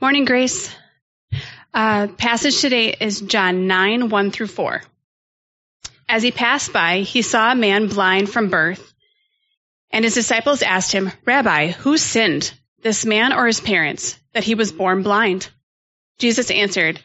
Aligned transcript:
Morning, 0.00 0.24
Grace. 0.24 0.74
Uh, 1.74 2.06
passage 2.06 2.58
today 2.62 2.96
is 2.98 3.20
John 3.20 3.66
9, 3.66 4.08
1 4.08 4.30
through 4.30 4.46
4. 4.46 4.82
As 6.08 6.22
he 6.22 6.30
passed 6.30 6.72
by, 6.72 7.00
he 7.00 7.20
saw 7.20 7.52
a 7.52 7.54
man 7.54 7.86
blind 7.86 8.30
from 8.30 8.48
birth, 8.48 8.94
and 9.90 10.02
his 10.02 10.14
disciples 10.14 10.62
asked 10.62 10.92
him, 10.92 11.12
Rabbi, 11.26 11.72
who 11.72 11.98
sinned, 11.98 12.50
this 12.80 13.04
man 13.04 13.34
or 13.34 13.46
his 13.46 13.60
parents, 13.60 14.18
that 14.32 14.42
he 14.42 14.54
was 14.54 14.72
born 14.72 15.02
blind? 15.02 15.50
Jesus 16.18 16.50
answered, 16.50 16.98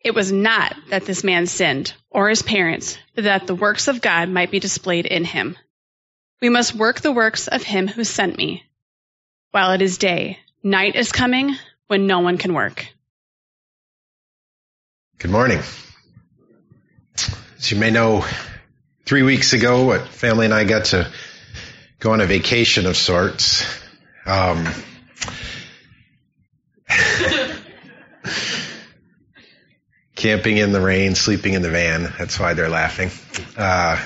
It 0.00 0.16
was 0.16 0.32
not 0.32 0.74
that 0.88 1.04
this 1.04 1.22
man 1.22 1.46
sinned, 1.46 1.94
or 2.10 2.28
his 2.28 2.42
parents, 2.42 2.98
but 3.14 3.22
that 3.22 3.46
the 3.46 3.54
works 3.54 3.86
of 3.86 4.00
God 4.00 4.28
might 4.28 4.50
be 4.50 4.58
displayed 4.58 5.06
in 5.06 5.24
him. 5.24 5.56
We 6.42 6.48
must 6.48 6.74
work 6.74 7.00
the 7.00 7.12
works 7.12 7.46
of 7.46 7.62
him 7.62 7.86
who 7.86 8.02
sent 8.02 8.36
me. 8.36 8.64
While 9.52 9.70
it 9.70 9.80
is 9.80 9.96
day, 9.96 10.40
night 10.64 10.96
is 10.96 11.12
coming 11.12 11.56
when 11.88 12.06
no 12.06 12.20
one 12.20 12.38
can 12.38 12.54
work. 12.54 12.86
Good 15.18 15.30
morning. 15.30 15.60
As 17.58 17.70
you 17.70 17.78
may 17.78 17.90
know, 17.90 18.24
three 19.04 19.22
weeks 19.22 19.52
ago, 19.52 19.86
what 19.86 20.08
family 20.08 20.46
and 20.46 20.54
I 20.54 20.64
got 20.64 20.86
to 20.86 21.10
go 21.98 22.12
on 22.12 22.20
a 22.20 22.26
vacation 22.26 22.86
of 22.86 22.96
sorts. 22.96 23.64
Um, 24.26 24.66
camping 30.14 30.58
in 30.58 30.72
the 30.72 30.80
rain, 30.80 31.14
sleeping 31.14 31.54
in 31.54 31.62
the 31.62 31.70
van. 31.70 32.12
That's 32.18 32.38
why 32.38 32.54
they're 32.54 32.68
laughing. 32.68 33.10
Uh, 33.56 34.04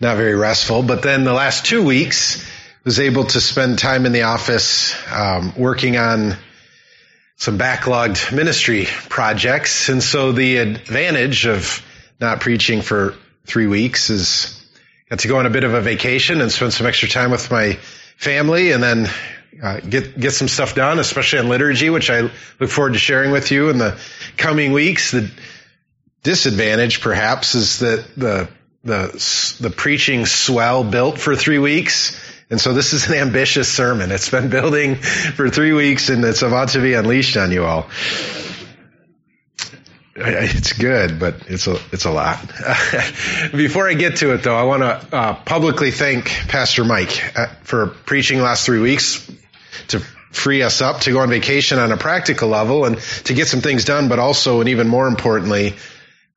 not 0.00 0.16
very 0.16 0.34
restful. 0.34 0.82
But 0.82 1.02
then 1.02 1.24
the 1.24 1.32
last 1.32 1.66
two 1.66 1.84
weeks, 1.84 2.46
was 2.84 2.98
able 2.98 3.24
to 3.24 3.40
spend 3.40 3.78
time 3.78 4.06
in 4.06 4.12
the 4.12 4.22
office 4.22 4.94
um, 5.12 5.52
working 5.56 5.96
on 5.96 6.34
some 7.40 7.56
backlogged 7.56 8.32
ministry 8.36 8.86
projects. 9.08 9.88
And 9.88 10.02
so 10.02 10.32
the 10.32 10.58
advantage 10.58 11.46
of 11.46 11.82
not 12.20 12.40
preaching 12.40 12.82
for 12.82 13.14
three 13.46 13.66
weeks 13.66 14.10
is 14.10 14.62
got 15.08 15.20
to 15.20 15.28
go 15.28 15.38
on 15.38 15.46
a 15.46 15.50
bit 15.50 15.64
of 15.64 15.72
a 15.72 15.80
vacation 15.80 16.42
and 16.42 16.52
spend 16.52 16.74
some 16.74 16.86
extra 16.86 17.08
time 17.08 17.30
with 17.30 17.50
my 17.50 17.78
family 18.18 18.72
and 18.72 18.82
then 18.82 19.08
uh, 19.62 19.80
get 19.80 20.20
get 20.20 20.32
some 20.32 20.48
stuff 20.48 20.74
done, 20.74 20.98
especially 20.98 21.38
on 21.38 21.48
liturgy, 21.48 21.88
which 21.88 22.10
I 22.10 22.30
look 22.60 22.70
forward 22.70 22.92
to 22.92 22.98
sharing 22.98 23.30
with 23.30 23.50
you 23.50 23.70
in 23.70 23.78
the 23.78 23.98
coming 24.36 24.72
weeks. 24.72 25.10
The 25.10 25.30
disadvantage, 26.22 27.00
perhaps, 27.00 27.54
is 27.54 27.78
that 27.78 28.04
the 28.18 28.48
the 28.84 29.56
the 29.60 29.70
preaching 29.70 30.26
swell 30.26 30.84
built 30.84 31.18
for 31.18 31.34
three 31.34 31.58
weeks 31.58 32.18
and 32.50 32.60
so 32.60 32.72
this 32.74 32.92
is 32.92 33.08
an 33.08 33.14
ambitious 33.28 33.72
sermon. 33.72 34.10
It's 34.10 34.28
been 34.28 34.50
building 34.50 34.96
for 34.96 35.48
three 35.48 35.72
weeks 35.72 36.10
and 36.10 36.24
it's 36.24 36.42
about 36.42 36.70
to 36.70 36.80
be 36.80 36.94
unleashed 36.94 37.36
on 37.36 37.52
you 37.52 37.64
all. 37.64 37.88
It's 40.22 40.74
good, 40.74 41.18
but 41.18 41.46
it's 41.46 41.66
a, 41.66 41.78
it's 41.92 42.04
a 42.04 42.10
lot. 42.10 42.38
Before 43.52 43.88
I 43.88 43.94
get 43.94 44.16
to 44.16 44.34
it 44.34 44.42
though, 44.42 44.56
I 44.56 44.64
want 44.64 44.82
to 44.82 45.16
uh, 45.16 45.34
publicly 45.34 45.92
thank 45.92 46.26
Pastor 46.26 46.84
Mike 46.84 47.38
uh, 47.38 47.46
for 47.62 47.86
preaching 47.86 48.40
last 48.40 48.66
three 48.66 48.80
weeks 48.80 49.30
to 49.88 50.00
free 50.30 50.62
us 50.62 50.82
up 50.82 51.00
to 51.02 51.12
go 51.12 51.20
on 51.20 51.30
vacation 51.30 51.78
on 51.78 51.90
a 51.90 51.96
practical 51.96 52.48
level 52.48 52.84
and 52.84 52.98
to 52.98 53.34
get 53.34 53.48
some 53.48 53.60
things 53.60 53.84
done, 53.84 54.08
but 54.08 54.18
also, 54.18 54.60
and 54.60 54.68
even 54.68 54.88
more 54.88 55.08
importantly, 55.08 55.74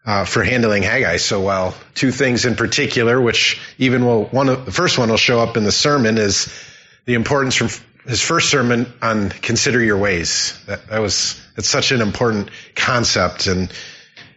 uh, 0.06 0.26
for 0.26 0.44
handling 0.44 0.84
Haggai 0.84 1.18
so 1.18 1.42
well. 1.42 1.76
Two 1.94 2.12
things 2.12 2.46
in 2.46 2.56
particular, 2.56 3.20
which 3.20 3.62
even 3.78 4.06
will 4.06 4.26
one 4.26 4.50
of 4.50 4.66
the 4.66 4.72
first 4.72 4.98
one 4.98 5.10
will 5.10 5.18
show 5.18 5.40
up 5.40 5.58
in 5.58 5.64
the 5.64 5.72
sermon 5.72 6.18
is 6.18 6.54
the 7.06 7.14
importance 7.14 7.56
from 7.56 7.70
his 8.06 8.22
first 8.22 8.50
sermon 8.50 8.92
on 9.02 9.30
consider 9.30 9.82
your 9.82 9.98
ways. 9.98 10.60
That, 10.68 10.88
that 10.88 11.00
was 11.00 11.40
it's 11.58 11.70
such 11.70 11.92
an 11.92 12.02
important 12.02 12.50
concept 12.76 13.48
and 13.48 13.72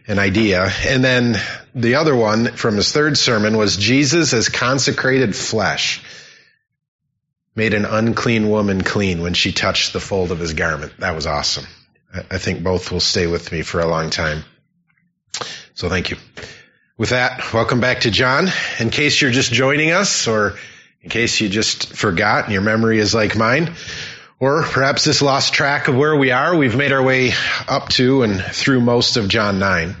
an 0.07 0.19
idea. 0.19 0.71
And 0.85 1.03
then 1.03 1.35
the 1.75 1.95
other 1.95 2.15
one 2.15 2.53
from 2.53 2.77
his 2.77 2.91
third 2.91 3.17
sermon 3.17 3.57
was 3.57 3.75
Jesus 3.75 4.33
as 4.33 4.47
consecrated 4.47 5.35
flesh 5.35 6.01
made 7.55 7.73
an 7.73 7.85
unclean 7.85 8.49
woman 8.49 8.83
clean 8.83 9.21
when 9.21 9.33
she 9.33 9.51
touched 9.51 9.91
the 9.91 9.99
fold 9.99 10.31
of 10.31 10.39
his 10.39 10.53
garment. 10.53 10.93
That 10.99 11.15
was 11.15 11.25
awesome. 11.25 11.65
I 12.31 12.37
think 12.37 12.63
both 12.63 12.91
will 12.91 12.99
stay 13.01 13.27
with 13.27 13.51
me 13.51 13.63
for 13.63 13.81
a 13.81 13.87
long 13.87 14.11
time. 14.11 14.43
So 15.77 15.89
thank 15.89 16.09
you. 16.09 16.17
With 16.97 17.09
that, 17.09 17.53
welcome 17.53 17.79
back 17.79 17.99
to 17.99 18.09
John. 18.09 18.47
In 18.79 18.89
case 18.89 19.21
you're 19.21 19.29
just 19.29 19.53
joining 19.53 19.91
us 19.91 20.27
or 20.27 20.57
in 21.03 21.11
case 21.11 21.39
you 21.39 21.49
just 21.49 21.93
forgot 21.93 22.45
and 22.45 22.53
your 22.53 22.63
memory 22.63 22.97
is 22.97 23.13
like 23.13 23.35
mine, 23.35 23.75
or 24.39 24.63
perhaps 24.63 25.03
just 25.03 25.21
lost 25.21 25.53
track 25.53 25.87
of 25.87 25.95
where 25.95 26.15
we 26.15 26.31
are, 26.31 26.57
we've 26.57 26.75
made 26.75 26.91
our 26.91 27.03
way 27.03 27.33
up 27.67 27.89
to 27.89 28.23
and 28.23 28.41
through 28.41 28.81
most 28.81 29.17
of 29.17 29.27
John 29.27 29.59
9. 29.59 29.95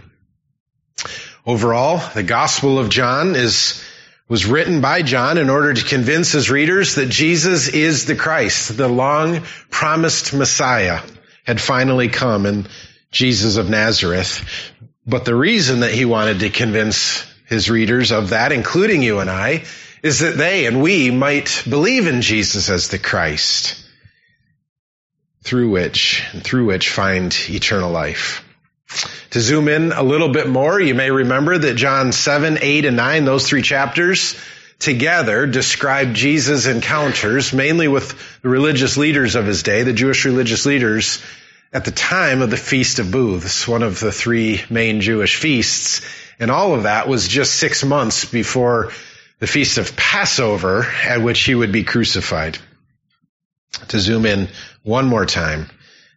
Overall, 1.45 2.01
the 2.15 2.23
Gospel 2.23 2.79
of 2.79 2.89
John 2.89 3.35
is 3.35 3.85
was 4.27 4.47
written 4.47 4.81
by 4.81 5.03
John 5.03 5.37
in 5.37 5.51
order 5.51 5.75
to 5.75 5.85
convince 5.85 6.31
his 6.31 6.49
readers 6.49 6.95
that 6.95 7.09
Jesus 7.09 7.67
is 7.67 8.05
the 8.05 8.15
Christ, 8.15 8.75
the 8.75 8.87
long 8.87 9.43
promised 9.69 10.33
Messiah 10.33 11.01
had 11.43 11.61
finally 11.61 12.09
come 12.09 12.47
and 12.47 12.67
Jesus 13.11 13.57
of 13.57 13.69
Nazareth. 13.69 14.73
But 15.07 15.23
the 15.23 15.35
reason 15.35 15.79
that 15.79 15.93
he 15.93 16.03
wanted 16.03 16.41
to 16.41 16.49
convince 16.49 17.25
his 17.45 17.69
readers 17.69 18.11
of 18.11 18.31
that, 18.31 18.51
including 18.51 19.01
you 19.01 19.19
and 19.19 19.29
I, 19.29 19.63
is 20.03 20.19
that 20.19 20.37
they 20.37 20.65
and 20.65 20.81
we 20.81 21.11
might 21.11 21.63
believe 21.67 22.07
in 22.07 22.21
Jesus 22.21 22.69
as 22.69 22.89
the 22.89 22.99
Christ, 22.99 23.81
through 25.43 25.69
which, 25.69 26.23
and 26.33 26.43
through 26.43 26.65
which 26.65 26.89
find 26.89 27.33
eternal 27.47 27.89
life. 27.89 28.43
To 29.31 29.39
zoom 29.39 29.69
in 29.69 29.93
a 29.93 30.03
little 30.03 30.29
bit 30.29 30.49
more, 30.49 30.79
you 30.79 30.93
may 30.93 31.09
remember 31.09 31.57
that 31.57 31.75
John 31.75 32.11
7, 32.11 32.59
8, 32.61 32.85
and 32.85 32.97
9, 32.97 33.25
those 33.25 33.47
three 33.47 33.61
chapters, 33.61 34.35
together 34.79 35.47
describe 35.47 36.13
Jesus' 36.13 36.67
encounters, 36.67 37.53
mainly 37.53 37.87
with 37.87 38.41
the 38.41 38.49
religious 38.49 38.97
leaders 38.97 39.35
of 39.35 39.45
his 39.45 39.63
day, 39.63 39.83
the 39.83 39.93
Jewish 39.93 40.25
religious 40.25 40.65
leaders, 40.65 41.21
at 41.73 41.85
the 41.85 41.91
time 41.91 42.41
of 42.41 42.49
the 42.49 42.57
Feast 42.57 42.99
of 42.99 43.11
Booths, 43.11 43.67
one 43.67 43.83
of 43.83 43.99
the 43.99 44.11
three 44.11 44.61
main 44.69 45.01
Jewish 45.01 45.35
feasts. 45.35 46.01
And 46.39 46.51
all 46.51 46.73
of 46.73 46.83
that 46.83 47.07
was 47.07 47.27
just 47.27 47.55
six 47.55 47.83
months 47.83 48.25
before 48.25 48.91
the 49.39 49.47
Feast 49.47 49.77
of 49.77 49.95
Passover 49.95 50.83
at 51.03 51.21
which 51.21 51.41
he 51.41 51.55
would 51.55 51.71
be 51.71 51.83
crucified. 51.83 52.57
To 53.89 53.99
zoom 53.99 54.25
in 54.25 54.47
one 54.83 55.05
more 55.05 55.25
time, 55.25 55.69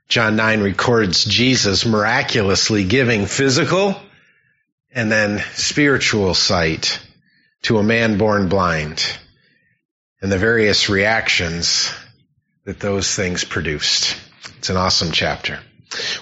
John 0.09 0.37
9 0.37 0.63
records 0.63 1.25
Jesus 1.25 1.85
miraculously 1.85 2.85
giving 2.85 3.27
physical 3.27 4.01
and 4.93 5.11
then 5.11 5.43
spiritual 5.55 6.35
sight 6.35 7.01
to 7.63 7.79
a 7.79 7.83
man 7.83 8.19
born 8.19 8.49
blind 8.49 9.05
and 10.21 10.31
the 10.31 10.39
various 10.39 10.89
reactions 10.89 11.93
that 12.65 12.81
those 12.81 13.15
things 13.15 13.45
produced. 13.45 14.17
It's 14.61 14.69
an 14.69 14.77
awesome 14.77 15.11
chapter. 15.11 15.59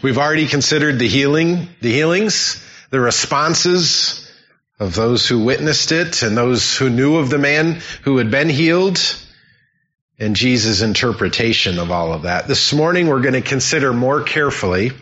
We've 0.01 0.17
already 0.17 0.47
considered 0.47 1.01
the 1.01 1.09
healing, 1.09 1.71
the 1.81 1.93
healings, 1.93 2.65
the 2.91 3.01
responses 3.01 4.31
of 4.79 4.95
those 4.95 5.27
who 5.27 5.43
witnessed 5.43 5.91
it 5.91 6.23
and 6.23 6.37
those 6.37 6.77
who 6.77 6.89
knew 6.89 7.17
of 7.17 7.31
the 7.31 7.39
man 7.39 7.81
who 8.05 8.19
had 8.19 8.31
been 8.31 8.49
healed 8.49 9.01
and 10.21 10.37
Jesus' 10.37 10.83
interpretation 10.83 11.81
of 11.81 11.91
all 11.91 12.13
of 12.13 12.23
that. 12.23 12.47
This 12.47 12.73
morning 12.73 13.09
we're 13.09 13.23
going 13.23 13.35
to 13.35 13.41
consider 13.41 13.93
more 13.93 14.23
carefully 14.23 14.93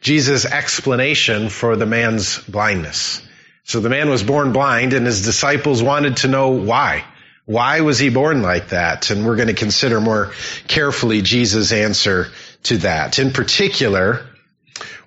Jesus' 0.00 0.44
explanation 0.44 1.50
for 1.50 1.76
the 1.76 1.86
man's 1.86 2.36
blindness. 2.36 3.22
So 3.62 3.78
the 3.78 3.90
man 3.90 4.10
was 4.10 4.24
born 4.24 4.52
blind 4.52 4.92
and 4.92 5.06
his 5.06 5.24
disciples 5.24 5.84
wanted 5.84 6.16
to 6.16 6.28
know 6.28 6.48
why. 6.48 7.04
Why 7.44 7.82
was 7.82 8.00
he 8.00 8.08
born 8.08 8.42
like 8.42 8.70
that? 8.70 9.10
And 9.10 9.24
we're 9.24 9.36
going 9.36 9.46
to 9.46 9.54
consider 9.54 10.00
more 10.00 10.32
carefully 10.66 11.22
Jesus' 11.22 11.70
answer 11.70 12.32
to 12.64 12.78
that. 12.78 13.18
In 13.18 13.32
particular, 13.32 14.26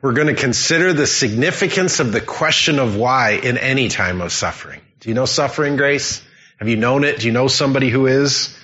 we're 0.02 0.14
going 0.14 0.28
to 0.28 0.36
consider 0.36 0.94
the 0.94 1.08
significance 1.08 2.00
of 2.00 2.12
the 2.12 2.22
question 2.22 2.80
of 2.80 2.96
why 2.96 3.32
in 3.32 3.58
any 3.58 3.90
time 3.90 4.22
of 4.22 4.32
suffering. 4.32 4.82
Do 5.00 5.10
you 5.10 5.16
know 5.16 5.26
suffering, 5.26 5.78
Grace? 5.78 6.22
Have 6.60 6.68
you 6.68 6.78
known 6.78 7.04
it? 7.04 7.20
Do 7.20 7.28
you 7.28 7.34
know 7.34 7.48
somebody 7.48 7.90
who 7.90 8.08
is? 8.08 8.58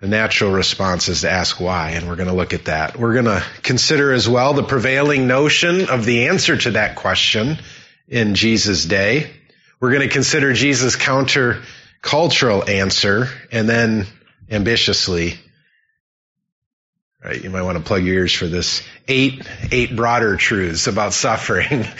The 0.00 0.08
natural 0.08 0.52
response 0.52 1.08
is 1.08 1.22
to 1.22 1.30
ask 1.30 1.58
why, 1.58 1.90
and 1.90 2.06
we're 2.06 2.16
going 2.16 2.28
to 2.28 2.34
look 2.34 2.52
at 2.52 2.66
that. 2.66 2.98
We're 2.98 3.14
going 3.14 3.24
to 3.26 3.42
consider 3.62 4.12
as 4.12 4.28
well 4.28 4.52
the 4.52 4.62
prevailing 4.62 5.26
notion 5.26 5.88
of 5.88 6.04
the 6.04 6.28
answer 6.28 6.56
to 6.56 6.72
that 6.72 6.96
question 6.96 7.58
in 8.06 8.34
Jesus' 8.34 8.84
day. 8.84 9.30
We're 9.80 9.92
going 9.92 10.06
to 10.06 10.12
consider 10.12 10.52
Jesus' 10.52 10.96
counter 10.96 11.62
cultural 12.02 12.68
answer, 12.68 13.28
and 13.50 13.68
then 13.68 14.06
ambitiously 14.50 15.38
Right? 17.26 17.42
You 17.42 17.50
might 17.50 17.62
want 17.62 17.76
to 17.76 17.82
plug 17.82 18.04
your 18.04 18.14
ears 18.14 18.32
for 18.32 18.46
this. 18.46 18.84
Eight, 19.08 19.42
eight 19.72 19.96
broader 19.96 20.36
truths 20.36 20.86
about 20.86 21.12
suffering. 21.12 21.86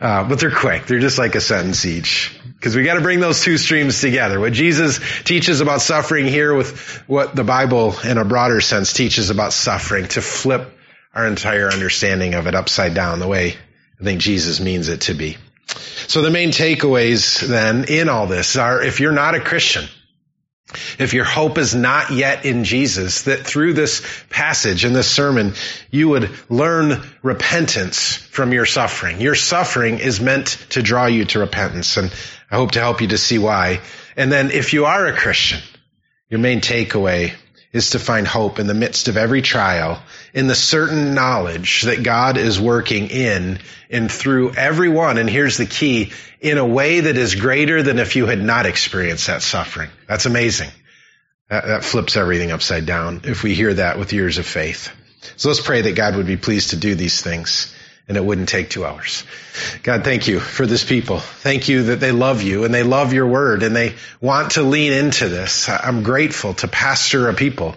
Uh, 0.00 0.26
but 0.26 0.40
they're 0.40 0.50
quick. 0.50 0.86
They're 0.86 0.98
just 0.98 1.18
like 1.18 1.34
a 1.34 1.42
sentence 1.42 1.84
each. 1.84 2.34
Because 2.54 2.74
we 2.74 2.84
got 2.84 2.94
to 2.94 3.02
bring 3.02 3.20
those 3.20 3.42
two 3.42 3.58
streams 3.58 4.00
together. 4.00 4.40
What 4.40 4.54
Jesus 4.54 4.98
teaches 5.24 5.60
about 5.60 5.82
suffering 5.82 6.26
here 6.26 6.54
with 6.54 7.04
what 7.06 7.36
the 7.36 7.44
Bible 7.44 7.94
in 8.02 8.16
a 8.16 8.24
broader 8.24 8.62
sense 8.62 8.94
teaches 8.94 9.28
about 9.28 9.52
suffering 9.52 10.08
to 10.08 10.22
flip 10.22 10.72
our 11.14 11.26
entire 11.26 11.68
understanding 11.68 12.32
of 12.32 12.46
it 12.46 12.54
upside 12.54 12.94
down 12.94 13.18
the 13.18 13.28
way 13.28 13.56
I 14.00 14.04
think 14.04 14.22
Jesus 14.22 14.58
means 14.58 14.88
it 14.88 15.02
to 15.02 15.14
be. 15.14 15.36
So 16.06 16.22
the 16.22 16.30
main 16.30 16.48
takeaways 16.48 17.46
then 17.46 17.84
in 17.84 18.08
all 18.08 18.26
this 18.26 18.56
are 18.56 18.82
if 18.82 19.00
you're 19.00 19.12
not 19.12 19.34
a 19.34 19.40
Christian, 19.40 19.86
if 20.98 21.14
your 21.14 21.24
hope 21.24 21.58
is 21.58 21.74
not 21.74 22.10
yet 22.10 22.44
in 22.44 22.64
Jesus, 22.64 23.22
that 23.22 23.46
through 23.46 23.74
this 23.74 24.06
passage 24.28 24.84
and 24.84 24.94
this 24.94 25.10
sermon, 25.10 25.54
you 25.90 26.08
would 26.10 26.30
learn 26.48 27.02
repentance 27.22 28.16
from 28.16 28.52
your 28.52 28.66
suffering. 28.66 29.20
Your 29.20 29.34
suffering 29.34 29.98
is 29.98 30.20
meant 30.20 30.58
to 30.70 30.82
draw 30.82 31.06
you 31.06 31.24
to 31.26 31.40
repentance, 31.40 31.96
and 31.96 32.12
I 32.50 32.56
hope 32.56 32.72
to 32.72 32.80
help 32.80 33.00
you 33.00 33.08
to 33.08 33.18
see 33.18 33.38
why. 33.38 33.80
And 34.16 34.30
then 34.30 34.50
if 34.50 34.72
you 34.72 34.86
are 34.86 35.06
a 35.06 35.16
Christian, 35.16 35.60
your 36.28 36.40
main 36.40 36.60
takeaway 36.60 37.34
is 37.72 37.90
to 37.90 37.98
find 37.98 38.26
hope 38.26 38.58
in 38.58 38.66
the 38.66 38.74
midst 38.74 39.08
of 39.08 39.16
every 39.16 39.42
trial 39.42 40.00
in 40.34 40.46
the 40.46 40.54
certain 40.54 41.14
knowledge 41.14 41.82
that 41.82 42.02
God 42.02 42.36
is 42.36 42.60
working 42.60 43.08
in 43.08 43.60
and 43.90 44.10
through 44.10 44.54
everyone. 44.54 45.18
And 45.18 45.30
here's 45.30 45.56
the 45.56 45.66
key 45.66 46.12
in 46.40 46.58
a 46.58 46.66
way 46.66 47.00
that 47.00 47.16
is 47.16 47.34
greater 47.36 47.82
than 47.82 47.98
if 47.98 48.16
you 48.16 48.26
had 48.26 48.42
not 48.42 48.66
experienced 48.66 49.28
that 49.28 49.42
suffering. 49.42 49.90
That's 50.08 50.26
amazing. 50.26 50.70
That, 51.48 51.66
that 51.66 51.84
flips 51.84 52.16
everything 52.16 52.50
upside 52.50 52.86
down 52.86 53.22
if 53.24 53.42
we 53.42 53.54
hear 53.54 53.74
that 53.74 53.98
with 53.98 54.12
years 54.12 54.38
of 54.38 54.46
faith. 54.46 54.90
So 55.36 55.48
let's 55.48 55.60
pray 55.60 55.82
that 55.82 55.94
God 55.94 56.16
would 56.16 56.26
be 56.26 56.36
pleased 56.36 56.70
to 56.70 56.76
do 56.76 56.94
these 56.94 57.22
things 57.22 57.74
and 58.10 58.16
it 58.16 58.24
wouldn't 58.24 58.48
take 58.48 58.68
two 58.68 58.84
hours. 58.84 59.22
God, 59.84 60.02
thank 60.02 60.26
you 60.26 60.40
for 60.40 60.66
this 60.66 60.82
people. 60.82 61.20
Thank 61.20 61.68
you 61.68 61.84
that 61.84 62.00
they 62.00 62.10
love 62.10 62.42
you 62.42 62.64
and 62.64 62.74
they 62.74 62.82
love 62.82 63.12
your 63.12 63.28
word 63.28 63.62
and 63.62 63.74
they 63.74 63.94
want 64.20 64.52
to 64.52 64.64
lean 64.64 64.92
into 64.92 65.28
this. 65.28 65.68
I'm 65.68 66.02
grateful 66.02 66.54
to 66.54 66.66
pastor 66.66 67.28
a 67.28 67.34
people 67.34 67.76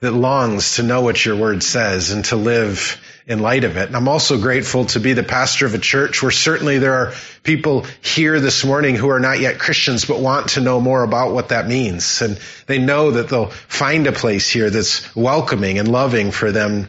that 0.00 0.12
longs 0.12 0.76
to 0.76 0.82
know 0.82 1.02
what 1.02 1.22
your 1.22 1.36
word 1.36 1.62
says 1.62 2.10
and 2.10 2.24
to 2.24 2.36
live 2.36 2.98
in 3.26 3.40
light 3.40 3.64
of 3.64 3.76
it. 3.76 3.88
And 3.88 3.96
I'm 3.96 4.08
also 4.08 4.40
grateful 4.40 4.86
to 4.86 4.98
be 4.98 5.12
the 5.12 5.22
pastor 5.22 5.66
of 5.66 5.74
a 5.74 5.78
church 5.78 6.22
where 6.22 6.30
certainly 6.30 6.78
there 6.78 6.94
are 6.94 7.12
people 7.42 7.84
here 8.00 8.40
this 8.40 8.64
morning 8.64 8.94
who 8.94 9.10
are 9.10 9.20
not 9.20 9.40
yet 9.40 9.58
Christians 9.58 10.06
but 10.06 10.20
want 10.20 10.48
to 10.50 10.62
know 10.62 10.80
more 10.80 11.02
about 11.02 11.34
what 11.34 11.50
that 11.50 11.68
means. 11.68 12.22
And 12.22 12.40
they 12.66 12.78
know 12.78 13.10
that 13.10 13.28
they'll 13.28 13.50
find 13.50 14.06
a 14.06 14.12
place 14.12 14.48
here 14.48 14.70
that's 14.70 15.14
welcoming 15.14 15.78
and 15.78 15.86
loving 15.86 16.30
for 16.30 16.50
them 16.50 16.88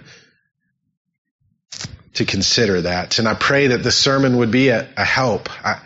to 2.13 2.25
consider 2.25 2.81
that. 2.81 3.19
And 3.19 3.27
I 3.27 3.33
pray 3.33 3.67
that 3.67 3.83
the 3.83 3.91
sermon 3.91 4.37
would 4.37 4.51
be 4.51 4.69
a, 4.69 4.87
a 4.97 5.05
help. 5.05 5.49
I, 5.65 5.81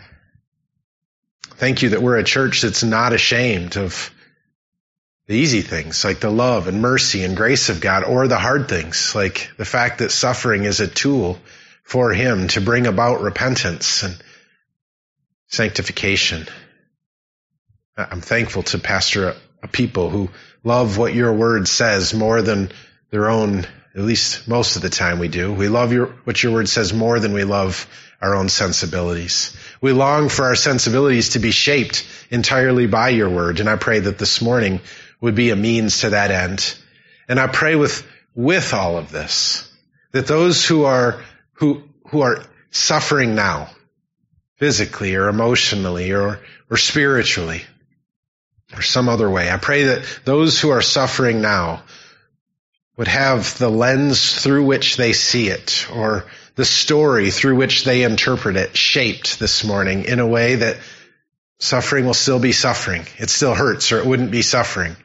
thank 1.42 1.82
you 1.82 1.90
that 1.90 2.02
we're 2.02 2.18
a 2.18 2.24
church 2.24 2.62
that's 2.62 2.82
not 2.82 3.12
ashamed 3.12 3.76
of 3.76 4.10
the 5.26 5.34
easy 5.34 5.62
things 5.62 6.04
like 6.04 6.20
the 6.20 6.30
love 6.30 6.68
and 6.68 6.80
mercy 6.80 7.24
and 7.24 7.36
grace 7.36 7.68
of 7.68 7.80
God 7.80 8.04
or 8.04 8.28
the 8.28 8.38
hard 8.38 8.68
things 8.68 9.14
like 9.14 9.50
the 9.56 9.64
fact 9.64 9.98
that 9.98 10.12
suffering 10.12 10.64
is 10.64 10.80
a 10.80 10.86
tool 10.86 11.38
for 11.82 12.12
him 12.12 12.48
to 12.48 12.60
bring 12.60 12.86
about 12.86 13.22
repentance 13.22 14.02
and 14.02 14.16
sanctification. 15.48 16.46
I'm 17.96 18.20
thankful 18.20 18.62
to 18.64 18.78
pastor 18.78 19.30
a, 19.30 19.36
a 19.64 19.68
people 19.68 20.10
who 20.10 20.28
love 20.62 20.98
what 20.98 21.14
your 21.14 21.32
word 21.32 21.66
says 21.66 22.12
more 22.12 22.42
than 22.42 22.70
their 23.10 23.28
own 23.30 23.66
at 23.96 24.02
least 24.02 24.46
most 24.46 24.76
of 24.76 24.82
the 24.82 24.90
time 24.90 25.18
we 25.18 25.28
do. 25.28 25.52
We 25.52 25.68
love 25.68 25.92
your, 25.92 26.08
what 26.24 26.42
your 26.42 26.52
word 26.52 26.68
says 26.68 26.92
more 26.92 27.18
than 27.18 27.32
we 27.32 27.44
love 27.44 27.88
our 28.20 28.34
own 28.34 28.50
sensibilities. 28.50 29.56
We 29.80 29.92
long 29.92 30.28
for 30.28 30.44
our 30.44 30.54
sensibilities 30.54 31.30
to 31.30 31.38
be 31.38 31.50
shaped 31.50 32.06
entirely 32.30 32.86
by 32.86 33.08
your 33.08 33.30
word. 33.30 33.58
And 33.58 33.70
I 33.70 33.76
pray 33.76 34.00
that 34.00 34.18
this 34.18 34.42
morning 34.42 34.80
would 35.22 35.34
be 35.34 35.50
a 35.50 35.56
means 35.56 36.00
to 36.00 36.10
that 36.10 36.30
end. 36.30 36.76
And 37.26 37.40
I 37.40 37.46
pray 37.46 37.74
with, 37.74 38.06
with 38.34 38.74
all 38.74 38.98
of 38.98 39.10
this, 39.10 39.70
that 40.12 40.26
those 40.26 40.66
who 40.66 40.84
are, 40.84 41.22
who, 41.54 41.82
who 42.08 42.20
are 42.20 42.44
suffering 42.70 43.34
now, 43.34 43.70
physically 44.56 45.14
or 45.14 45.28
emotionally 45.28 46.12
or, 46.12 46.40
or 46.70 46.76
spiritually, 46.76 47.62
or 48.74 48.82
some 48.82 49.08
other 49.08 49.30
way, 49.30 49.50
I 49.50 49.56
pray 49.56 49.84
that 49.84 50.20
those 50.24 50.60
who 50.60 50.70
are 50.70 50.82
suffering 50.82 51.40
now 51.40 51.82
would 52.96 53.08
have 53.08 53.58
the 53.58 53.68
lens 53.68 54.42
through 54.42 54.64
which 54.64 54.96
they 54.96 55.12
see 55.12 55.48
it 55.48 55.86
or 55.92 56.24
the 56.54 56.64
story 56.64 57.30
through 57.30 57.56
which 57.56 57.84
they 57.84 58.02
interpret 58.02 58.56
it 58.56 58.76
shaped 58.76 59.38
this 59.38 59.64
morning 59.64 60.04
in 60.04 60.18
a 60.18 60.26
way 60.26 60.56
that 60.56 60.78
suffering 61.58 62.06
will 62.06 62.14
still 62.14 62.38
be 62.38 62.52
suffering. 62.52 63.06
It 63.18 63.28
still 63.28 63.54
hurts 63.54 63.92
or 63.92 63.98
it 63.98 64.06
wouldn't 64.06 64.30
be 64.30 64.42
suffering. 64.42 64.96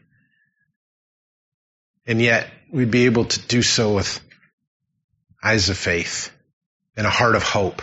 And 2.08 2.22
yet 2.22 2.50
we'd 2.72 2.92
be 2.92 3.06
able 3.06 3.26
to 3.26 3.40
do 3.48 3.62
so 3.62 3.96
with 3.96 4.22
eyes 5.44 5.70
of 5.70 5.78
faith 5.78 6.32
and 6.96 7.06
a 7.06 7.10
heart 7.10 7.36
of 7.36 7.44
hope. 7.44 7.82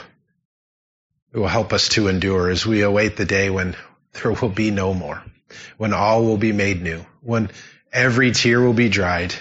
It 1.32 1.38
will 1.38 1.48
help 1.48 1.74
us 1.74 1.90
to 1.90 2.08
endure 2.08 2.48
as 2.48 2.66
we 2.66 2.80
await 2.80 3.16
the 3.16 3.26
day 3.26 3.50
when 3.50 3.76
there 4.12 4.32
will 4.32 4.48
be 4.48 4.70
no 4.70 4.94
more, 4.94 5.22
when 5.76 5.92
all 5.92 6.24
will 6.24 6.38
be 6.38 6.52
made 6.52 6.80
new, 6.82 7.04
when 7.20 7.50
every 7.92 8.32
tear 8.32 8.62
will 8.62 8.72
be 8.72 8.88
dried 8.88 9.34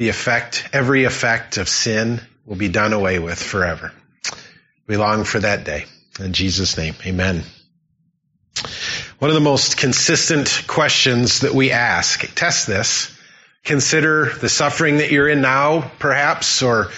the 0.00 0.08
effect, 0.08 0.66
every 0.72 1.04
effect 1.04 1.58
of 1.58 1.68
sin 1.68 2.22
will 2.46 2.56
be 2.56 2.70
done 2.70 2.94
away 2.94 3.18
with 3.18 3.40
forever. 3.40 3.92
We 4.86 4.96
long 4.96 5.24
for 5.24 5.40
that 5.40 5.64
day. 5.64 5.84
In 6.18 6.32
Jesus' 6.32 6.78
name, 6.78 6.94
amen. 7.04 7.42
One 9.18 9.30
of 9.30 9.34
the 9.34 9.42
most 9.42 9.76
consistent 9.76 10.64
questions 10.66 11.40
that 11.40 11.52
we 11.52 11.70
ask, 11.70 12.34
test 12.34 12.66
this, 12.66 13.14
consider 13.62 14.32
the 14.40 14.48
suffering 14.48 14.96
that 14.96 15.10
you're 15.12 15.28
in 15.28 15.42
now, 15.42 15.92
perhaps, 15.98 16.62
or 16.62 16.90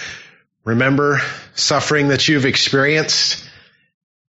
remember 0.63 1.19
suffering 1.55 2.07
that 2.07 2.29
you've 2.29 2.45
experienced. 2.45 3.43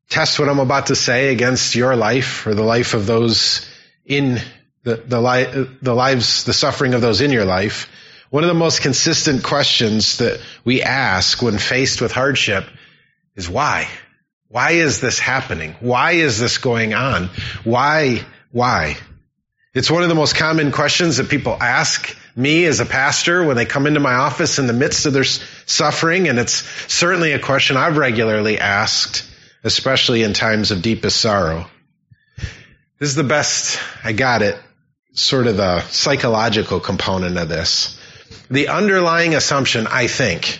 Test 0.10 0.40
what 0.40 0.50
I'm 0.50 0.60
about 0.60 0.88
to 0.88 0.96
say 0.98 1.30
against 1.30 1.74
your 1.74 1.96
life 1.96 2.46
or 2.46 2.54
the 2.54 2.64
life 2.64 2.96
of 2.96 3.06
those 3.06 3.66
in 4.06 4.42
the, 4.84 4.98
the, 4.98 5.22
li- 5.22 5.70
the 5.82 5.96
lives, 5.96 6.44
the 6.44 6.52
suffering 6.52 6.96
of 6.96 7.00
those 7.00 7.22
in 7.22 7.32
your 7.32 7.46
life. 7.46 7.88
One 8.30 8.44
of 8.44 8.50
the 8.50 8.54
most 8.54 8.82
consistent 8.82 9.44
questions 9.44 10.18
that 10.18 10.42
we 10.66 10.82
ask 10.82 11.42
when 11.42 11.58
faced 11.58 12.02
with 12.02 12.12
hardship 12.12 12.66
is 13.36 13.50
why? 13.50 13.88
Why 14.50 14.72
is 14.72 15.00
this 15.00 15.18
happening? 15.18 15.76
Why 15.80 16.12
is 16.12 16.40
this 16.40 16.58
going 16.58 16.94
on? 16.94 17.30
Why? 17.64 18.26
Why? 18.52 18.98
It's 19.74 19.92
one 19.92 20.04
of 20.04 20.10
the 20.10 20.16
most 20.16 20.36
common 20.36 20.72
questions 20.72 21.18
that 21.18 21.30
people 21.30 21.56
ask 21.62 22.18
me 22.36 22.66
as 22.66 22.80
a 22.80 22.86
pastor 22.86 23.44
when 23.46 23.56
they 23.56 23.66
come 23.66 23.88
into 23.88 24.00
my 24.00 24.14
office 24.14 24.60
in 24.60 24.68
the 24.68 24.74
midst 24.74 25.06
of 25.06 25.14
their 25.14 25.24
suffering. 25.24 26.28
And 26.28 26.40
it's 26.40 26.64
certainly 26.92 27.32
a 27.32 27.40
question 27.40 27.78
I've 27.78 27.98
regularly 27.98 28.60
asked, 28.60 29.30
especially 29.64 30.24
in 30.24 30.34
times 30.34 30.72
of 30.72 30.82
deepest 30.82 31.20
sorrow. 31.22 31.68
This 33.00 33.10
is 33.10 33.16
the 33.16 33.24
best 33.24 33.80
I 34.04 34.14
got 34.14 34.42
it, 34.42 34.58
sort 35.14 35.48
of 35.48 35.58
the 35.58 35.82
psychological 35.82 36.80
component 36.80 37.38
of 37.38 37.48
this. 37.48 38.00
The 38.50 38.70
underlying 38.70 39.36
assumption, 39.36 39.88
I 39.88 40.08
think, 40.08 40.60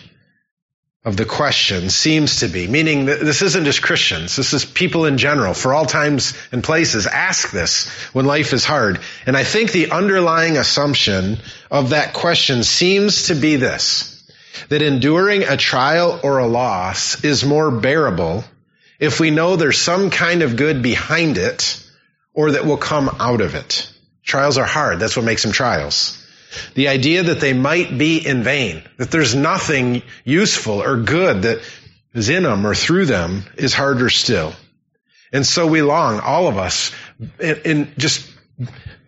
of 1.04 1.16
the 1.16 1.24
question 1.24 1.88
seems 1.88 2.40
to 2.40 2.48
be, 2.48 2.66
meaning 2.66 3.06
this 3.06 3.40
isn't 3.40 3.64
just 3.64 3.82
Christians, 3.82 4.36
this 4.36 4.52
is 4.52 4.64
people 4.64 5.06
in 5.06 5.16
general, 5.16 5.54
for 5.54 5.72
all 5.72 5.86
times 5.86 6.36
and 6.52 6.62
places, 6.62 7.06
ask 7.06 7.50
this 7.50 7.88
when 8.12 8.26
life 8.26 8.52
is 8.52 8.64
hard. 8.64 9.00
And 9.24 9.36
I 9.36 9.44
think 9.44 9.72
the 9.72 9.90
underlying 9.90 10.58
assumption 10.58 11.38
of 11.70 11.90
that 11.90 12.12
question 12.12 12.62
seems 12.62 13.28
to 13.28 13.34
be 13.34 13.56
this, 13.56 14.22
that 14.68 14.82
enduring 14.82 15.44
a 15.44 15.56
trial 15.56 16.20
or 16.22 16.38
a 16.38 16.46
loss 16.46 17.24
is 17.24 17.44
more 17.44 17.70
bearable 17.70 18.44
if 18.98 19.20
we 19.20 19.30
know 19.30 19.56
there's 19.56 19.78
some 19.78 20.10
kind 20.10 20.42
of 20.42 20.56
good 20.56 20.82
behind 20.82 21.38
it 21.38 21.82
or 22.34 22.50
that 22.52 22.66
will 22.66 22.76
come 22.76 23.08
out 23.20 23.40
of 23.40 23.54
it. 23.54 23.90
Trials 24.24 24.58
are 24.58 24.66
hard. 24.66 24.98
That's 24.98 25.16
what 25.16 25.24
makes 25.24 25.42
them 25.42 25.52
trials. 25.52 26.17
The 26.74 26.88
idea 26.88 27.24
that 27.24 27.40
they 27.40 27.52
might 27.52 27.96
be 27.96 28.26
in 28.26 28.42
vain, 28.42 28.82
that 28.96 29.10
there's 29.10 29.34
nothing 29.34 30.02
useful 30.24 30.82
or 30.82 30.98
good 30.98 31.42
that 31.42 31.60
is 32.14 32.28
in 32.28 32.42
them 32.42 32.66
or 32.66 32.74
through 32.74 33.06
them 33.06 33.44
is 33.56 33.74
harder 33.74 34.08
still. 34.08 34.54
And 35.32 35.46
so 35.46 35.66
we 35.66 35.82
long, 35.82 36.20
all 36.20 36.48
of 36.48 36.56
us, 36.56 36.92
in 37.38 37.92
just 37.98 38.28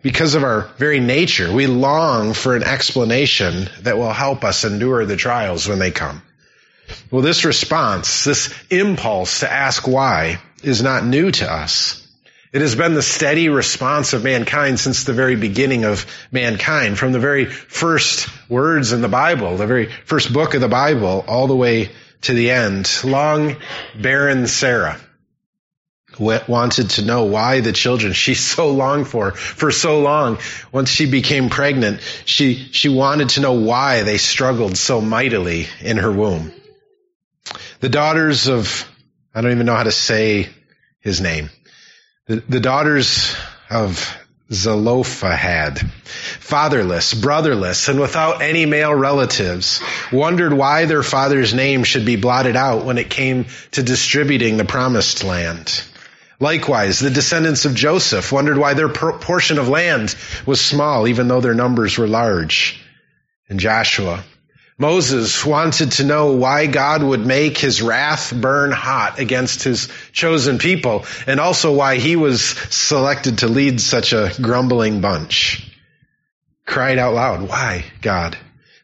because 0.01 0.35
of 0.35 0.43
our 0.43 0.69
very 0.77 0.99
nature, 0.99 1.51
we 1.51 1.67
long 1.67 2.33
for 2.33 2.55
an 2.55 2.63
explanation 2.63 3.69
that 3.81 3.97
will 3.97 4.13
help 4.13 4.43
us 4.43 4.63
endure 4.63 5.05
the 5.05 5.17
trials 5.17 5.67
when 5.67 5.79
they 5.79 5.91
come. 5.91 6.21
Well, 7.09 7.21
this 7.21 7.45
response, 7.45 8.23
this 8.23 8.53
impulse 8.69 9.39
to 9.39 9.51
ask 9.51 9.87
why 9.87 10.41
is 10.63 10.81
not 10.81 11.05
new 11.05 11.31
to 11.31 11.51
us. 11.51 12.00
It 12.53 12.59
has 12.59 12.75
been 12.75 12.95
the 12.95 13.01
steady 13.01 13.47
response 13.47 14.11
of 14.11 14.25
mankind 14.25 14.77
since 14.77 15.05
the 15.05 15.13
very 15.13 15.37
beginning 15.37 15.85
of 15.85 16.05
mankind, 16.31 16.99
from 16.99 17.13
the 17.13 17.19
very 17.19 17.45
first 17.45 18.27
words 18.49 18.91
in 18.91 19.01
the 19.01 19.07
Bible, 19.07 19.55
the 19.55 19.67
very 19.67 19.85
first 19.85 20.33
book 20.33 20.53
of 20.53 20.59
the 20.59 20.67
Bible, 20.67 21.23
all 21.29 21.47
the 21.47 21.55
way 21.55 21.91
to 22.21 22.33
the 22.33 22.51
end. 22.51 22.91
Long, 23.05 23.55
barren 23.97 24.47
Sarah, 24.47 24.99
wanted 26.19 26.89
to 26.89 27.05
know 27.05 27.23
why 27.23 27.61
the 27.61 27.71
children 27.71 28.11
she 28.11 28.33
so 28.55 28.71
longed 28.71 29.07
for 29.07 29.31
for 29.31 29.71
so 29.71 30.01
long. 30.01 30.37
Once 30.73 30.89
she 30.89 31.09
became 31.09 31.49
pregnant 31.49 32.01
she 32.25 32.55
she 32.55 32.89
wanted 32.89 33.29
to 33.29 33.39
know 33.39 33.53
why 33.53 34.03
they 34.03 34.17
struggled 34.17 34.77
so 34.77 34.99
mightily 34.99 35.67
in 35.79 35.95
her 35.95 36.11
womb. 36.11 36.51
The 37.79 37.89
daughters 37.89 38.49
of 38.49 38.85
i 39.33 39.39
don't 39.39 39.51
even 39.51 39.65
know 39.65 39.75
how 39.75 39.83
to 39.83 39.91
say 39.91 40.49
his 40.99 41.21
name 41.21 41.49
the, 42.27 42.59
daughters 42.59 43.35
of 43.69 44.17
Zelophehad, 44.51 45.79
fatherless, 45.79 47.13
brotherless, 47.13 47.87
and 47.87 47.99
without 47.99 48.41
any 48.41 48.65
male 48.65 48.93
relatives, 48.93 49.81
wondered 50.11 50.53
why 50.53 50.85
their 50.85 51.03
father's 51.03 51.53
name 51.53 51.83
should 51.83 52.05
be 52.05 52.17
blotted 52.17 52.55
out 52.55 52.85
when 52.85 52.97
it 52.97 53.09
came 53.09 53.45
to 53.71 53.83
distributing 53.83 54.57
the 54.57 54.65
promised 54.65 55.23
land. 55.23 55.83
Likewise, 56.39 56.99
the 56.99 57.09
descendants 57.09 57.65
of 57.65 57.75
Joseph 57.75 58.31
wondered 58.31 58.57
why 58.57 58.73
their 58.73 58.89
portion 58.89 59.57
of 59.57 59.69
land 59.69 60.15
was 60.45 60.59
small, 60.59 61.07
even 61.07 61.27
though 61.27 61.41
their 61.41 61.53
numbers 61.53 61.97
were 61.97 62.07
large. 62.07 62.81
And 63.47 63.59
Joshua, 63.59 64.23
Moses 64.81 65.45
wanted 65.45 65.91
to 65.93 66.03
know 66.03 66.31
why 66.31 66.65
God 66.65 67.03
would 67.03 67.23
make 67.23 67.55
his 67.55 67.83
wrath 67.83 68.33
burn 68.35 68.71
hot 68.71 69.19
against 69.19 69.63
his 69.63 69.89
chosen 70.11 70.57
people, 70.57 71.05
and 71.27 71.39
also 71.39 71.71
why 71.71 71.97
he 71.97 72.15
was 72.15 72.41
selected 72.41 73.37
to 73.37 73.47
lead 73.47 73.79
such 73.79 74.11
a 74.11 74.33
grumbling 74.41 74.99
bunch. 74.99 75.71
Cried 76.65 76.97
out 76.97 77.13
loud, 77.13 77.47
why, 77.47 77.85
God? 78.01 78.35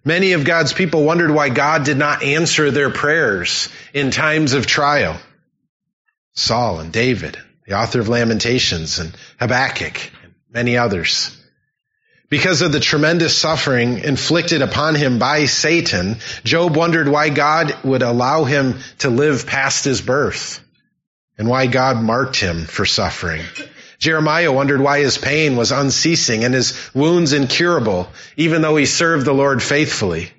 Many 0.06 0.34
of 0.34 0.46
God's 0.46 0.72
people 0.72 1.04
wondered 1.04 1.32
why 1.32 1.50
God 1.50 1.84
did 1.84 1.98
not 1.98 2.22
answer 2.22 2.70
their 2.70 2.92
prayers 2.92 3.68
in 3.92 4.12
times 4.12 4.54
of 4.54 4.68
trial. 4.68 5.20
Saul 6.34 6.80
and 6.80 6.94
David, 6.94 7.40
the 7.66 7.74
author 7.74 8.00
of 8.00 8.08
Lamentations, 8.08 9.00
and 9.00 9.16
Habakkuk, 9.40 10.12
and 10.24 10.36
many 10.52 10.78
others. 10.78 11.37
Because 12.30 12.62
of 12.62 12.74
the 12.74 12.82
tremendous 12.82 13.38
suffering 13.38 14.00
inflicted 14.00 14.62
upon 14.62 14.96
him 14.96 15.18
by 15.18 15.46
Satan, 15.46 16.18
Job 16.44 16.76
wondered 16.76 17.08
why 17.08 17.30
God 17.30 17.74
would 17.86 18.02
allow 18.02 18.44
him 18.44 18.80
to 19.00 19.10
live 19.10 19.48
past 19.48 19.86
his 19.86 20.02
birth 20.02 20.62
and 21.38 21.48
why 21.48 21.68
God 21.68 22.02
marked 22.02 22.36
him 22.36 22.66
for 22.66 22.86
suffering. 22.86 23.44
Jeremiah 24.00 24.52
wondered 24.52 24.82
why 24.82 25.00
his 25.00 25.18
pain 25.18 25.56
was 25.56 25.72
unceasing 25.72 26.44
and 26.44 26.54
his 26.54 26.78
wounds 26.94 27.32
incurable, 27.32 28.10
even 28.36 28.62
though 28.62 28.76
he 28.76 28.86
served 28.86 29.26
the 29.26 29.34
Lord 29.34 29.64
faithfully. 29.64 30.30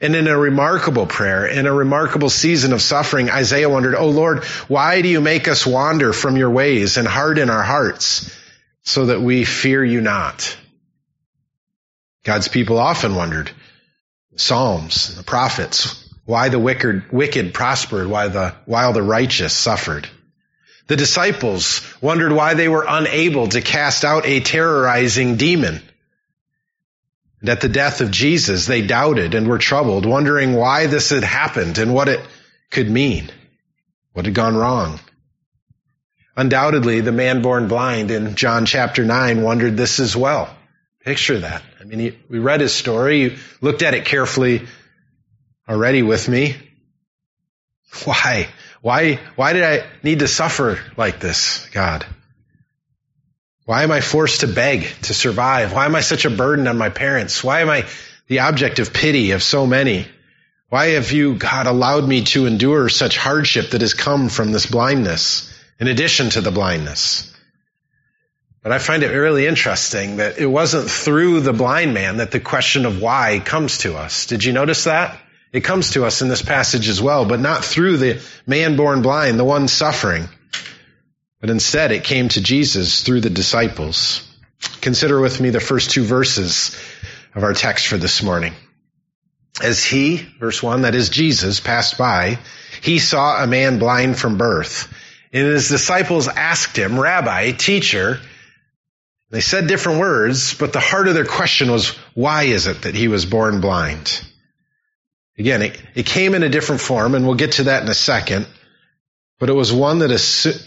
And 0.00 0.16
in 0.16 0.28
a 0.28 0.38
remarkable 0.38 1.06
prayer, 1.06 1.46
in 1.46 1.66
a 1.66 1.72
remarkable 1.72 2.30
season 2.30 2.72
of 2.72 2.80
suffering, 2.80 3.30
Isaiah 3.30 3.68
wondered, 3.68 3.96
Oh 3.96 4.08
Lord, 4.10 4.44
why 4.68 5.02
do 5.02 5.08
you 5.08 5.20
make 5.20 5.46
us 5.46 5.66
wander 5.66 6.12
from 6.14 6.36
your 6.36 6.50
ways 6.50 6.96
and 6.96 7.06
harden 7.06 7.50
our 7.50 7.62
hearts 7.62 8.34
so 8.82 9.06
that 9.06 9.20
we 9.20 9.44
fear 9.44 9.84
you 9.84 10.00
not? 10.00 10.56
God's 12.28 12.48
people 12.48 12.76
often 12.76 13.14
wondered, 13.14 13.50
Psalms, 14.36 15.16
the 15.16 15.22
prophets, 15.22 16.06
why 16.26 16.50
the 16.50 16.58
wicked, 16.58 17.10
wicked 17.10 17.54
prospered 17.54 18.06
why 18.06 18.28
the, 18.28 18.54
while 18.66 18.92
the 18.92 19.02
righteous 19.02 19.54
suffered. 19.54 20.06
The 20.88 20.96
disciples 20.96 21.80
wondered 22.02 22.32
why 22.32 22.52
they 22.52 22.68
were 22.68 22.84
unable 22.86 23.48
to 23.48 23.62
cast 23.62 24.04
out 24.04 24.26
a 24.26 24.40
terrorizing 24.40 25.36
demon. 25.36 25.80
And 27.40 27.48
at 27.48 27.62
the 27.62 27.68
death 27.70 28.02
of 28.02 28.10
Jesus, 28.10 28.66
they 28.66 28.82
doubted 28.82 29.34
and 29.34 29.48
were 29.48 29.56
troubled, 29.56 30.04
wondering 30.04 30.52
why 30.52 30.86
this 30.86 31.08
had 31.08 31.24
happened 31.24 31.78
and 31.78 31.94
what 31.94 32.10
it 32.10 32.20
could 32.70 32.90
mean. 32.90 33.30
What 34.12 34.26
had 34.26 34.34
gone 34.34 34.54
wrong? 34.54 35.00
Undoubtedly, 36.36 37.00
the 37.00 37.10
man 37.10 37.40
born 37.40 37.68
blind 37.68 38.10
in 38.10 38.34
John 38.34 38.66
chapter 38.66 39.02
9 39.02 39.40
wondered 39.40 39.78
this 39.78 39.98
as 39.98 40.14
well. 40.14 40.54
Picture 41.08 41.38
that. 41.38 41.62
Mean, 41.88 42.00
he, 42.00 42.18
we 42.28 42.38
read 42.38 42.60
his 42.60 42.74
story, 42.74 43.20
you 43.22 43.36
looked 43.62 43.80
at 43.80 43.94
it 43.94 44.04
carefully 44.04 44.66
already 45.66 46.02
with 46.02 46.28
me. 46.28 46.54
Why? 48.04 48.48
Why, 48.82 49.18
why 49.36 49.54
did 49.54 49.64
I 49.64 49.86
need 50.02 50.18
to 50.18 50.28
suffer 50.28 50.78
like 50.98 51.18
this, 51.18 51.66
God? 51.72 52.04
Why 53.64 53.84
am 53.84 53.90
I 53.90 54.02
forced 54.02 54.40
to 54.40 54.46
beg 54.46 54.82
to 55.04 55.14
survive? 55.14 55.72
Why 55.72 55.86
am 55.86 55.96
I 55.96 56.02
such 56.02 56.26
a 56.26 56.30
burden 56.30 56.68
on 56.68 56.76
my 56.76 56.90
parents? 56.90 57.42
Why 57.42 57.62
am 57.62 57.70
I 57.70 57.86
the 58.26 58.40
object 58.40 58.80
of 58.80 58.92
pity 58.92 59.30
of 59.30 59.42
so 59.42 59.66
many? 59.66 60.06
Why 60.68 60.88
have 60.88 61.10
you, 61.10 61.36
God, 61.36 61.66
allowed 61.66 62.06
me 62.06 62.24
to 62.24 62.44
endure 62.44 62.90
such 62.90 63.16
hardship 63.16 63.70
that 63.70 63.80
has 63.80 63.94
come 63.94 64.28
from 64.28 64.52
this 64.52 64.66
blindness, 64.66 65.50
in 65.80 65.88
addition 65.88 66.28
to 66.30 66.42
the 66.42 66.50
blindness? 66.50 67.34
But 68.62 68.72
I 68.72 68.78
find 68.78 69.02
it 69.02 69.08
really 69.08 69.46
interesting 69.46 70.16
that 70.16 70.38
it 70.38 70.46
wasn't 70.46 70.90
through 70.90 71.40
the 71.40 71.52
blind 71.52 71.94
man 71.94 72.16
that 72.16 72.32
the 72.32 72.40
question 72.40 72.86
of 72.86 73.00
why 73.00 73.40
comes 73.44 73.78
to 73.78 73.96
us. 73.96 74.26
Did 74.26 74.44
you 74.44 74.52
notice 74.52 74.84
that? 74.84 75.18
It 75.52 75.60
comes 75.62 75.92
to 75.92 76.04
us 76.04 76.20
in 76.20 76.28
this 76.28 76.42
passage 76.42 76.88
as 76.88 77.00
well, 77.00 77.24
but 77.24 77.40
not 77.40 77.64
through 77.64 77.96
the 77.96 78.20
man 78.46 78.76
born 78.76 79.00
blind, 79.02 79.38
the 79.38 79.44
one 79.44 79.68
suffering. 79.68 80.28
But 81.40 81.50
instead 81.50 81.92
it 81.92 82.04
came 82.04 82.28
to 82.30 82.42
Jesus 82.42 83.02
through 83.02 83.20
the 83.20 83.30
disciples. 83.30 84.28
Consider 84.80 85.20
with 85.20 85.40
me 85.40 85.50
the 85.50 85.60
first 85.60 85.90
two 85.90 86.02
verses 86.02 86.76
of 87.34 87.44
our 87.44 87.54
text 87.54 87.86
for 87.86 87.96
this 87.96 88.22
morning. 88.22 88.54
As 89.62 89.84
he, 89.84 90.16
verse 90.38 90.62
one, 90.62 90.82
that 90.82 90.94
is 90.94 91.08
Jesus, 91.08 91.60
passed 91.60 91.96
by, 91.96 92.38
he 92.82 92.98
saw 92.98 93.42
a 93.42 93.46
man 93.46 93.78
blind 93.78 94.18
from 94.18 94.36
birth. 94.36 94.92
And 95.32 95.46
his 95.46 95.68
disciples 95.68 96.28
asked 96.28 96.76
him, 96.76 96.98
Rabbi, 96.98 97.52
teacher, 97.52 98.20
they 99.30 99.40
said 99.40 99.66
different 99.66 100.00
words, 100.00 100.54
but 100.54 100.72
the 100.72 100.80
heart 100.80 101.08
of 101.08 101.14
their 101.14 101.26
question 101.26 101.70
was, 101.70 101.90
why 102.14 102.44
is 102.44 102.66
it 102.66 102.82
that 102.82 102.94
he 102.94 103.08
was 103.08 103.26
born 103.26 103.60
blind? 103.60 104.22
Again, 105.38 105.62
it, 105.62 105.82
it 105.94 106.06
came 106.06 106.34
in 106.34 106.42
a 106.42 106.48
different 106.48 106.80
form, 106.80 107.14
and 107.14 107.26
we'll 107.26 107.36
get 107.36 107.52
to 107.52 107.64
that 107.64 107.82
in 107.82 107.88
a 107.88 107.94
second, 107.94 108.46
but 109.38 109.50
it 109.50 109.54
was 109.54 109.72
one 109.72 110.00
that, 110.00 110.10
assu- 110.10 110.66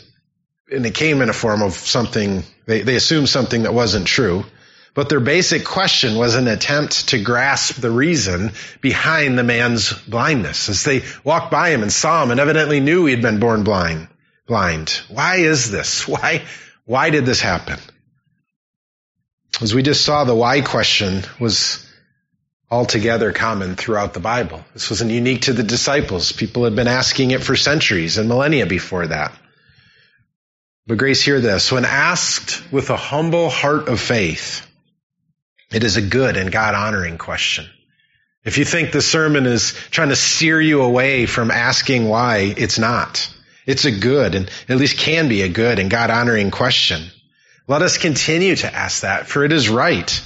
and 0.71 0.85
it 0.85 0.93
came 0.93 1.21
in 1.21 1.29
a 1.29 1.33
form 1.33 1.61
of 1.61 1.73
something, 1.73 2.43
they, 2.67 2.81
they 2.81 2.95
assumed 2.95 3.29
something 3.29 3.63
that 3.63 3.73
wasn't 3.73 4.07
true. 4.07 4.45
But 4.93 5.09
their 5.09 5.19
basic 5.21 5.65
question 5.65 6.15
was 6.15 6.35
an 6.35 6.47
attempt 6.47 7.09
to 7.09 7.23
grasp 7.23 7.75
the 7.75 7.89
reason 7.89 8.51
behind 8.81 9.37
the 9.37 9.43
man's 9.43 9.93
blindness. 9.93 10.67
As 10.67 10.83
they 10.83 11.03
walked 11.23 11.49
by 11.49 11.69
him 11.69 11.81
and 11.81 11.91
saw 11.91 12.23
him 12.23 12.31
and 12.31 12.39
evidently 12.39 12.81
knew 12.81 13.05
he 13.05 13.13
had 13.13 13.21
been 13.21 13.39
born 13.39 13.63
blind, 13.63 14.09
blind. 14.47 15.01
Why 15.07 15.37
is 15.37 15.71
this? 15.71 16.07
Why, 16.07 16.43
why 16.85 17.09
did 17.09 17.25
this 17.25 17.39
happen? 17.39 17.79
As 19.59 19.75
we 19.75 19.83
just 19.83 20.05
saw, 20.05 20.23
the 20.23 20.35
why 20.35 20.61
question 20.61 21.23
was 21.39 21.85
altogether 22.69 23.33
common 23.33 23.75
throughout 23.75 24.13
the 24.13 24.21
Bible. 24.21 24.63
This 24.73 24.89
wasn't 24.89 25.11
unique 25.11 25.41
to 25.41 25.53
the 25.53 25.63
disciples. 25.63 26.31
People 26.31 26.63
had 26.63 26.75
been 26.75 26.87
asking 26.87 27.31
it 27.31 27.43
for 27.43 27.55
centuries 27.55 28.17
and 28.17 28.29
millennia 28.29 28.65
before 28.65 29.07
that. 29.07 29.33
But 30.87 30.97
grace, 30.97 31.21
hear 31.21 31.41
this. 31.41 31.71
When 31.71 31.85
asked 31.85 32.71
with 32.71 32.89
a 32.89 32.97
humble 32.97 33.49
heart 33.49 33.89
of 33.89 33.99
faith, 33.99 34.65
it 35.71 35.83
is 35.83 35.97
a 35.97 36.01
good 36.01 36.37
and 36.37 36.51
God 36.51 36.73
honoring 36.73 37.17
question. 37.17 37.65
If 38.43 38.57
you 38.57 38.65
think 38.65 38.91
the 38.91 39.01
sermon 39.01 39.45
is 39.45 39.73
trying 39.91 40.09
to 40.09 40.15
steer 40.15 40.59
you 40.59 40.81
away 40.81 41.27
from 41.27 41.51
asking 41.51 42.07
why, 42.07 42.53
it's 42.57 42.79
not. 42.79 43.31
It's 43.67 43.85
a 43.85 43.91
good 43.91 44.33
and 44.33 44.49
at 44.67 44.77
least 44.77 44.97
can 44.97 45.29
be 45.29 45.43
a 45.43 45.49
good 45.49 45.77
and 45.77 45.91
God 45.91 46.09
honoring 46.09 46.49
question. 46.49 47.11
Let 47.71 47.83
us 47.83 47.97
continue 47.97 48.57
to 48.57 48.75
ask 48.75 49.03
that, 49.03 49.27
for 49.27 49.45
it 49.45 49.53
is 49.53 49.69
right. 49.69 50.21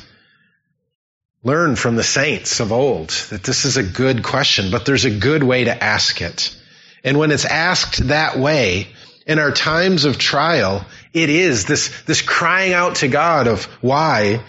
Learn 1.43 1.75
from 1.75 1.95
the 1.95 2.01
saints 2.01 2.59
of 2.59 2.71
old 2.71 3.09
that 3.29 3.43
this 3.43 3.65
is 3.65 3.77
a 3.77 3.83
good 3.83 4.23
question, 4.23 4.71
but 4.71 4.83
there's 4.83 5.05
a 5.05 5.11
good 5.11 5.43
way 5.43 5.65
to 5.65 5.83
ask 5.83 6.23
it. 6.23 6.57
And 7.03 7.19
when 7.19 7.29
it's 7.29 7.45
asked 7.45 8.07
that 8.07 8.39
way, 8.39 8.87
in 9.27 9.37
our 9.37 9.51
times 9.51 10.05
of 10.05 10.17
trial, 10.17 10.87
it 11.13 11.29
is 11.29 11.65
this, 11.65 12.01
this 12.07 12.23
crying 12.23 12.73
out 12.73 12.95
to 12.95 13.07
God 13.07 13.45
of 13.45 13.65
why 13.79 14.41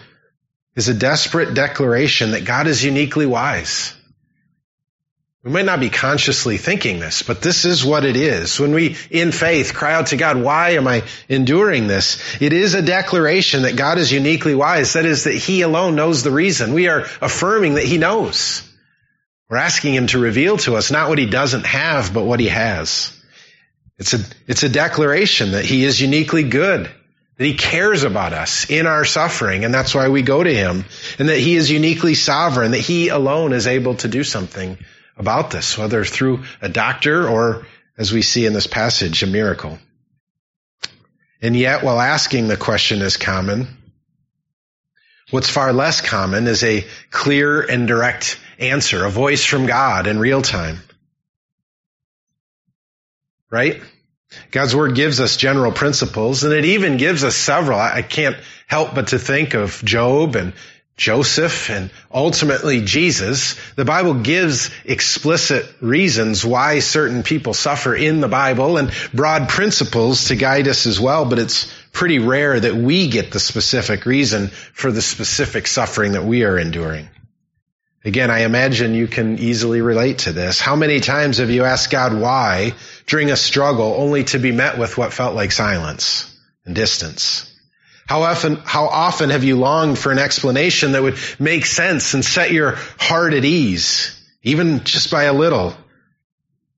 is 0.74 0.88
a 0.88 0.94
desperate 0.94 1.52
declaration 1.52 2.30
that 2.30 2.46
God 2.46 2.66
is 2.66 2.82
uniquely 2.82 3.26
wise. 3.26 3.94
We 5.46 5.52
might 5.52 5.64
not 5.64 5.78
be 5.78 5.90
consciously 5.90 6.56
thinking 6.56 6.98
this, 6.98 7.22
but 7.22 7.40
this 7.40 7.64
is 7.64 7.84
what 7.84 8.04
it 8.04 8.16
is. 8.16 8.58
When 8.58 8.72
we, 8.72 8.96
in 9.12 9.30
faith, 9.30 9.74
cry 9.74 9.94
out 9.94 10.08
to 10.08 10.16
God, 10.16 10.42
why 10.42 10.70
am 10.70 10.88
I 10.88 11.04
enduring 11.28 11.86
this? 11.86 12.20
It 12.42 12.52
is 12.52 12.74
a 12.74 12.82
declaration 12.82 13.62
that 13.62 13.76
God 13.76 13.98
is 13.98 14.10
uniquely 14.10 14.56
wise. 14.56 14.94
That 14.94 15.04
is, 15.04 15.22
that 15.22 15.36
He 15.36 15.62
alone 15.62 15.94
knows 15.94 16.24
the 16.24 16.32
reason. 16.32 16.74
We 16.74 16.88
are 16.88 17.06
affirming 17.20 17.74
that 17.74 17.84
He 17.84 17.96
knows. 17.96 18.68
We're 19.48 19.58
asking 19.58 19.94
Him 19.94 20.08
to 20.08 20.18
reveal 20.18 20.56
to 20.58 20.74
us 20.74 20.90
not 20.90 21.08
what 21.08 21.18
He 21.18 21.26
doesn't 21.26 21.64
have, 21.64 22.12
but 22.12 22.24
what 22.24 22.40
He 22.40 22.48
has. 22.48 23.16
It's 23.98 24.14
a, 24.14 24.18
it's 24.48 24.64
a 24.64 24.68
declaration 24.68 25.52
that 25.52 25.64
He 25.64 25.84
is 25.84 26.00
uniquely 26.00 26.42
good, 26.42 26.90
that 27.38 27.44
He 27.44 27.54
cares 27.54 28.02
about 28.02 28.32
us 28.32 28.68
in 28.68 28.88
our 28.88 29.04
suffering, 29.04 29.64
and 29.64 29.72
that's 29.72 29.94
why 29.94 30.08
we 30.08 30.22
go 30.22 30.42
to 30.42 30.52
Him, 30.52 30.86
and 31.20 31.28
that 31.28 31.38
He 31.38 31.54
is 31.54 31.70
uniquely 31.70 32.14
sovereign, 32.14 32.72
that 32.72 32.78
He 32.78 33.10
alone 33.10 33.52
is 33.52 33.68
able 33.68 33.94
to 33.98 34.08
do 34.08 34.24
something 34.24 34.76
about 35.16 35.50
this, 35.50 35.78
whether 35.78 36.04
through 36.04 36.44
a 36.60 36.68
doctor 36.68 37.28
or, 37.28 37.66
as 37.96 38.12
we 38.12 38.22
see 38.22 38.46
in 38.46 38.52
this 38.52 38.66
passage, 38.66 39.22
a 39.22 39.26
miracle. 39.26 39.78
And 41.40 41.56
yet, 41.56 41.82
while 41.82 42.00
asking 42.00 42.48
the 42.48 42.56
question 42.56 43.02
is 43.02 43.16
common, 43.16 43.68
what's 45.30 45.50
far 45.50 45.72
less 45.72 46.00
common 46.00 46.46
is 46.46 46.62
a 46.64 46.86
clear 47.10 47.60
and 47.60 47.86
direct 47.86 48.38
answer, 48.58 49.04
a 49.04 49.10
voice 49.10 49.44
from 49.44 49.66
God 49.66 50.06
in 50.06 50.18
real 50.18 50.42
time. 50.42 50.78
Right? 53.50 53.82
God's 54.50 54.74
word 54.74 54.94
gives 54.94 55.20
us 55.20 55.36
general 55.36 55.72
principles 55.72 56.42
and 56.44 56.52
it 56.52 56.64
even 56.64 56.96
gives 56.96 57.22
us 57.24 57.36
several. 57.36 57.78
I 57.78 58.02
can't 58.02 58.36
help 58.66 58.94
but 58.94 59.08
to 59.08 59.18
think 59.18 59.54
of 59.54 59.82
Job 59.84 60.36
and 60.36 60.52
Joseph 60.96 61.68
and 61.68 61.90
ultimately 62.10 62.80
Jesus. 62.80 63.56
The 63.74 63.84
Bible 63.84 64.14
gives 64.14 64.70
explicit 64.84 65.66
reasons 65.80 66.44
why 66.44 66.78
certain 66.78 67.22
people 67.22 67.52
suffer 67.52 67.94
in 67.94 68.20
the 68.20 68.28
Bible 68.28 68.78
and 68.78 68.90
broad 69.12 69.50
principles 69.50 70.28
to 70.28 70.36
guide 70.36 70.68
us 70.68 70.86
as 70.86 70.98
well, 70.98 71.26
but 71.26 71.38
it's 71.38 71.70
pretty 71.92 72.18
rare 72.18 72.58
that 72.58 72.74
we 72.74 73.08
get 73.08 73.30
the 73.30 73.40
specific 73.40 74.06
reason 74.06 74.48
for 74.48 74.90
the 74.90 75.02
specific 75.02 75.66
suffering 75.66 76.12
that 76.12 76.24
we 76.24 76.44
are 76.44 76.58
enduring. 76.58 77.08
Again, 78.02 78.30
I 78.30 78.40
imagine 78.40 78.94
you 78.94 79.08
can 79.08 79.38
easily 79.38 79.80
relate 79.82 80.18
to 80.20 80.32
this. 80.32 80.60
How 80.60 80.76
many 80.76 81.00
times 81.00 81.38
have 81.38 81.50
you 81.50 81.64
asked 81.64 81.90
God 81.90 82.18
why 82.18 82.72
during 83.06 83.30
a 83.30 83.36
struggle 83.36 83.96
only 83.98 84.24
to 84.24 84.38
be 84.38 84.52
met 84.52 84.78
with 84.78 84.96
what 84.96 85.12
felt 85.12 85.34
like 85.34 85.52
silence 85.52 86.32
and 86.64 86.74
distance? 86.74 87.52
How 88.06 88.22
often, 88.22 88.56
how 88.56 88.86
often 88.86 89.30
have 89.30 89.42
you 89.42 89.56
longed 89.56 89.98
for 89.98 90.12
an 90.12 90.18
explanation 90.18 90.92
that 90.92 91.02
would 91.02 91.18
make 91.40 91.66
sense 91.66 92.14
and 92.14 92.24
set 92.24 92.52
your 92.52 92.76
heart 92.98 93.34
at 93.34 93.44
ease, 93.44 94.16
even 94.42 94.84
just 94.84 95.10
by 95.10 95.24
a 95.24 95.32
little, 95.32 95.76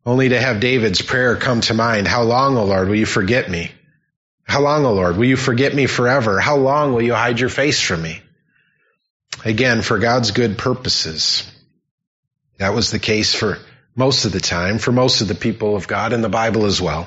only 0.06 0.30
to 0.30 0.40
have 0.40 0.60
David's 0.60 1.02
prayer 1.02 1.36
come 1.36 1.60
to 1.60 1.74
mind. 1.74 2.08
How 2.08 2.22
long, 2.22 2.56
O 2.56 2.64
Lord, 2.64 2.88
will 2.88 2.96
you 2.96 3.04
forget 3.04 3.50
me? 3.50 3.70
How 4.44 4.62
long, 4.62 4.86
O 4.86 4.94
Lord, 4.94 5.18
will 5.18 5.26
you 5.26 5.36
forget 5.36 5.74
me 5.74 5.84
forever? 5.84 6.40
How 6.40 6.56
long 6.56 6.94
will 6.94 7.02
you 7.02 7.12
hide 7.12 7.38
your 7.38 7.50
face 7.50 7.82
from 7.82 8.00
me? 8.00 8.22
Again, 9.44 9.82
for 9.82 9.98
God's 9.98 10.30
good 10.30 10.56
purposes. 10.56 11.46
That 12.56 12.74
was 12.74 12.90
the 12.90 12.98
case 12.98 13.34
for 13.34 13.58
most 13.94 14.24
of 14.24 14.32
the 14.32 14.40
time, 14.40 14.78
for 14.78 14.92
most 14.92 15.20
of 15.20 15.28
the 15.28 15.34
people 15.34 15.76
of 15.76 15.86
God 15.86 16.14
in 16.14 16.22
the 16.22 16.30
Bible 16.30 16.64
as 16.64 16.80
well. 16.80 17.06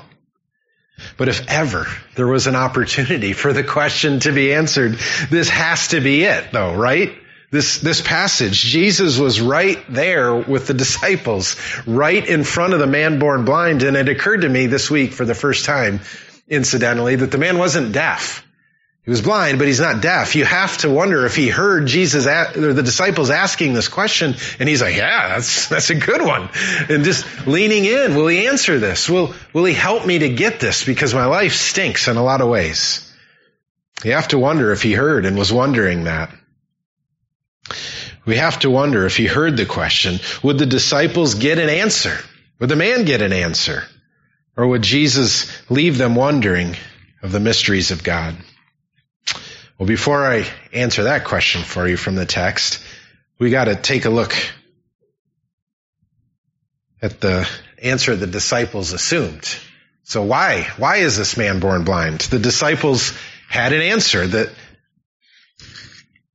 But 1.16 1.28
if 1.28 1.48
ever 1.48 1.86
there 2.14 2.26
was 2.26 2.46
an 2.46 2.56
opportunity 2.56 3.32
for 3.32 3.52
the 3.52 3.64
question 3.64 4.20
to 4.20 4.32
be 4.32 4.54
answered, 4.54 4.98
this 5.30 5.48
has 5.48 5.88
to 5.88 6.00
be 6.00 6.24
it 6.24 6.52
though, 6.52 6.74
right? 6.74 7.12
This, 7.50 7.78
this 7.78 8.00
passage, 8.00 8.58
Jesus 8.62 9.18
was 9.18 9.38
right 9.40 9.78
there 9.88 10.34
with 10.34 10.66
the 10.66 10.74
disciples, 10.74 11.56
right 11.86 12.26
in 12.26 12.44
front 12.44 12.72
of 12.72 12.80
the 12.80 12.86
man 12.86 13.18
born 13.18 13.44
blind. 13.44 13.82
And 13.82 13.94
it 13.94 14.08
occurred 14.08 14.40
to 14.40 14.48
me 14.48 14.68
this 14.68 14.90
week 14.90 15.12
for 15.12 15.26
the 15.26 15.34
first 15.34 15.66
time, 15.66 16.00
incidentally, 16.48 17.16
that 17.16 17.30
the 17.30 17.36
man 17.36 17.58
wasn't 17.58 17.92
deaf. 17.92 18.42
He 19.04 19.10
was 19.10 19.20
blind, 19.20 19.58
but 19.58 19.66
he's 19.66 19.80
not 19.80 20.00
deaf. 20.00 20.36
You 20.36 20.44
have 20.44 20.78
to 20.78 20.90
wonder 20.90 21.26
if 21.26 21.34
he 21.34 21.48
heard 21.48 21.86
Jesus 21.88 22.24
or 22.24 22.72
the 22.72 22.84
disciples 22.84 23.30
asking 23.30 23.72
this 23.72 23.88
question, 23.88 24.36
and 24.60 24.68
he's 24.68 24.80
like, 24.80 24.96
"Yeah, 24.96 25.30
that's 25.30 25.66
that's 25.66 25.90
a 25.90 25.96
good 25.96 26.22
one," 26.22 26.48
and 26.88 27.02
just 27.02 27.26
leaning 27.46 27.84
in. 27.84 28.14
Will 28.14 28.28
he 28.28 28.46
answer 28.46 28.78
this? 28.78 29.10
Will 29.10 29.34
Will 29.52 29.64
he 29.64 29.74
help 29.74 30.06
me 30.06 30.20
to 30.20 30.28
get 30.28 30.60
this? 30.60 30.84
Because 30.84 31.14
my 31.14 31.24
life 31.24 31.54
stinks 31.54 32.06
in 32.06 32.16
a 32.16 32.22
lot 32.22 32.42
of 32.42 32.48
ways. 32.48 33.12
You 34.04 34.12
have 34.12 34.28
to 34.28 34.38
wonder 34.38 34.70
if 34.70 34.82
he 34.82 34.92
heard 34.92 35.26
and 35.26 35.36
was 35.36 35.52
wondering 35.52 36.04
that. 36.04 36.32
We 38.24 38.36
have 38.36 38.60
to 38.60 38.70
wonder 38.70 39.04
if 39.04 39.16
he 39.16 39.26
heard 39.26 39.56
the 39.56 39.66
question. 39.66 40.20
Would 40.44 40.58
the 40.58 40.66
disciples 40.66 41.34
get 41.34 41.58
an 41.58 41.68
answer? 41.68 42.18
Would 42.60 42.68
the 42.68 42.76
man 42.76 43.04
get 43.04 43.20
an 43.20 43.32
answer? 43.32 43.82
Or 44.56 44.68
would 44.68 44.82
Jesus 44.82 45.50
leave 45.68 45.98
them 45.98 46.14
wondering 46.14 46.76
of 47.20 47.32
the 47.32 47.40
mysteries 47.40 47.90
of 47.90 48.04
God? 48.04 48.36
Well, 49.82 49.88
before 49.88 50.24
I 50.24 50.46
answer 50.72 51.02
that 51.02 51.24
question 51.24 51.62
for 51.62 51.88
you 51.88 51.96
from 51.96 52.14
the 52.14 52.24
text, 52.24 52.78
we 53.40 53.50
got 53.50 53.64
to 53.64 53.74
take 53.74 54.04
a 54.04 54.10
look 54.10 54.32
at 57.02 57.20
the 57.20 57.50
answer 57.82 58.14
the 58.14 58.28
disciples 58.28 58.92
assumed. 58.92 59.44
So 60.04 60.22
why, 60.22 60.68
why 60.76 60.98
is 60.98 61.16
this 61.16 61.36
man 61.36 61.58
born 61.58 61.82
blind? 61.82 62.20
The 62.20 62.38
disciples 62.38 63.12
had 63.48 63.72
an 63.72 63.80
answer 63.80 64.24
that 64.24 64.50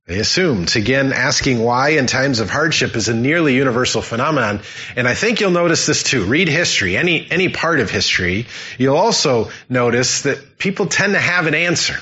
they 0.06 0.18
assumed. 0.18 0.76
Again, 0.76 1.14
asking 1.14 1.58
why 1.58 1.92
in 1.92 2.06
times 2.06 2.40
of 2.40 2.50
hardship 2.50 2.96
is 2.96 3.08
a 3.08 3.14
nearly 3.14 3.54
universal 3.56 4.02
phenomenon. 4.02 4.60
And 4.94 5.08
I 5.08 5.14
think 5.14 5.40
you'll 5.40 5.52
notice 5.52 5.86
this 5.86 6.02
too. 6.02 6.26
Read 6.26 6.48
history, 6.48 6.98
any, 6.98 7.26
any 7.30 7.48
part 7.48 7.80
of 7.80 7.90
history. 7.90 8.46
You'll 8.76 8.98
also 8.98 9.50
notice 9.70 10.24
that 10.24 10.58
people 10.58 10.84
tend 10.84 11.14
to 11.14 11.18
have 11.18 11.46
an 11.46 11.54
answer. 11.54 11.98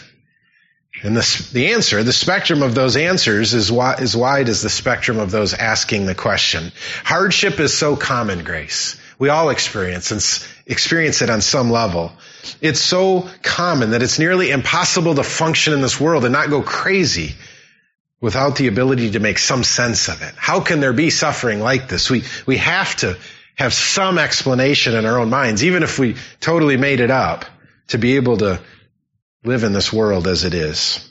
And 1.03 1.17
the, 1.17 1.49
the 1.53 1.73
answer, 1.73 2.03
the 2.03 2.13
spectrum 2.13 2.63
of 2.63 2.75
those 2.75 2.97
answers 2.97 3.53
is, 3.53 3.71
wide, 3.71 4.01
as 4.01 4.17
wide 4.17 4.49
as 4.49 4.63
the 4.63 4.71
spectrum 4.71 5.19
of 5.19 5.31
those 5.31 5.53
asking 5.53 6.07
the 6.07 6.15
question. 6.15 6.73
Hardship 7.05 7.61
is 7.61 7.77
so 7.77 7.97
common, 7.97 8.45
Grace. 8.45 8.97
We 9.19 9.29
all 9.29 9.51
experience 9.51 10.11
and 10.11 10.23
experience 10.67 11.23
it 11.23 11.31
on 11.31 11.41
some 11.41 11.71
level. 11.71 12.13
It's 12.61 12.81
so 12.81 13.29
common 13.43 13.91
that 13.91 14.03
it's 14.03 14.19
nearly 14.19 14.51
impossible 14.51 15.15
to 15.15 15.23
function 15.23 15.73
in 15.73 15.81
this 15.81 16.01
world 16.01 16.25
and 16.25 16.33
not 16.33 16.51
go 16.51 16.63
crazy 16.63 17.35
without 18.21 18.57
the 18.57 18.67
ability 18.67 19.13
to 19.13 19.21
make 19.21 19.39
some 19.39 19.65
sense 19.65 20.09
of 20.09 20.23
it. 20.23 20.35
How 20.37 20.61
can 20.61 20.81
there 20.81 20.93
be 20.93 21.11
suffering 21.11 21.61
like 21.61 21.89
this? 21.89 22.11
We, 22.11 22.25
we 22.47 22.57
have 22.59 22.97
to 22.97 23.17
have 23.55 23.73
some 23.73 24.19
explanation 24.19 24.95
in 24.95 25.07
our 25.07 25.19
own 25.19 25.31
minds, 25.31 25.65
even 25.65 25.83
if 25.83 25.99
we 25.99 26.17
totally 26.41 26.77
made 26.77 27.01
it 27.01 27.11
up, 27.11 27.45
to 27.89 27.99
be 27.99 28.17
able 28.17 28.39
to 28.39 28.61
live 29.45 29.65
in 29.65 29.73
this 29.73 29.93
world 29.93 30.27
as 30.27 30.45
it 30.45 30.55
is. 30.55 31.09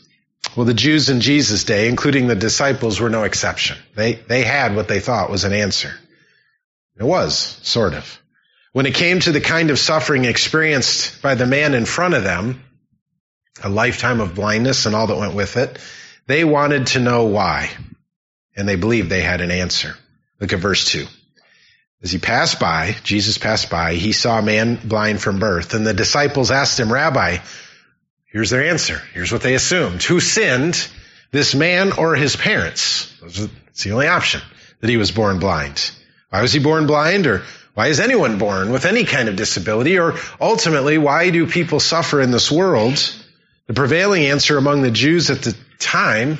Well, 0.55 0.65
the 0.65 0.73
Jews 0.73 1.09
in 1.09 1.21
Jesus' 1.21 1.63
day, 1.63 1.89
including 1.89 2.27
the 2.27 2.35
disciples, 2.35 2.99
were 2.99 3.09
no 3.09 3.23
exception. 3.23 3.77
They, 3.95 4.13
they 4.13 4.43
had 4.43 4.75
what 4.75 4.87
they 4.87 4.99
thought 4.99 5.29
was 5.29 5.43
an 5.43 5.53
answer. 5.53 5.93
It 6.97 7.03
was, 7.03 7.37
sort 7.63 7.93
of. 7.93 8.21
When 8.71 8.85
it 8.85 8.95
came 8.95 9.19
to 9.21 9.31
the 9.31 9.41
kind 9.41 9.69
of 9.69 9.79
suffering 9.79 10.25
experienced 10.25 11.21
by 11.21 11.35
the 11.35 11.45
man 11.45 11.73
in 11.73 11.85
front 11.85 12.13
of 12.13 12.23
them, 12.23 12.63
a 13.63 13.69
lifetime 13.69 14.19
of 14.19 14.35
blindness 14.35 14.85
and 14.85 14.95
all 14.95 15.07
that 15.07 15.17
went 15.17 15.33
with 15.33 15.57
it, 15.57 15.79
they 16.27 16.43
wanted 16.43 16.87
to 16.87 16.99
know 16.99 17.25
why. 17.25 17.69
And 18.55 18.67
they 18.67 18.75
believed 18.75 19.09
they 19.09 19.21
had 19.21 19.41
an 19.41 19.51
answer. 19.51 19.95
Look 20.39 20.53
at 20.53 20.59
verse 20.59 20.85
2. 20.91 21.05
As 22.03 22.11
he 22.11 22.17
passed 22.17 22.59
by, 22.59 22.95
Jesus 23.03 23.37
passed 23.37 23.69
by, 23.69 23.95
he 23.95 24.11
saw 24.11 24.39
a 24.39 24.43
man 24.43 24.75
blind 24.75 25.21
from 25.21 25.39
birth, 25.39 25.73
and 25.73 25.87
the 25.87 25.93
disciples 25.93 26.51
asked 26.51 26.79
him, 26.79 26.91
Rabbi, 26.91 27.37
Here's 28.35 28.49
their 28.49 28.65
answer. 28.65 29.01
Here's 29.13 29.31
what 29.31 29.43
they 29.43 29.53
assumed. 29.53 30.03
Who 30.03 30.19
sinned, 30.19 30.89
this 31.31 31.55
man 31.55 31.93
or 31.93 32.15
his 32.15 32.35
parents? 32.35 33.09
It's 33.23 33.83
the 33.83 33.93
only 33.93 34.09
option 34.09 34.41
that 34.81 34.89
he 34.89 34.97
was 34.97 35.09
born 35.09 35.39
blind. 35.39 35.89
Why 36.31 36.41
was 36.41 36.51
he 36.51 36.59
born 36.59 36.85
blind 36.85 37.27
or 37.27 37.43
why 37.75 37.87
is 37.87 38.01
anyone 38.01 38.37
born 38.37 38.73
with 38.73 38.83
any 38.83 39.05
kind 39.05 39.29
of 39.29 39.37
disability? 39.37 39.99
Or 39.99 40.15
ultimately, 40.41 40.97
why 40.97 41.29
do 41.29 41.47
people 41.47 41.79
suffer 41.79 42.19
in 42.19 42.31
this 42.31 42.51
world? 42.51 42.97
The 43.67 43.73
prevailing 43.73 44.25
answer 44.25 44.57
among 44.57 44.81
the 44.81 44.91
Jews 44.91 45.29
at 45.29 45.41
the 45.41 45.55
time 45.79 46.37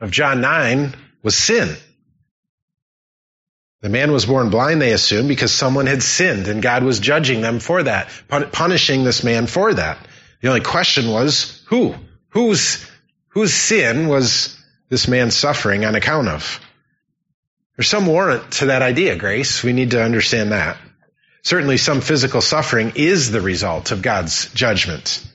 of 0.00 0.10
John 0.10 0.40
9 0.40 0.94
was 1.22 1.36
sin. 1.36 1.76
The 3.82 3.90
man 3.90 4.12
was 4.12 4.24
born 4.24 4.48
blind, 4.48 4.80
they 4.80 4.92
assumed, 4.92 5.28
because 5.28 5.52
someone 5.52 5.88
had 5.88 6.02
sinned 6.02 6.48
and 6.48 6.62
God 6.62 6.84
was 6.84 7.00
judging 7.00 7.42
them 7.42 7.60
for 7.60 7.82
that, 7.82 8.08
punishing 8.28 9.04
this 9.04 9.22
man 9.22 9.46
for 9.46 9.74
that. 9.74 9.98
The 10.44 10.50
only 10.50 10.60
question 10.60 11.08
was 11.08 11.62
who? 11.68 11.94
Whose, 12.28 12.86
whose 13.28 13.54
sin 13.54 14.08
was 14.08 14.54
this 14.90 15.08
man 15.08 15.30
suffering 15.30 15.86
on 15.86 15.94
account 15.94 16.28
of? 16.28 16.60
There's 17.74 17.88
some 17.88 18.04
warrant 18.04 18.52
to 18.58 18.66
that 18.66 18.82
idea, 18.82 19.16
Grace. 19.16 19.62
We 19.62 19.72
need 19.72 19.92
to 19.92 20.02
understand 20.02 20.52
that. 20.52 20.76
Certainly 21.44 21.78
some 21.78 22.02
physical 22.02 22.42
suffering 22.42 22.92
is 22.96 23.30
the 23.30 23.40
result 23.40 23.90
of 23.90 24.02
God's 24.02 24.52
judgment. 24.52 25.26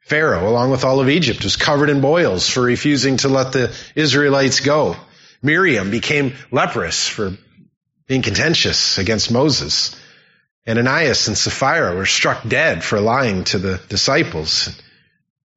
Pharaoh, 0.00 0.48
along 0.48 0.70
with 0.70 0.86
all 0.86 0.98
of 0.98 1.10
Egypt, 1.10 1.44
was 1.44 1.56
covered 1.56 1.90
in 1.90 2.00
boils 2.00 2.48
for 2.48 2.62
refusing 2.62 3.18
to 3.18 3.28
let 3.28 3.52
the 3.52 3.70
Israelites 3.94 4.60
go. 4.60 4.96
Miriam 5.42 5.90
became 5.90 6.36
leprous 6.50 7.06
for 7.06 7.36
being 8.06 8.22
contentious 8.22 8.96
against 8.96 9.30
Moses. 9.30 9.94
Ananias 10.66 11.28
and 11.28 11.36
Sapphira 11.36 11.94
were 11.94 12.06
struck 12.06 12.46
dead 12.48 12.82
for 12.82 12.98
lying 12.98 13.44
to 13.44 13.58
the 13.58 13.80
disciples. 13.88 14.70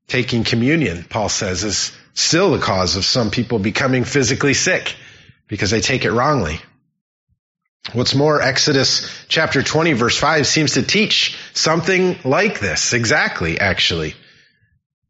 Taking 0.07 0.43
communion, 0.43 1.05
Paul 1.09 1.29
says, 1.29 1.63
is 1.63 1.97
still 2.13 2.51
the 2.51 2.59
cause 2.59 2.97
of 2.97 3.05
some 3.05 3.31
people 3.31 3.59
becoming 3.59 4.03
physically 4.03 4.53
sick 4.53 4.95
because 5.47 5.71
they 5.71 5.81
take 5.81 6.03
it 6.03 6.11
wrongly. 6.11 6.59
What's 7.93 8.15
more, 8.15 8.41
Exodus 8.41 9.09
chapter 9.29 9.63
20 9.63 9.93
verse 9.93 10.17
5 10.17 10.45
seems 10.45 10.73
to 10.73 10.83
teach 10.83 11.37
something 11.53 12.17
like 12.25 12.59
this. 12.59 12.91
Exactly, 12.91 13.59
actually. 13.59 14.13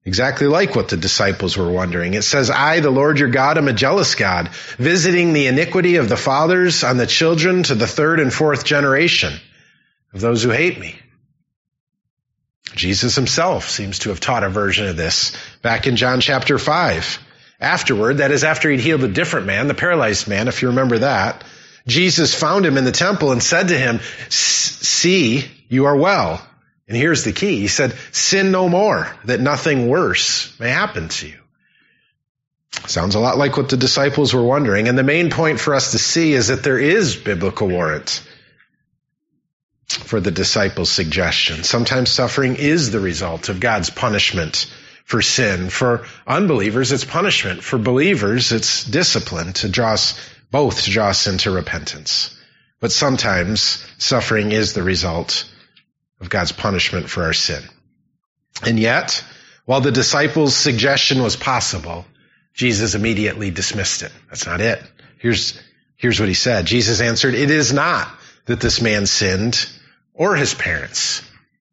Exactly 0.05 0.45
like 0.45 0.75
what 0.75 0.89
the 0.89 0.97
disciples 0.97 1.57
were 1.57 1.71
wondering. 1.71 2.13
It 2.13 2.21
says, 2.21 2.51
I, 2.51 2.81
the 2.81 2.91
Lord 2.91 3.19
your 3.19 3.29
God, 3.29 3.57
am 3.57 3.67
a 3.67 3.73
jealous 3.73 4.13
God, 4.13 4.49
visiting 4.77 5.33
the 5.33 5.47
iniquity 5.47 5.95
of 5.95 6.07
the 6.07 6.15
fathers 6.15 6.83
on 6.83 6.97
the 6.97 7.07
children 7.07 7.63
to 7.63 7.75
the 7.75 7.87
third 7.87 8.19
and 8.19 8.31
fourth 8.31 8.63
generation 8.63 9.33
of 10.17 10.21
those 10.21 10.43
who 10.43 10.49
hate 10.49 10.79
me. 10.79 10.95
Jesus 12.75 13.15
himself 13.15 13.69
seems 13.69 13.99
to 13.99 14.09
have 14.09 14.19
taught 14.19 14.43
a 14.43 14.49
version 14.49 14.87
of 14.87 14.97
this 14.97 15.35
back 15.61 15.87
in 15.87 15.95
John 15.95 16.21
chapter 16.21 16.57
5. 16.57 17.19
Afterward, 17.59 18.17
that 18.17 18.31
is 18.31 18.43
after 18.43 18.69
he'd 18.69 18.79
healed 18.79 19.03
a 19.03 19.07
different 19.07 19.47
man, 19.47 19.67
the 19.67 19.73
paralyzed 19.73 20.27
man, 20.27 20.47
if 20.47 20.61
you 20.61 20.69
remember 20.69 20.99
that, 20.99 21.43
Jesus 21.87 22.37
found 22.37 22.65
him 22.65 22.77
in 22.77 22.83
the 22.83 22.91
temple 22.91 23.31
and 23.31 23.41
said 23.41 23.69
to 23.69 23.77
him, 23.77 23.99
see, 24.29 25.49
you 25.69 25.85
are 25.85 25.95
well. 25.95 26.45
And 26.87 26.97
here's 26.97 27.23
the 27.23 27.31
key. 27.31 27.59
He 27.59 27.67
said, 27.67 27.95
sin 28.11 28.51
no 28.51 28.69
more, 28.69 29.07
that 29.25 29.39
nothing 29.39 29.87
worse 29.87 30.57
may 30.59 30.69
happen 30.69 31.09
to 31.09 31.27
you. 31.27 31.39
Sounds 32.85 33.15
a 33.15 33.19
lot 33.19 33.37
like 33.37 33.57
what 33.57 33.69
the 33.69 33.77
disciples 33.77 34.33
were 34.33 34.43
wondering. 34.43 34.87
And 34.87 34.97
the 34.97 35.03
main 35.03 35.29
point 35.29 35.59
for 35.59 35.73
us 35.73 35.91
to 35.91 35.99
see 35.99 36.33
is 36.33 36.47
that 36.47 36.63
there 36.63 36.77
is 36.79 37.15
biblical 37.15 37.67
warrant 37.67 38.26
for 40.07 40.19
the 40.19 40.31
disciples' 40.31 40.89
suggestion. 40.89 41.63
Sometimes 41.63 42.09
suffering 42.09 42.55
is 42.55 42.91
the 42.91 42.99
result 42.99 43.49
of 43.49 43.59
God's 43.59 43.89
punishment 43.89 44.73
for 45.03 45.21
sin. 45.21 45.69
For 45.69 46.05
unbelievers, 46.25 46.91
it's 46.91 47.05
punishment. 47.05 47.63
For 47.63 47.77
believers, 47.77 48.51
it's 48.51 48.83
discipline 48.83 49.53
to 49.53 49.69
draw 49.69 49.93
us, 49.93 50.19
both 50.51 50.83
to 50.83 50.91
draw 50.91 51.09
us 51.09 51.27
into 51.27 51.51
repentance. 51.51 52.35
But 52.79 52.91
sometimes 52.91 53.85
suffering 53.97 54.51
is 54.51 54.73
the 54.73 54.83
result 54.83 55.49
of 56.19 56.29
God's 56.29 56.51
punishment 56.51 57.09
for 57.09 57.23
our 57.23 57.33
sin. 57.33 57.63
And 58.65 58.79
yet, 58.79 59.23
while 59.65 59.81
the 59.81 59.91
disciples' 59.91 60.55
suggestion 60.55 61.21
was 61.21 61.35
possible, 61.35 62.05
Jesus 62.53 62.95
immediately 62.95 63.51
dismissed 63.51 64.01
it. 64.01 64.11
That's 64.29 64.45
not 64.45 64.61
it. 64.61 64.81
Here's, 65.19 65.59
here's 65.95 66.19
what 66.19 66.29
he 66.29 66.35
said. 66.35 66.65
Jesus 66.65 67.01
answered, 67.01 67.35
it 67.35 67.51
is 67.51 67.73
not 67.73 68.07
that 68.45 68.61
this 68.61 68.81
man 68.81 69.05
sinned 69.05 69.69
or 70.17 70.35
his 70.35 70.53
parents. 70.53 71.21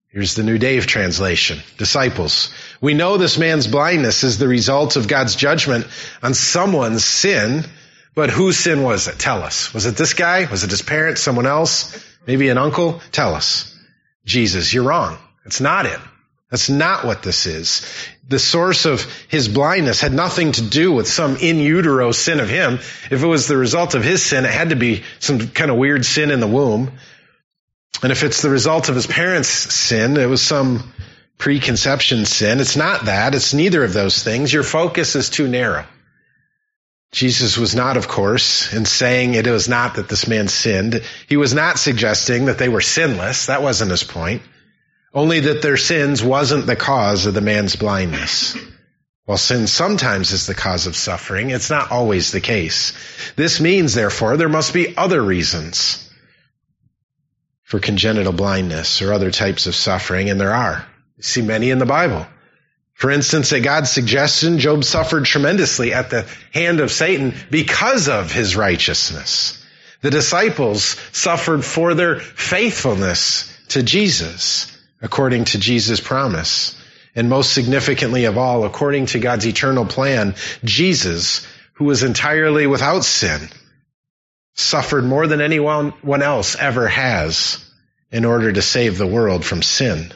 Here's 0.09 0.37
the 0.37 0.45
New 0.45 0.59
Dave 0.59 0.87
translation. 0.87 1.59
Disciples. 1.77 2.55
We 2.81 2.95
know 2.95 3.17
this 3.17 3.37
man's 3.37 3.67
blindness 3.67 4.23
is 4.23 4.39
the 4.39 4.47
result 4.47 4.95
of 4.95 5.09
God's 5.09 5.35
judgment 5.35 5.89
on 6.23 6.35
someone's 6.35 7.05
sin, 7.05 7.65
but 8.15 8.31
whose 8.31 8.57
sin 8.57 8.85
was 8.85 9.09
it? 9.09 9.19
Tell 9.19 9.43
us. 9.43 9.75
Was 9.75 9.87
it 9.87 9.97
this 9.97 10.15
guy? 10.15 10.45
Was 10.49 10.63
it 10.63 10.71
his 10.71 10.83
parents? 10.83 11.21
Someone 11.21 11.47
else? 11.47 11.99
Maybe 12.29 12.49
an 12.49 12.59
uncle? 12.59 13.01
Tell 13.11 13.35
us. 13.35 13.77
Jesus, 14.25 14.73
you're 14.73 14.85
wrong. 14.85 15.19
It's 15.47 15.61
not 15.61 15.87
it. 15.87 15.99
That's 16.51 16.71
not 16.71 17.05
what 17.05 17.25
this 17.25 17.47
is. 17.47 17.85
The 18.29 18.39
source 18.39 18.85
of 18.85 19.05
his 19.27 19.49
blindness 19.49 20.01
had 20.01 20.13
nothing 20.13 20.53
to 20.53 20.63
do 20.63 20.93
with 20.93 21.09
some 21.09 21.37
in 21.39 21.59
utero 21.59 22.13
sin 22.13 22.39
of 22.39 22.49
him. 22.49 22.75
If 23.11 23.23
it 23.25 23.27
was 23.27 23.49
the 23.49 23.57
result 23.57 23.97
of 23.97 24.05
his 24.05 24.23
sin, 24.23 24.45
it 24.45 24.53
had 24.53 24.69
to 24.69 24.77
be 24.77 25.03
some 25.19 25.49
kind 25.49 25.73
of 25.73 25.77
weird 25.77 26.07
sin 26.07 26.31
in 26.31 26.39
the 26.39 26.47
womb. 26.47 26.93
And 28.03 28.13
if 28.13 28.23
it's 28.23 28.43
the 28.43 28.51
result 28.51 28.89
of 28.89 28.95
his 28.95 29.07
parents' 29.07 29.49
sin, 29.49 30.17
it 30.17 30.29
was 30.29 30.43
some 30.43 30.93
preconception 31.39 32.25
sin. 32.25 32.61
It's 32.61 32.77
not 32.77 33.07
that. 33.07 33.35
It's 33.35 33.55
neither 33.55 33.85
of 33.85 33.93
those 33.93 34.23
things. 34.23 34.53
Your 34.53 34.63
focus 34.63 35.17
is 35.17 35.31
too 35.31 35.49
narrow. 35.49 35.87
Jesus 37.13 37.57
was 37.57 37.77
not, 37.77 37.97
of 37.97 38.09
course, 38.09 38.73
in 38.73 38.85
saying 38.85 39.35
it 39.35 39.47
was 39.47 39.69
not 39.69 39.95
that 39.95 40.09
this 40.09 40.27
man 40.27 40.49
sinned. 40.49 41.03
He 41.29 41.37
was 41.37 41.55
not 41.55 41.79
suggesting 41.79 42.47
that 42.47 42.59
they 42.59 42.69
were 42.69 42.81
sinless. 42.81 43.47
That 43.47 43.63
wasn't 43.63 43.93
his 43.93 44.03
point. 44.03 44.43
Only 45.13 45.41
that 45.41 45.63
their 45.63 45.77
sins 45.77 46.25
wasn't 46.25 46.67
the 46.67 46.75
cause 46.75 47.27
of 47.27 47.35
the 47.35 47.41
man's 47.41 47.77
blindness. 47.77 48.57
While 49.27 49.39
sin 49.39 49.69
sometimes 49.69 50.33
is 50.33 50.47
the 50.47 50.57
cause 50.57 50.89
of 50.89 50.97
suffering, 50.97 51.51
it's 51.51 51.71
not 51.71 51.93
always 51.93 52.33
the 52.33 52.41
case. 52.41 52.93
This 53.37 53.61
means, 53.61 53.95
therefore, 53.95 54.37
there 54.37 54.49
must 54.49 54.75
be 54.75 54.97
other 54.97 55.23
reasons 55.23 56.04
for 57.65 57.81
congenital 57.81 58.33
blindness 58.33 59.03
or 59.03 59.13
other 59.13 59.31
types 59.31 59.67
of 59.67 59.75
suffering, 59.75 60.31
and 60.31 60.41
there 60.41 60.55
are. 60.55 60.87
You 61.17 61.23
see 61.23 61.43
many 61.43 61.71
in 61.71 61.79
the 61.79 61.87
Bible. 61.87 62.27
For 62.95 63.11
instance, 63.11 63.53
at 63.53 63.63
God's 63.63 63.91
suggestion, 63.91 64.61
Job 64.61 64.85
suffered 64.85 65.25
tremendously 65.25 65.93
at 65.93 66.11
the 66.11 66.27
hand 66.53 66.81
of 66.81 66.93
Satan 66.93 67.35
because 67.51 68.09
of 68.09 68.33
his 68.33 68.55
righteousness. 68.55 69.61
The 70.03 70.11
disciples 70.11 70.97
suffered 71.13 71.65
for 71.65 71.95
their 71.95 72.21
faithfulness 72.21 73.53
to 73.69 73.83
Jesus, 73.83 74.71
according 75.03 75.47
to 75.47 75.59
Jesus' 75.59 76.01
promise. 76.01 76.81
And 77.17 77.29
most 77.29 77.53
significantly 77.53 78.27
of 78.27 78.39
all, 78.39 78.65
according 78.65 79.07
to 79.07 79.19
God's 79.19 79.47
eternal 79.47 79.87
plan, 79.87 80.35
Jesus, 80.63 81.47
who 81.75 81.87
was 81.87 82.03
entirely 82.03 82.67
without 82.67 83.05
sin, 83.05 83.49
suffered 84.55 85.05
more 85.05 85.27
than 85.27 85.41
anyone 85.41 86.23
else 86.23 86.57
ever 86.57 86.89
has 86.89 87.59
in 88.11 88.25
order 88.25 88.53
to 88.53 88.63
save 88.63 88.97
the 88.97 89.07
world 89.07 89.45
from 89.45 89.63
sin. 89.63 90.13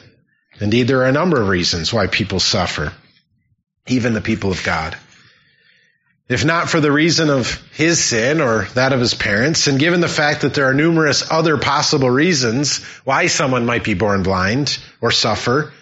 Indeed, 0.59 0.87
there 0.87 0.99
are 0.99 1.07
a 1.07 1.11
number 1.11 1.41
of 1.41 1.47
reasons 1.47 1.93
why 1.93 2.07
people 2.07 2.39
suffer, 2.39 2.93
even 3.87 4.13
the 4.13 4.21
people 4.21 4.51
of 4.51 4.63
God. 4.63 4.97
If 6.29 6.45
not 6.45 6.69
for 6.69 6.79
the 6.79 6.91
reason 6.91 7.29
of 7.29 7.61
his 7.73 8.03
sin 8.03 8.39
or 8.39 8.65
that 8.75 8.93
of 8.93 8.99
his 8.99 9.15
parents, 9.15 9.67
and 9.67 9.79
given 9.79 9.99
the 9.99 10.07
fact 10.07 10.41
that 10.41 10.53
there 10.53 10.69
are 10.69 10.73
numerous 10.73 11.29
other 11.31 11.57
possible 11.57 12.09
reasons 12.09 12.83
why 13.03 13.27
someone 13.27 13.65
might 13.65 13.83
be 13.83 13.95
born 13.95 14.21
blind 14.21 14.77
or 15.01 15.11
suffer, 15.11 15.73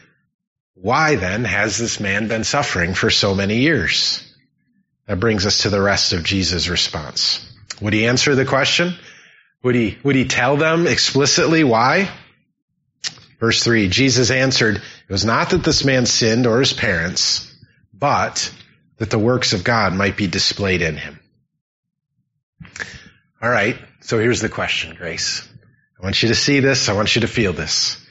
why 0.73 1.15
then 1.15 1.43
has 1.43 1.77
this 1.77 1.99
man 1.99 2.27
been 2.27 2.43
suffering 2.43 2.93
for 2.93 3.09
so 3.09 3.35
many 3.35 3.57
years? 3.57 4.23
That 5.05 5.19
brings 5.19 5.45
us 5.45 5.59
to 5.59 5.69
the 5.69 5.81
rest 5.81 6.13
of 6.13 6.23
Jesus' 6.23 6.69
response. 6.69 7.46
Would 7.81 7.93
he 7.93 8.07
answer 8.07 8.35
the 8.35 8.45
question? 8.45 8.93
Would 9.63 9.75
he, 9.75 9.97
would 10.03 10.15
he 10.15 10.25
tell 10.25 10.57
them 10.57 10.87
explicitly 10.87 11.63
why? 11.63 12.09
Verse 13.39 13.63
3 13.63 13.89
Jesus 13.89 14.31
answered, 14.31 14.77
It 14.77 15.11
was 15.11 15.25
not 15.25 15.51
that 15.51 15.63
this 15.63 15.85
man 15.85 16.05
sinned 16.05 16.47
or 16.47 16.59
his 16.59 16.73
parents, 16.73 17.53
but 17.93 18.51
that 18.97 19.09
the 19.09 19.19
works 19.19 19.53
of 19.53 19.63
God 19.63 19.93
might 19.93 20.17
be 20.17 20.27
displayed 20.27 20.81
in 20.81 20.97
him. 20.97 21.19
All 23.41 23.49
right, 23.49 23.77
so 24.01 24.17
here's 24.17 24.41
the 24.41 24.49
question, 24.49 24.95
Grace. 24.95 25.47
I 25.99 26.03
want 26.03 26.21
you 26.21 26.29
to 26.29 26.35
see 26.35 26.59
this. 26.59 26.89
I 26.89 26.93
want 26.93 27.15
you 27.15 27.21
to 27.21 27.27
feel 27.27 27.53
this. 27.53 28.03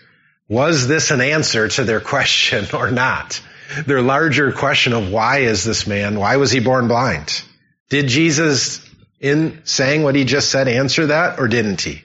Was 0.49 0.87
this 0.87 1.11
an 1.11 1.21
answer 1.21 1.69
to 1.69 1.85
their 1.85 2.01
question 2.15 2.67
or 2.73 2.91
not? 2.91 3.41
Their 3.85 4.03
larger 4.03 4.53
question 4.53 4.93
of 4.93 5.11
why 5.11 5.39
is 5.39 5.65
this 5.65 5.89
man, 5.89 6.19
why 6.19 6.37
was 6.37 6.53
he 6.53 6.61
born 6.61 6.87
blind? 6.87 7.43
Did 7.89 8.07
Jesus 8.07 8.86
in 9.21 9.63
saying 9.65 10.03
what 10.03 10.15
he 10.15 10.25
just 10.25 10.51
said 10.51 10.69
answer 10.69 11.07
that 11.07 11.39
or 11.39 11.49
didn't 11.49 11.81
he? 11.81 12.03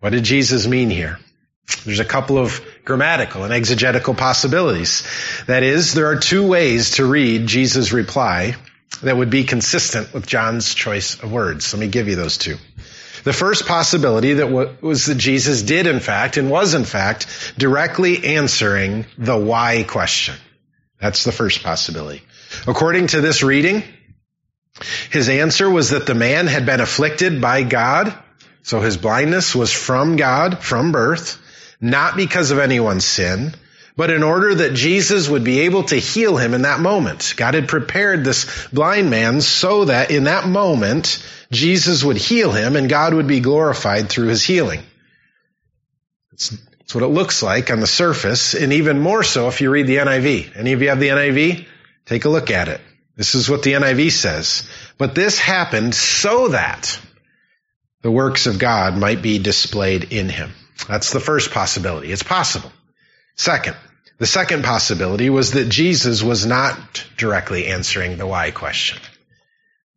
What 0.00 0.10
did 0.10 0.24
Jesus 0.24 0.66
mean 0.66 0.90
here? 0.90 1.18
There's 1.84 2.00
a 2.00 2.04
couple 2.04 2.38
of 2.38 2.60
grammatical 2.84 3.44
and 3.44 3.52
exegetical 3.52 4.14
possibilities. 4.14 5.06
That 5.46 5.62
is, 5.62 5.94
there 5.94 6.06
are 6.06 6.18
two 6.18 6.46
ways 6.46 6.92
to 6.92 7.06
read 7.06 7.46
Jesus' 7.46 7.92
reply 7.92 8.56
that 9.02 9.16
would 9.16 9.30
be 9.30 9.44
consistent 9.44 10.12
with 10.12 10.26
John's 10.26 10.74
choice 10.74 11.22
of 11.22 11.32
words. 11.32 11.72
Let 11.72 11.80
me 11.80 11.88
give 11.88 12.08
you 12.08 12.16
those 12.16 12.36
two. 12.36 12.56
The 13.24 13.32
first 13.32 13.66
possibility 13.66 14.34
that 14.34 14.50
was 14.82 15.06
that 15.06 15.16
Jesus 15.16 15.62
did 15.62 15.86
in 15.86 16.00
fact 16.00 16.36
and 16.36 16.50
was 16.50 16.74
in 16.74 16.84
fact 16.84 17.54
directly 17.56 18.36
answering 18.36 19.06
the 19.16 19.36
why 19.36 19.84
question. 19.84 20.34
That's 21.00 21.22
the 21.24 21.32
first 21.32 21.62
possibility. 21.62 22.22
According 22.66 23.08
to 23.08 23.20
this 23.20 23.42
reading, 23.42 23.84
his 25.10 25.28
answer 25.28 25.68
was 25.68 25.90
that 25.90 26.06
the 26.06 26.14
man 26.14 26.46
had 26.46 26.66
been 26.66 26.80
afflicted 26.80 27.40
by 27.40 27.62
God, 27.62 28.14
so 28.62 28.80
his 28.80 28.96
blindness 28.96 29.54
was 29.54 29.72
from 29.72 30.16
God, 30.16 30.58
from 30.58 30.92
birth, 30.92 31.40
not 31.80 32.16
because 32.16 32.50
of 32.50 32.58
anyone's 32.58 33.04
sin, 33.04 33.54
but 33.96 34.10
in 34.10 34.22
order 34.22 34.54
that 34.54 34.74
Jesus 34.74 35.28
would 35.28 35.44
be 35.44 35.60
able 35.60 35.82
to 35.84 35.96
heal 35.96 36.36
him 36.36 36.54
in 36.54 36.62
that 36.62 36.80
moment. 36.80 37.34
God 37.36 37.54
had 37.54 37.68
prepared 37.68 38.24
this 38.24 38.68
blind 38.72 39.10
man 39.10 39.40
so 39.40 39.84
that 39.86 40.10
in 40.10 40.24
that 40.24 40.46
moment, 40.46 41.22
Jesus 41.50 42.02
would 42.02 42.16
heal 42.16 42.52
him 42.52 42.76
and 42.76 42.88
God 42.88 43.12
would 43.14 43.26
be 43.26 43.40
glorified 43.40 44.08
through 44.08 44.28
his 44.28 44.42
healing. 44.42 44.80
It's, 46.32 46.56
it's 46.80 46.94
what 46.94 47.04
it 47.04 47.08
looks 47.08 47.42
like 47.42 47.70
on 47.70 47.80
the 47.80 47.86
surface, 47.86 48.54
and 48.54 48.72
even 48.72 48.98
more 48.98 49.22
so 49.22 49.48
if 49.48 49.60
you 49.60 49.70
read 49.70 49.86
the 49.86 49.96
NIV. 49.96 50.56
Any 50.56 50.72
of 50.72 50.80
you 50.82 50.88
have 50.88 51.00
the 51.00 51.08
NIV? 51.08 51.66
Take 52.06 52.24
a 52.24 52.30
look 52.30 52.50
at 52.50 52.68
it. 52.68 52.80
This 53.16 53.34
is 53.34 53.48
what 53.48 53.62
the 53.62 53.74
NIV 53.74 54.10
says. 54.12 54.68
But 54.98 55.14
this 55.14 55.38
happened 55.38 55.94
so 55.94 56.48
that 56.48 56.98
the 58.02 58.10
works 58.10 58.46
of 58.46 58.58
God 58.58 58.96
might 58.96 59.22
be 59.22 59.38
displayed 59.38 60.12
in 60.12 60.28
him. 60.28 60.52
That's 60.88 61.12
the 61.12 61.20
first 61.20 61.52
possibility. 61.52 62.10
It's 62.10 62.22
possible. 62.22 62.72
Second, 63.36 63.76
the 64.18 64.26
second 64.26 64.64
possibility 64.64 65.30
was 65.30 65.52
that 65.52 65.68
Jesus 65.68 66.22
was 66.22 66.46
not 66.46 67.04
directly 67.16 67.66
answering 67.66 68.16
the 68.16 68.26
why 68.26 68.50
question. 68.50 68.98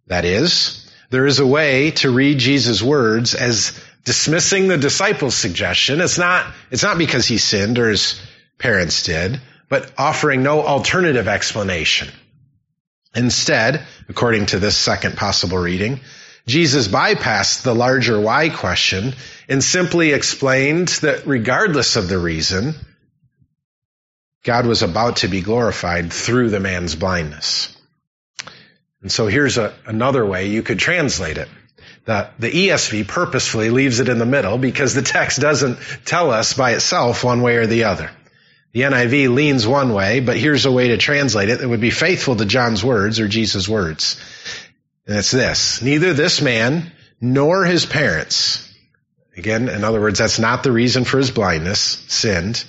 That 0.07 0.25
is, 0.25 0.91
there 1.09 1.25
is 1.25 1.39
a 1.39 1.47
way 1.47 1.91
to 1.91 2.11
read 2.11 2.39
Jesus' 2.39 2.81
words 2.81 3.33
as 3.33 3.79
dismissing 4.03 4.67
the 4.67 4.77
disciples' 4.77 5.35
suggestion. 5.35 6.01
It's 6.01 6.17
not, 6.17 6.45
it's 6.69 6.83
not 6.83 6.97
because 6.97 7.27
he 7.27 7.37
sinned 7.37 7.79
or 7.79 7.89
his 7.89 8.21
parents 8.59 9.03
did, 9.03 9.41
but 9.69 9.91
offering 9.97 10.43
no 10.43 10.61
alternative 10.61 11.27
explanation. 11.27 12.09
Instead, 13.15 13.85
according 14.09 14.47
to 14.47 14.59
this 14.59 14.75
second 14.75 15.15
possible 15.15 15.57
reading, 15.57 16.01
Jesus 16.47 16.87
bypassed 16.87 17.63
the 17.63 17.73
larger 17.73 18.19
why 18.19 18.49
question 18.49 19.13
and 19.49 19.63
simply 19.63 20.11
explained 20.11 20.89
that 21.01 21.25
regardless 21.25 21.95
of 21.95 22.07
the 22.07 22.19
reason, 22.19 22.75
God 24.43 24.67
was 24.67 24.83
about 24.83 25.17
to 25.17 25.27
be 25.27 25.41
glorified 25.41 26.13
through 26.13 26.49
the 26.49 26.59
man's 26.59 26.95
blindness. 26.95 27.75
And 29.01 29.11
so 29.11 29.27
here's 29.27 29.57
a, 29.57 29.73
another 29.85 30.25
way 30.25 30.47
you 30.47 30.61
could 30.61 30.79
translate 30.79 31.37
it. 31.37 31.47
The, 32.05 32.29
the 32.37 32.51
ESV 32.51 33.07
purposefully 33.07 33.71
leaves 33.71 33.99
it 33.99 34.09
in 34.09 34.19
the 34.19 34.25
middle 34.25 34.59
because 34.59 34.93
the 34.93 35.01
text 35.01 35.39
doesn't 35.39 35.79
tell 36.05 36.29
us 36.29 36.53
by 36.53 36.73
itself 36.73 37.23
one 37.23 37.41
way 37.41 37.57
or 37.57 37.65
the 37.65 37.85
other. 37.85 38.11
The 38.75 38.81
NIV 38.81 39.33
leans 39.33 39.65
one 39.65 39.93
way, 39.93 40.19
but 40.19 40.35
here's 40.35 40.65
a 40.65 40.71
way 40.71 40.89
to 40.89 40.97
translate 40.97 41.47
it 41.47 41.59
that 41.59 41.69
would 41.69 41.79
be 41.79 41.91
faithful 41.91 42.35
to 42.35 42.45
John's 42.45 42.83
words 42.83 43.21
or 43.21 43.27
Jesus' 43.29 43.69
words. 43.69 44.19
And 45.07 45.17
it's 45.17 45.31
this. 45.31 45.81
Neither 45.81 46.11
this 46.11 46.41
man 46.41 46.91
nor 47.21 47.63
his 47.63 47.85
parents, 47.85 48.69
again, 49.37 49.69
in 49.69 49.85
other 49.85 50.01
words, 50.01 50.19
that's 50.19 50.39
not 50.39 50.63
the 50.63 50.73
reason 50.73 51.05
for 51.05 51.19
his 51.19 51.31
blindness, 51.31 52.03
sinned. 52.09 52.65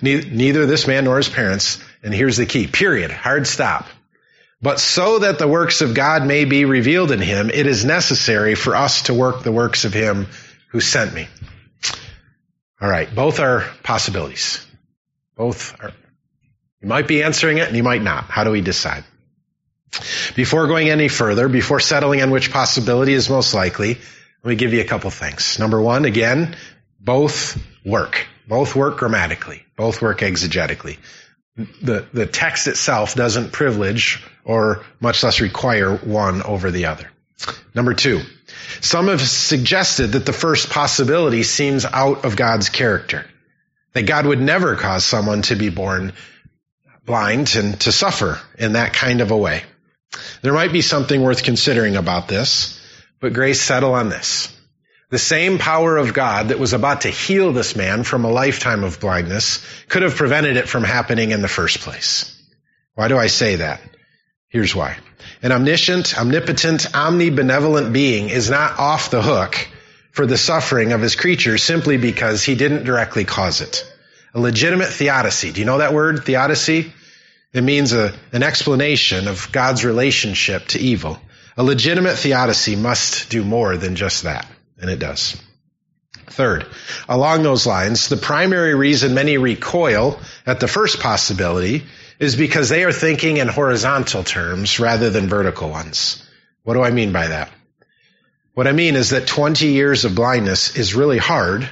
Neither 0.00 0.64
this 0.64 0.86
man 0.86 1.02
nor 1.02 1.16
his 1.16 1.28
parents, 1.28 1.82
and 2.04 2.14
here's 2.14 2.36
the 2.36 2.46
key, 2.46 2.68
period, 2.68 3.10
hard 3.10 3.48
stop. 3.48 3.88
But 4.62 4.78
so 4.78 5.18
that 5.18 5.40
the 5.40 5.48
works 5.48 5.80
of 5.80 5.94
God 5.94 6.24
may 6.24 6.44
be 6.44 6.66
revealed 6.66 7.10
in 7.10 7.20
him, 7.20 7.50
it 7.50 7.66
is 7.66 7.84
necessary 7.84 8.54
for 8.54 8.76
us 8.76 9.02
to 9.02 9.14
work 9.14 9.42
the 9.42 9.50
works 9.50 9.84
of 9.84 9.92
him 9.92 10.28
who 10.70 10.78
sent 10.78 11.12
me. 11.12 11.26
All 12.80 12.88
right, 12.88 13.12
both 13.12 13.40
are 13.40 13.64
possibilities. 13.82 14.64
Both 15.36 15.80
are. 15.80 15.92
You 16.80 16.88
might 16.88 17.08
be 17.08 17.22
answering 17.22 17.58
it 17.58 17.68
and 17.68 17.76
you 17.76 17.82
might 17.82 18.02
not. 18.02 18.24
How 18.24 18.44
do 18.44 18.50
we 18.50 18.60
decide? 18.60 19.04
Before 20.34 20.66
going 20.66 20.90
any 20.90 21.08
further, 21.08 21.48
before 21.48 21.80
settling 21.80 22.22
on 22.22 22.30
which 22.30 22.50
possibility 22.52 23.12
is 23.12 23.30
most 23.30 23.54
likely, 23.54 23.98
let 24.42 24.50
me 24.50 24.56
give 24.56 24.72
you 24.72 24.80
a 24.80 24.84
couple 24.84 25.10
things. 25.10 25.58
Number 25.58 25.80
one, 25.80 26.04
again, 26.04 26.56
both 27.00 27.60
work. 27.84 28.26
Both 28.48 28.76
work 28.76 28.98
grammatically. 28.98 29.64
Both 29.76 30.02
work 30.02 30.20
exegetically 30.20 30.98
the, 31.56 32.06
the 32.12 32.26
text 32.26 32.66
itself 32.66 33.14
doesn't 33.14 33.52
privilege 33.52 34.22
or 34.44 34.84
much 35.00 35.22
less 35.22 35.40
require 35.40 35.96
one 35.96 36.42
over 36.42 36.70
the 36.70 36.86
other. 36.86 37.10
Number 37.74 37.94
two, 37.94 38.22
some 38.80 39.08
have 39.08 39.20
suggested 39.20 40.08
that 40.08 40.26
the 40.26 40.32
first 40.32 40.70
possibility 40.70 41.42
seems 41.42 41.84
out 41.84 42.24
of 42.24 42.36
God's 42.36 42.68
character. 42.68 43.26
That 43.96 44.04
God 44.04 44.26
would 44.26 44.42
never 44.42 44.76
cause 44.76 45.06
someone 45.06 45.40
to 45.42 45.56
be 45.56 45.70
born 45.70 46.12
blind 47.06 47.56
and 47.56 47.80
to 47.80 47.92
suffer 47.92 48.38
in 48.58 48.74
that 48.74 48.92
kind 48.92 49.22
of 49.22 49.30
a 49.30 49.36
way. 49.38 49.62
There 50.42 50.52
might 50.52 50.70
be 50.70 50.82
something 50.82 51.22
worth 51.22 51.42
considering 51.42 51.96
about 51.96 52.28
this, 52.28 52.78
but 53.22 53.32
grace 53.32 53.62
settle 53.62 53.94
on 53.94 54.10
this. 54.10 54.54
The 55.08 55.18
same 55.18 55.56
power 55.56 55.96
of 55.96 56.12
God 56.12 56.48
that 56.48 56.58
was 56.58 56.74
about 56.74 57.00
to 57.00 57.08
heal 57.08 57.54
this 57.54 57.74
man 57.74 58.02
from 58.02 58.26
a 58.26 58.30
lifetime 58.30 58.84
of 58.84 59.00
blindness 59.00 59.64
could 59.88 60.02
have 60.02 60.16
prevented 60.16 60.58
it 60.58 60.68
from 60.68 60.84
happening 60.84 61.30
in 61.30 61.40
the 61.40 61.48
first 61.48 61.80
place. 61.80 62.38
Why 62.96 63.08
do 63.08 63.16
I 63.16 63.28
say 63.28 63.56
that? 63.56 63.80
Here's 64.50 64.74
why. 64.74 64.98
An 65.40 65.52
omniscient, 65.52 66.18
omnipotent, 66.18 66.82
omnibenevolent 66.82 67.94
being 67.94 68.28
is 68.28 68.50
not 68.50 68.78
off 68.78 69.10
the 69.10 69.22
hook 69.22 69.68
for 70.16 70.26
the 70.26 70.38
suffering 70.38 70.92
of 70.92 71.02
his 71.02 71.14
creatures 71.14 71.62
simply 71.62 71.98
because 71.98 72.42
he 72.42 72.54
didn't 72.54 72.84
directly 72.84 73.26
cause 73.26 73.60
it. 73.60 73.86
A 74.32 74.40
legitimate 74.40 74.88
theodicy. 74.88 75.52
Do 75.52 75.60
you 75.60 75.66
know 75.66 75.76
that 75.76 75.92
word, 75.92 76.24
theodicy? 76.24 76.90
It 77.52 77.62
means 77.62 77.92
a, 77.92 78.14
an 78.32 78.42
explanation 78.42 79.28
of 79.28 79.52
God's 79.52 79.84
relationship 79.84 80.68
to 80.68 80.78
evil. 80.78 81.18
A 81.58 81.62
legitimate 81.62 82.16
theodicy 82.16 82.76
must 82.76 83.28
do 83.28 83.44
more 83.44 83.76
than 83.76 83.94
just 83.94 84.22
that. 84.22 84.50
And 84.80 84.88
it 84.88 85.00
does. 85.00 85.36
Third, 86.28 86.66
along 87.10 87.42
those 87.42 87.66
lines, 87.66 88.08
the 88.08 88.16
primary 88.16 88.74
reason 88.74 89.12
many 89.12 89.36
recoil 89.36 90.18
at 90.46 90.60
the 90.60 90.68
first 90.68 90.98
possibility 90.98 91.84
is 92.18 92.36
because 92.36 92.70
they 92.70 92.84
are 92.84 92.92
thinking 92.92 93.36
in 93.36 93.48
horizontal 93.48 94.24
terms 94.24 94.80
rather 94.80 95.10
than 95.10 95.28
vertical 95.28 95.68
ones. 95.68 96.26
What 96.62 96.72
do 96.72 96.82
I 96.82 96.90
mean 96.90 97.12
by 97.12 97.28
that? 97.28 97.50
What 98.56 98.66
I 98.66 98.72
mean 98.72 98.96
is 98.96 99.10
that 99.10 99.26
20 99.26 99.66
years 99.66 100.06
of 100.06 100.14
blindness 100.14 100.76
is 100.76 100.94
really 100.94 101.18
hard 101.18 101.68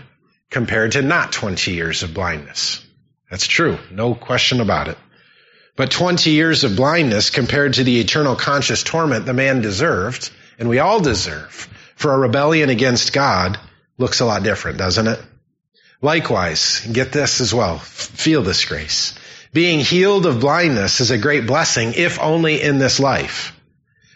compared 0.50 0.92
to 0.92 1.00
not 1.00 1.32
20 1.32 1.72
years 1.72 2.02
of 2.02 2.12
blindness. 2.12 2.84
That's 3.30 3.46
true. 3.46 3.78
No 3.90 4.14
question 4.14 4.60
about 4.60 4.88
it. 4.88 4.98
But 5.76 5.90
20 5.90 6.28
years 6.32 6.62
of 6.62 6.76
blindness 6.76 7.30
compared 7.30 7.72
to 7.74 7.84
the 7.84 8.00
eternal 8.00 8.36
conscious 8.36 8.82
torment 8.82 9.24
the 9.24 9.32
man 9.32 9.62
deserved, 9.62 10.30
and 10.58 10.68
we 10.68 10.78
all 10.78 11.00
deserve, 11.00 11.70
for 11.96 12.12
a 12.12 12.18
rebellion 12.18 12.68
against 12.68 13.14
God 13.14 13.58
looks 13.96 14.20
a 14.20 14.26
lot 14.26 14.42
different, 14.42 14.76
doesn't 14.76 15.08
it? 15.08 15.22
Likewise, 16.02 16.86
get 16.92 17.12
this 17.12 17.40
as 17.40 17.54
well. 17.54 17.78
Feel 17.78 18.42
this 18.42 18.66
grace. 18.66 19.14
Being 19.54 19.80
healed 19.80 20.26
of 20.26 20.40
blindness 20.40 21.00
is 21.00 21.10
a 21.10 21.16
great 21.16 21.46
blessing, 21.46 21.94
if 21.96 22.20
only 22.20 22.60
in 22.60 22.76
this 22.76 23.00
life. 23.00 23.58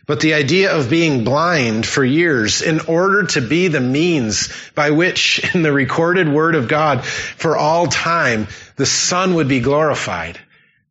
But 0.08 0.20
the 0.20 0.32
idea 0.32 0.74
of 0.74 0.88
being 0.88 1.22
blind 1.22 1.86
for 1.86 2.02
years 2.02 2.62
in 2.62 2.80
order 2.80 3.24
to 3.24 3.42
be 3.42 3.68
the 3.68 3.80
means 3.80 4.48
by 4.74 4.90
which 4.90 5.38
in 5.54 5.62
the 5.62 5.70
recorded 5.70 6.32
word 6.32 6.54
of 6.54 6.66
God 6.66 7.04
for 7.04 7.56
all 7.56 7.86
time 7.86 8.48
the 8.76 8.86
Son 8.86 9.34
would 9.34 9.48
be 9.48 9.60
glorified 9.60 10.40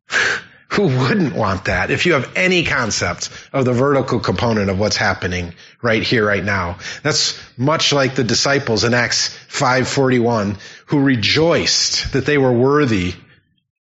who 0.70 0.84
wouldn't 0.84 1.34
want 1.34 1.64
that 1.64 1.90
if 1.90 2.06
you 2.06 2.12
have 2.12 2.36
any 2.36 2.62
concept 2.62 3.30
of 3.52 3.64
the 3.64 3.72
vertical 3.72 4.20
component 4.20 4.70
of 4.70 4.78
what's 4.78 4.96
happening 4.96 5.54
right 5.82 6.04
here, 6.04 6.24
right 6.24 6.44
now? 6.44 6.78
That's 7.02 7.40
much 7.56 7.92
like 7.92 8.14
the 8.14 8.22
disciples 8.22 8.84
in 8.84 8.94
Acts 8.94 9.36
541 9.48 10.58
who 10.86 11.02
rejoiced 11.02 12.12
that 12.12 12.24
they 12.24 12.38
were 12.38 12.52
worthy, 12.52 13.14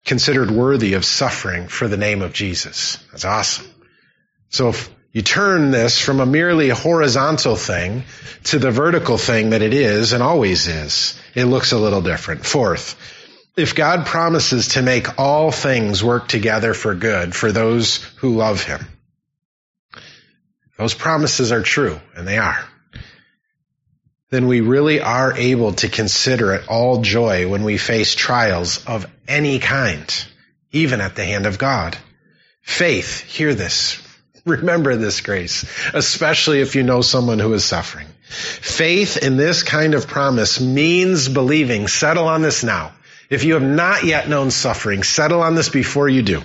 considered 0.06 0.50
worthy 0.50 0.94
of 0.94 1.06
suffering 1.06 1.68
for 1.68 1.88
the 1.88 1.98
name 1.98 2.24
of 2.24 2.34
Jesus. 2.34 2.98
That's 3.12 3.26
awesome. 3.26 3.68
So 4.50 4.70
if 4.70 4.90
you 5.12 5.22
turn 5.24 5.72
this 5.72 6.00
from 6.00 6.20
a 6.20 6.26
merely 6.26 6.70
horizontal 6.70 7.56
thing 7.56 8.04
to 8.46 8.60
the 8.60 8.72
vertical 8.72 9.18
thing 9.18 9.52
that 9.52 9.62
it 9.62 9.74
is 9.74 10.14
and 10.14 10.22
always 10.22 10.68
is, 10.68 11.20
it 11.34 11.46
looks 11.46 11.72
a 11.72 11.80
little 11.80 12.02
different. 12.02 12.46
Fourth, 12.46 12.96
if 13.58 13.74
God 13.74 14.06
promises 14.06 14.70
to 14.70 14.82
make 14.82 15.18
all 15.20 15.52
things 15.52 16.04
work 16.04 16.28
together 16.28 16.74
for 16.74 16.94
good 16.94 17.36
for 17.36 17.52
those 17.52 18.04
who 18.18 18.36
love 18.36 18.64
him, 18.64 18.86
those 20.78 20.94
promises 20.94 21.52
are 21.52 21.64
true, 21.64 22.00
and 22.16 22.28
they 22.28 22.38
are, 22.38 22.64
then 24.30 24.48
we 24.48 24.62
really 24.62 25.02
are 25.02 25.36
able 25.36 25.74
to 25.74 25.90
consider 25.90 26.54
it 26.54 26.70
all 26.70 27.02
joy 27.02 27.50
when 27.50 27.64
we 27.64 27.78
face 27.78 28.14
trials 28.14 28.86
of 28.86 29.08
any 29.28 29.58
kind, 29.60 30.26
even 30.72 31.02
at 31.02 31.16
the 31.16 31.26
hand 31.26 31.48
of 31.48 31.58
God. 31.58 31.98
Faith, 32.62 33.22
hear 33.22 33.56
this. 33.56 34.00
Remember 34.50 34.96
this 34.96 35.22
grace, 35.22 35.66
especially 35.94 36.62
if 36.62 36.76
you 36.76 36.84
know 36.84 37.02
someone 37.02 37.40
who 37.40 37.54
is 37.54 37.64
suffering. 37.64 38.08
Faith 38.30 39.18
in 39.18 39.38
this 39.38 39.64
kind 39.64 39.94
of 39.94 40.08
promise 40.08 40.60
means 40.60 41.30
believing, 41.30 41.88
settle 41.88 42.28
on 42.28 42.42
this 42.42 42.64
now, 42.64 42.92
if 43.30 43.44
you 43.44 43.54
have 43.54 43.64
not 43.64 44.04
yet 44.04 44.28
known 44.28 44.52
suffering, 44.52 45.04
settle 45.04 45.42
on 45.42 45.56
this 45.56 45.70
before 45.70 46.10
you 46.10 46.22
do. 46.22 46.42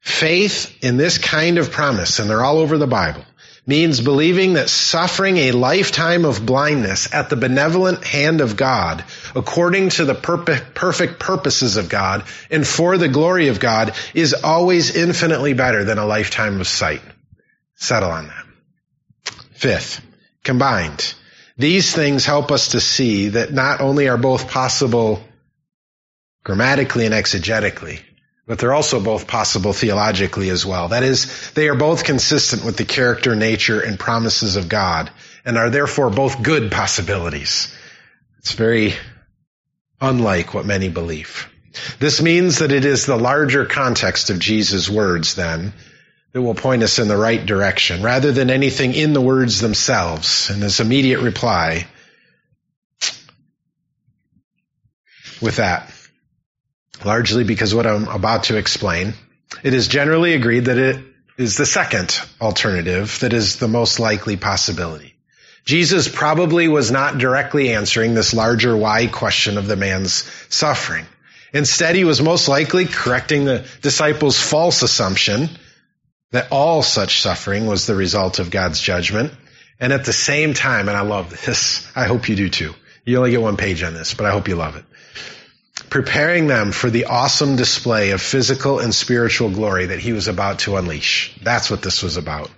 Faith 0.00 0.82
in 0.82 0.96
this 0.96 1.18
kind 1.18 1.58
of 1.58 1.70
promise, 1.70 2.18
and 2.18 2.28
they're 2.28 2.42
all 2.42 2.58
over 2.58 2.78
the 2.78 2.86
Bible, 2.86 3.24
means 3.64 4.00
believing 4.00 4.54
that 4.54 4.68
suffering 4.68 5.36
a 5.36 5.52
lifetime 5.52 6.24
of 6.24 6.44
blindness 6.44 7.12
at 7.14 7.30
the 7.30 7.36
benevolent 7.36 8.04
hand 8.04 8.40
of 8.40 8.56
God, 8.56 9.04
according 9.36 9.90
to 9.90 10.04
the 10.04 10.14
perfect 10.14 11.18
purposes 11.20 11.76
of 11.76 11.88
God 11.88 12.24
and 12.50 12.66
for 12.66 12.98
the 12.98 13.08
glory 13.08 13.48
of 13.48 13.60
God, 13.60 13.94
is 14.14 14.34
always 14.34 14.96
infinitely 14.96 15.54
better 15.54 15.84
than 15.84 15.98
a 15.98 16.06
lifetime 16.06 16.60
of 16.60 16.66
sight. 16.66 17.02
Settle 17.76 18.10
on 18.10 18.26
that. 18.26 18.46
Fifth, 19.52 20.00
combined. 20.42 21.14
These 21.56 21.94
things 21.94 22.24
help 22.24 22.50
us 22.50 22.68
to 22.68 22.80
see 22.80 23.28
that 23.28 23.52
not 23.52 23.80
only 23.80 24.08
are 24.08 24.18
both 24.18 24.50
possible 24.50 25.22
grammatically 26.42 27.06
and 27.06 27.14
exegetically, 27.14 28.00
but 28.46 28.58
they're 28.58 28.72
also 28.72 29.00
both 29.00 29.26
possible 29.26 29.72
theologically 29.72 30.50
as 30.50 30.66
well. 30.66 30.88
That 30.88 31.02
is, 31.02 31.50
they 31.52 31.68
are 31.68 31.76
both 31.76 32.04
consistent 32.04 32.64
with 32.64 32.76
the 32.76 32.84
character, 32.84 33.36
nature, 33.36 33.80
and 33.80 33.98
promises 33.98 34.56
of 34.56 34.68
God, 34.68 35.10
and 35.44 35.56
are 35.56 35.70
therefore 35.70 36.10
both 36.10 36.42
good 36.42 36.70
possibilities. 36.72 37.74
It's 38.38 38.52
very 38.52 38.94
unlike 40.00 40.54
what 40.54 40.66
many 40.66 40.88
believe. 40.88 41.48
This 41.98 42.20
means 42.20 42.58
that 42.58 42.72
it 42.72 42.84
is 42.84 43.06
the 43.06 43.16
larger 43.16 43.64
context 43.64 44.30
of 44.30 44.38
Jesus' 44.38 44.90
words, 44.90 45.34
then, 45.36 45.72
that 46.32 46.42
will 46.42 46.54
point 46.54 46.82
us 46.82 46.98
in 46.98 47.08
the 47.08 47.16
right 47.16 47.44
direction, 47.44 48.02
rather 48.02 48.32
than 48.32 48.50
anything 48.50 48.94
in 48.94 49.12
the 49.12 49.20
words 49.20 49.60
themselves. 49.60 50.50
And 50.50 50.62
his 50.62 50.80
immediate 50.80 51.20
reply, 51.20 51.86
with 55.40 55.56
that, 55.56 55.92
largely 57.04 57.44
because 57.44 57.74
what 57.74 57.86
I'm 57.86 58.08
about 58.08 58.44
to 58.44 58.56
explain. 58.56 59.14
It 59.62 59.74
is 59.74 59.88
generally 59.88 60.34
agreed 60.34 60.66
that 60.66 60.78
it 60.78 61.04
is 61.36 61.56
the 61.56 61.66
second 61.66 62.20
alternative 62.40 63.18
that 63.20 63.32
is 63.32 63.56
the 63.56 63.68
most 63.68 63.98
likely 63.98 64.36
possibility. 64.36 65.14
Jesus 65.64 66.08
probably 66.08 66.68
was 66.68 66.90
not 66.90 67.18
directly 67.18 67.72
answering 67.72 68.14
this 68.14 68.34
larger 68.34 68.76
why 68.76 69.06
question 69.06 69.58
of 69.58 69.66
the 69.66 69.76
man's 69.76 70.28
suffering. 70.48 71.06
Instead, 71.52 71.94
he 71.94 72.04
was 72.04 72.20
most 72.20 72.48
likely 72.48 72.86
correcting 72.86 73.44
the 73.44 73.66
disciples' 73.80 74.40
false 74.40 74.82
assumption 74.82 75.50
that 76.32 76.50
all 76.50 76.82
such 76.82 77.20
suffering 77.20 77.66
was 77.66 77.86
the 77.86 77.94
result 77.94 78.38
of 78.38 78.50
God's 78.50 78.80
judgment. 78.80 79.32
And 79.78 79.92
at 79.92 80.04
the 80.04 80.12
same 80.12 80.54
time, 80.54 80.88
and 80.88 80.96
I 80.96 81.02
love 81.02 81.30
this, 81.44 81.86
I 81.94 82.04
hope 82.04 82.28
you 82.28 82.36
do 82.36 82.48
too. 82.48 82.74
You 83.04 83.18
only 83.18 83.30
get 83.32 83.42
one 83.42 83.56
page 83.56 83.82
on 83.82 83.94
this, 83.94 84.14
but 84.14 84.26
I 84.26 84.30
hope 84.30 84.48
you 84.48 84.56
love 84.56 84.76
it. 84.76 84.84
Preparing 85.92 86.46
them 86.46 86.72
for 86.72 86.88
the 86.88 87.04
awesome 87.04 87.56
display 87.56 88.12
of 88.12 88.22
physical 88.22 88.78
and 88.78 88.94
spiritual 88.94 89.50
glory 89.50 89.84
that 89.84 89.98
he 89.98 90.14
was 90.14 90.26
about 90.26 90.60
to 90.60 90.76
unleash. 90.76 91.36
That's 91.42 91.70
what 91.70 91.82
this 91.82 92.02
was 92.02 92.16
about. 92.16 92.50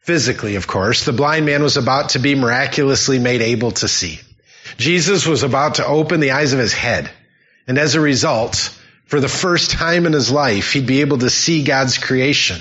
Physically, 0.00 0.56
of 0.56 0.66
course, 0.66 1.06
the 1.06 1.14
blind 1.14 1.46
man 1.46 1.62
was 1.62 1.78
about 1.78 2.10
to 2.10 2.18
be 2.18 2.34
miraculously 2.34 3.18
made 3.18 3.40
able 3.40 3.70
to 3.70 3.88
see. 3.88 4.20
Jesus 4.76 5.26
was 5.26 5.42
about 5.42 5.76
to 5.76 5.86
open 5.86 6.20
the 6.20 6.32
eyes 6.32 6.52
of 6.52 6.58
his 6.58 6.74
head. 6.74 7.10
And 7.66 7.78
as 7.78 7.94
a 7.94 8.00
result, 8.02 8.78
for 9.06 9.20
the 9.20 9.26
first 9.26 9.70
time 9.70 10.04
in 10.04 10.12
his 10.12 10.30
life, 10.30 10.74
he'd 10.74 10.86
be 10.86 11.00
able 11.00 11.16
to 11.16 11.30
see 11.30 11.64
God's 11.64 11.96
creation 11.96 12.60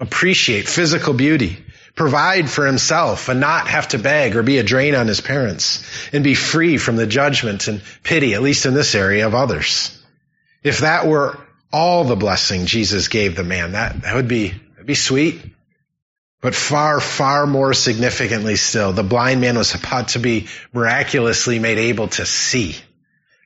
appreciate 0.00 0.66
physical 0.66 1.12
beauty, 1.12 1.62
provide 1.94 2.48
for 2.48 2.66
himself 2.66 3.28
and 3.28 3.40
not 3.40 3.68
have 3.68 3.88
to 3.88 3.98
beg 3.98 4.36
or 4.36 4.42
be 4.42 4.58
a 4.58 4.62
drain 4.62 4.94
on 4.94 5.06
his 5.06 5.20
parents 5.20 5.84
and 6.12 6.24
be 6.24 6.34
free 6.34 6.78
from 6.78 6.96
the 6.96 7.06
judgment 7.06 7.68
and 7.68 7.82
pity, 8.02 8.34
at 8.34 8.42
least 8.42 8.66
in 8.66 8.74
this 8.74 8.94
area 8.94 9.26
of 9.26 9.34
others. 9.34 9.96
If 10.62 10.78
that 10.78 11.06
were 11.06 11.38
all 11.72 12.04
the 12.04 12.16
blessing 12.16 12.66
Jesus 12.66 13.08
gave 13.08 13.36
the 13.36 13.44
man, 13.44 13.72
that, 13.72 14.02
that 14.02 14.14
would 14.14 14.28
be, 14.28 14.48
that'd 14.48 14.86
be 14.86 14.94
sweet. 14.94 15.40
But 16.40 16.54
far, 16.54 17.00
far 17.00 17.46
more 17.46 17.74
significantly 17.74 18.56
still, 18.56 18.92
the 18.92 19.02
blind 19.02 19.42
man 19.42 19.58
was 19.58 19.74
about 19.74 20.08
to 20.08 20.18
be 20.18 20.48
miraculously 20.72 21.58
made 21.58 21.78
able 21.78 22.08
to 22.08 22.24
see. 22.24 22.76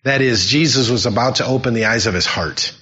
That 0.05 0.21
is, 0.21 0.47
Jesus 0.47 0.91
was 0.91 1.07
about 1.07 1.37
to 1.37 1.47
open 1.47 1.75
the 1.75 1.87
eyes 1.87 2.07
of 2.07 2.15
his 2.15 2.27
heart. 2.27 2.73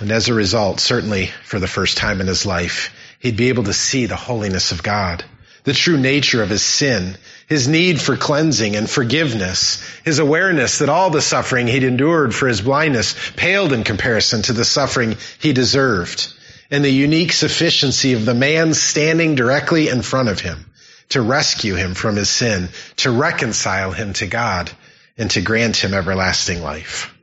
And 0.00 0.10
as 0.10 0.28
a 0.28 0.34
result, 0.34 0.80
certainly 0.80 1.26
for 1.44 1.60
the 1.60 1.68
first 1.68 1.98
time 1.98 2.20
in 2.20 2.26
his 2.26 2.44
life, 2.44 2.92
he'd 3.22 3.36
be 3.36 3.48
able 3.48 3.62
to 3.62 3.72
see 3.72 4.06
the 4.06 4.16
holiness 4.16 4.72
of 4.72 4.82
God, 4.82 5.24
the 5.62 5.72
true 5.72 5.96
nature 5.96 6.42
of 6.42 6.50
his 6.50 6.62
sin, 6.62 7.16
his 7.48 7.68
need 7.68 8.00
for 8.00 8.16
cleansing 8.16 8.74
and 8.74 8.90
forgiveness, 8.90 9.80
his 10.04 10.18
awareness 10.18 10.80
that 10.80 10.88
all 10.88 11.08
the 11.08 11.22
suffering 11.22 11.68
he'd 11.68 11.84
endured 11.84 12.34
for 12.34 12.48
his 12.48 12.60
blindness 12.60 13.14
paled 13.36 13.72
in 13.72 13.84
comparison 13.84 14.42
to 14.42 14.52
the 14.52 14.64
suffering 14.64 15.16
he 15.38 15.52
deserved, 15.52 16.34
and 16.68 16.84
the 16.84 16.90
unique 16.90 17.32
sufficiency 17.32 18.14
of 18.14 18.24
the 18.24 18.34
man 18.34 18.74
standing 18.74 19.36
directly 19.36 19.88
in 19.88 20.02
front 20.02 20.28
of 20.28 20.40
him 20.40 20.66
to 21.10 21.22
rescue 21.22 21.76
him 21.76 21.94
from 21.94 22.16
his 22.16 22.28
sin, 22.28 22.70
to 22.96 23.10
reconcile 23.10 23.92
him 23.92 24.14
to 24.14 24.26
God, 24.26 24.68
and 25.16 25.30
to 25.30 25.40
grant 25.40 25.76
him 25.76 25.94
everlasting 25.94 26.60
life. 26.60 27.14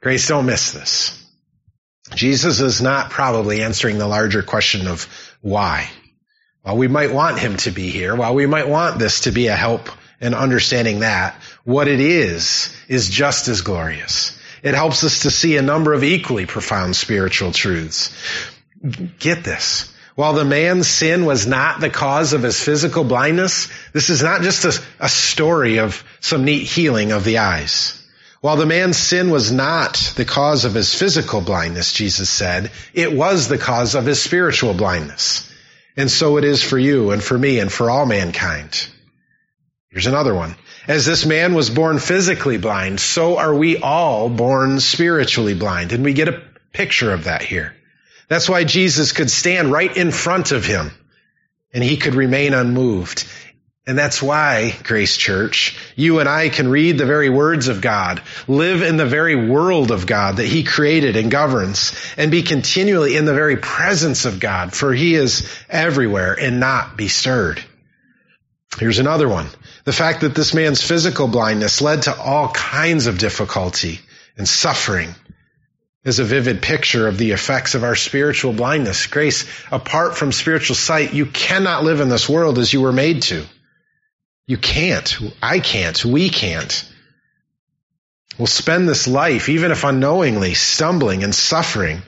Grace, 0.00 0.28
don't 0.28 0.46
miss 0.46 0.70
this. 0.70 1.16
Jesus 2.14 2.60
is 2.60 2.82
not 2.82 3.10
probably 3.10 3.62
answering 3.62 3.98
the 3.98 4.06
larger 4.06 4.42
question 4.42 4.88
of 4.88 5.08
why. 5.40 5.88
While 6.62 6.76
we 6.76 6.88
might 6.88 7.12
want 7.12 7.38
him 7.38 7.56
to 7.58 7.70
be 7.70 7.90
here, 7.90 8.14
while 8.14 8.34
we 8.34 8.46
might 8.46 8.68
want 8.68 8.98
this 8.98 9.20
to 9.20 9.30
be 9.30 9.46
a 9.46 9.56
help 9.56 9.88
in 10.20 10.34
understanding 10.34 11.00
that, 11.00 11.34
what 11.64 11.88
it 11.88 12.00
is, 12.00 12.74
is 12.88 13.08
just 13.08 13.48
as 13.48 13.62
glorious. 13.62 14.38
It 14.62 14.74
helps 14.74 15.02
us 15.04 15.20
to 15.20 15.30
see 15.30 15.56
a 15.56 15.62
number 15.62 15.94
of 15.94 16.04
equally 16.04 16.44
profound 16.44 16.94
spiritual 16.94 17.52
truths. 17.52 18.12
Get 19.18 19.42
this. 19.42 19.90
While 20.14 20.34
the 20.34 20.44
man's 20.44 20.86
sin 20.86 21.24
was 21.24 21.46
not 21.46 21.80
the 21.80 21.88
cause 21.88 22.34
of 22.34 22.42
his 22.42 22.60
physical 22.62 23.04
blindness, 23.04 23.68
this 23.94 24.10
is 24.10 24.22
not 24.22 24.42
just 24.42 24.64
a, 24.66 25.04
a 25.04 25.08
story 25.08 25.78
of 25.78 26.04
some 26.20 26.44
neat 26.44 26.64
healing 26.64 27.12
of 27.12 27.24
the 27.24 27.38
eyes. 27.38 27.99
While 28.40 28.56
the 28.56 28.66
man's 28.66 28.96
sin 28.96 29.30
was 29.30 29.52
not 29.52 30.14
the 30.16 30.24
cause 30.24 30.64
of 30.64 30.72
his 30.72 30.94
physical 30.94 31.42
blindness, 31.42 31.92
Jesus 31.92 32.30
said, 32.30 32.70
it 32.94 33.12
was 33.12 33.48
the 33.48 33.58
cause 33.58 33.94
of 33.94 34.06
his 34.06 34.22
spiritual 34.22 34.72
blindness. 34.72 35.46
And 35.94 36.10
so 36.10 36.38
it 36.38 36.44
is 36.44 36.62
for 36.62 36.78
you 36.78 37.10
and 37.10 37.22
for 37.22 37.36
me 37.36 37.58
and 37.58 37.70
for 37.70 37.90
all 37.90 38.06
mankind. 38.06 38.88
Here's 39.90 40.06
another 40.06 40.34
one. 40.34 40.56
As 40.88 41.04
this 41.04 41.26
man 41.26 41.52
was 41.52 41.68
born 41.68 41.98
physically 41.98 42.56
blind, 42.56 42.98
so 43.00 43.36
are 43.36 43.54
we 43.54 43.76
all 43.76 44.30
born 44.30 44.80
spiritually 44.80 45.54
blind. 45.54 45.92
And 45.92 46.02
we 46.02 46.14
get 46.14 46.28
a 46.28 46.42
picture 46.72 47.12
of 47.12 47.24
that 47.24 47.42
here. 47.42 47.76
That's 48.28 48.48
why 48.48 48.64
Jesus 48.64 49.12
could 49.12 49.30
stand 49.30 49.70
right 49.70 49.94
in 49.94 50.12
front 50.12 50.52
of 50.52 50.64
him 50.64 50.92
and 51.74 51.84
he 51.84 51.98
could 51.98 52.14
remain 52.14 52.54
unmoved. 52.54 53.26
And 53.90 53.98
that's 53.98 54.22
why, 54.22 54.72
Grace 54.84 55.16
Church, 55.16 55.76
you 55.96 56.20
and 56.20 56.28
I 56.28 56.48
can 56.48 56.68
read 56.68 56.96
the 56.96 57.06
very 57.06 57.28
words 57.28 57.66
of 57.66 57.80
God, 57.80 58.22
live 58.46 58.82
in 58.82 58.96
the 58.96 59.04
very 59.04 59.34
world 59.34 59.90
of 59.90 60.06
God 60.06 60.36
that 60.36 60.46
He 60.46 60.62
created 60.62 61.16
and 61.16 61.28
governs, 61.28 61.92
and 62.16 62.30
be 62.30 62.42
continually 62.42 63.16
in 63.16 63.24
the 63.24 63.34
very 63.34 63.56
presence 63.56 64.26
of 64.26 64.38
God, 64.38 64.72
for 64.72 64.94
He 64.94 65.16
is 65.16 65.44
everywhere 65.68 66.38
and 66.38 66.60
not 66.60 66.96
be 66.96 67.08
stirred. 67.08 67.64
Here's 68.78 69.00
another 69.00 69.28
one. 69.28 69.48
The 69.82 69.92
fact 69.92 70.20
that 70.20 70.36
this 70.36 70.54
man's 70.54 70.80
physical 70.80 71.26
blindness 71.26 71.80
led 71.80 72.02
to 72.02 72.16
all 72.16 72.52
kinds 72.52 73.08
of 73.08 73.18
difficulty 73.18 73.98
and 74.36 74.48
suffering 74.48 75.16
is 76.04 76.20
a 76.20 76.24
vivid 76.24 76.62
picture 76.62 77.08
of 77.08 77.18
the 77.18 77.32
effects 77.32 77.74
of 77.74 77.82
our 77.82 77.96
spiritual 77.96 78.52
blindness. 78.52 79.08
Grace, 79.08 79.46
apart 79.72 80.16
from 80.16 80.30
spiritual 80.30 80.76
sight, 80.76 81.12
you 81.12 81.26
cannot 81.26 81.82
live 81.82 81.98
in 81.98 82.08
this 82.08 82.28
world 82.28 82.56
as 82.60 82.72
you 82.72 82.82
were 82.82 82.92
made 82.92 83.22
to. 83.22 83.44
You 84.50 84.58
can't. 84.58 85.16
I 85.40 85.60
can't. 85.60 86.04
We 86.04 86.28
can't. 86.28 86.84
We'll 88.36 88.48
spend 88.48 88.88
this 88.88 89.06
life, 89.06 89.48
even 89.48 89.70
if 89.70 89.84
unknowingly, 89.84 90.54
stumbling 90.54 91.22
and 91.22 91.32
suffering 91.32 92.02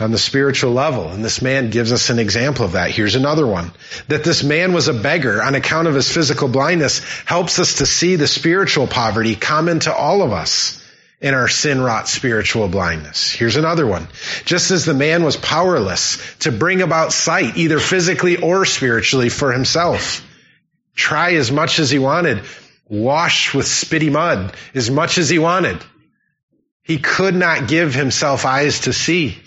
on 0.00 0.10
the 0.10 0.18
spiritual 0.18 0.72
level. 0.72 1.06
And 1.10 1.24
this 1.24 1.40
man 1.40 1.70
gives 1.70 1.92
us 1.92 2.10
an 2.10 2.18
example 2.18 2.64
of 2.64 2.72
that. 2.72 2.90
Here's 2.90 3.14
another 3.14 3.46
one. 3.46 3.70
That 4.08 4.24
this 4.24 4.42
man 4.42 4.72
was 4.72 4.88
a 4.88 4.92
beggar 4.92 5.40
on 5.40 5.54
account 5.54 5.86
of 5.86 5.94
his 5.94 6.12
physical 6.12 6.48
blindness 6.48 6.98
helps 7.26 7.60
us 7.60 7.74
to 7.74 7.86
see 7.86 8.16
the 8.16 8.26
spiritual 8.26 8.88
poverty 8.88 9.36
common 9.36 9.78
to 9.80 9.94
all 9.94 10.20
of 10.20 10.32
us 10.32 10.84
in 11.20 11.32
our 11.32 11.46
sin 11.46 11.80
wrought 11.80 12.08
spiritual 12.08 12.66
blindness. 12.66 13.30
Here's 13.30 13.54
another 13.54 13.86
one. 13.86 14.08
Just 14.46 14.72
as 14.72 14.84
the 14.84 14.94
man 14.94 15.22
was 15.22 15.36
powerless 15.36 16.18
to 16.40 16.50
bring 16.50 16.82
about 16.82 17.12
sight, 17.12 17.56
either 17.56 17.78
physically 17.78 18.38
or 18.38 18.64
spiritually 18.64 19.28
for 19.28 19.52
himself 19.52 20.28
try 20.94 21.34
as 21.34 21.50
much 21.50 21.78
as 21.78 21.90
he 21.90 21.98
wanted, 21.98 22.42
wash 22.88 23.54
with 23.54 23.66
spitty 23.66 24.10
mud 24.10 24.54
as 24.74 24.90
much 24.90 25.18
as 25.18 25.28
he 25.28 25.38
wanted. 25.38 25.82
He 26.82 26.98
could 26.98 27.34
not 27.34 27.68
give 27.68 27.94
himself 27.94 28.44
eyes 28.44 28.80
to 28.80 28.92
see 28.92 29.38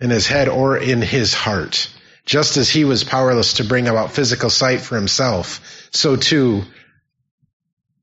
in 0.00 0.10
his 0.10 0.26
head 0.26 0.48
or 0.48 0.76
in 0.76 1.00
his 1.00 1.32
heart. 1.32 1.90
Just 2.26 2.56
as 2.56 2.70
he 2.70 2.84
was 2.84 3.04
powerless 3.04 3.54
to 3.54 3.64
bring 3.64 3.86
about 3.86 4.12
physical 4.12 4.50
sight 4.50 4.80
for 4.80 4.96
himself, 4.96 5.88
so 5.92 6.16
too 6.16 6.64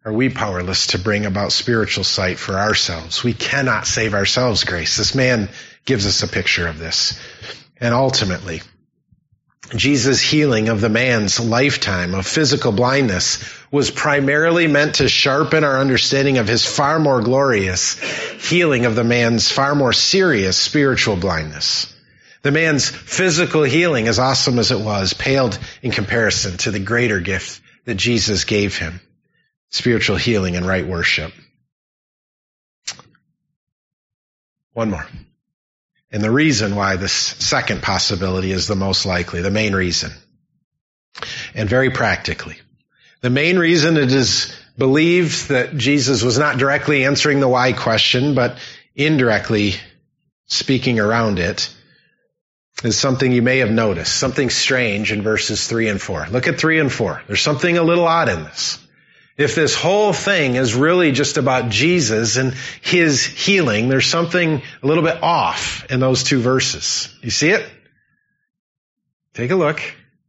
are 0.04 0.14
we 0.14 0.30
powerless 0.30 0.88
to 0.88 1.00
bring 1.00 1.26
about 1.26 1.52
spiritual 1.52 2.04
sight 2.04 2.40
for 2.40 2.58
ourselves. 2.58 3.24
We 3.24 3.34
cannot 3.34 3.86
save 3.86 4.14
ourselves, 4.14 4.64
grace. 4.64 4.98
This 4.98 5.14
man 5.14 5.50
gives 5.86 6.08
us 6.08 6.24
a 6.24 6.28
picture 6.28 6.68
of 6.68 6.80
this. 6.80 7.20
And 7.80 7.94
ultimately, 7.94 8.62
Jesus' 9.70 10.20
healing 10.20 10.70
of 10.70 10.82
the 10.82 10.90
man's 10.90 11.40
lifetime 11.40 12.14
of 12.14 12.28
physical 12.28 12.72
blindness 12.72 13.44
was 13.72 13.90
primarily 13.90 14.68
meant 14.68 14.96
to 14.96 15.08
sharpen 15.08 15.64
our 15.64 15.80
understanding 15.80 16.40
of 16.40 16.48
his 16.48 16.66
far 16.66 17.00
more 17.00 17.22
glorious 17.22 18.00
healing 18.50 18.86
of 18.86 18.96
the 18.96 19.04
man's 19.04 19.52
far 19.52 19.76
more 19.76 19.94
serious 19.94 20.58
spiritual 20.58 21.16
blindness. 21.16 21.94
The 22.42 22.52
man's 22.52 22.90
physical 22.90 23.64
healing, 23.64 24.08
as 24.08 24.18
awesome 24.20 24.58
as 24.58 24.72
it 24.72 24.80
was, 24.80 25.14
paled 25.14 25.58
in 25.84 25.92
comparison 25.92 26.58
to 26.60 26.72
the 26.72 26.80
greater 26.80 27.20
gift 27.20 27.62
that 27.86 27.96
Jesus 27.96 28.46
gave 28.46 28.78
him. 28.78 29.00
Spiritual 29.70 30.18
healing 30.18 30.56
and 30.58 30.66
right 30.66 30.86
worship. 30.86 31.32
One 34.74 34.90
more. 34.90 35.08
And 36.12 36.22
the 36.22 36.32
reason 36.32 36.76
why 36.76 36.98
this 36.98 37.14
second 37.14 37.82
possibility 37.82 38.52
is 38.52 38.68
the 38.68 38.76
most 38.76 39.06
likely, 39.06 39.42
the 39.42 39.52
main 39.52 39.74
reason. 39.74 40.12
And 41.54 41.70
very 41.70 41.90
practically. 41.90 42.58
The 43.22 43.30
main 43.30 43.58
reason 43.58 43.98
it 43.98 44.12
is 44.12 44.54
believed 44.78 45.50
that 45.50 45.78
Jesus 45.78 46.24
was 46.24 46.38
not 46.38 46.58
directly 46.58 47.06
answering 47.06 47.40
the 47.40 47.48
why 47.48 47.72
question, 47.72 48.36
but 48.36 48.58
indirectly 48.96 49.76
speaking 50.48 51.00
around 51.00 51.40
it 51.40 51.74
is 52.84 52.98
something 52.98 53.32
you 53.32 53.42
may 53.42 53.60
have 53.60 53.72
noticed, 53.72 54.16
something 54.16 54.50
strange 54.50 55.12
in 55.12 55.22
verses 55.22 55.68
three 55.68 55.88
and 55.88 56.02
four. 56.02 56.26
Look 56.30 56.48
at 56.48 56.60
three 56.60 56.80
and 56.80 56.92
four. 56.92 57.22
There's 57.28 57.42
something 57.42 57.78
a 57.78 57.84
little 57.84 58.08
odd 58.08 58.28
in 58.28 58.44
this 58.44 58.81
if 59.42 59.56
this 59.56 59.76
whole 59.76 60.14
thing 60.14 60.56
is 60.56 60.76
really 60.76 61.12
just 61.12 61.38
about 61.38 61.70
Jesus 61.70 62.38
and 62.38 62.54
his 62.82 63.26
healing, 63.26 63.90
there's 63.90 64.08
something 64.08 64.62
a 64.84 64.88
little 64.88 65.04
bit 65.04 65.22
off 65.22 65.86
in 65.90 66.00
those 66.00 66.24
two 66.24 66.40
verses. 66.40 67.14
You 67.22 67.32
see 67.32 67.50
it? 67.50 67.70
Take 69.34 69.52
a 69.52 69.56
look. 69.56 69.82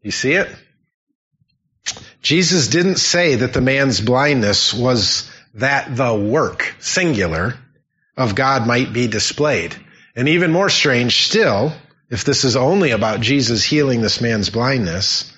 You 0.03 0.11
see 0.11 0.33
it? 0.33 0.49
Jesus 2.23 2.69
didn't 2.69 2.97
say 2.97 3.37
that 3.37 3.53
the 3.53 3.61
man's 3.61 4.01
blindness 4.01 4.73
was 4.73 5.31
that 5.55 5.95
the 5.95 6.15
work, 6.15 6.75
singular, 6.79 7.55
of 8.17 8.35
God 8.35 8.67
might 8.67 8.93
be 8.93 9.09
displayed. 9.09 9.75
And 10.15 10.29
even 10.29 10.53
more 10.53 10.69
strange 10.69 11.25
still, 11.25 11.73
if 12.11 12.25
this 12.25 12.45
is 12.45 12.57
only 12.57 12.91
about 12.91 13.21
Jesus 13.21 13.65
healing 13.65 14.01
this 14.01 14.21
man's 14.21 14.51
blindness, 14.51 15.33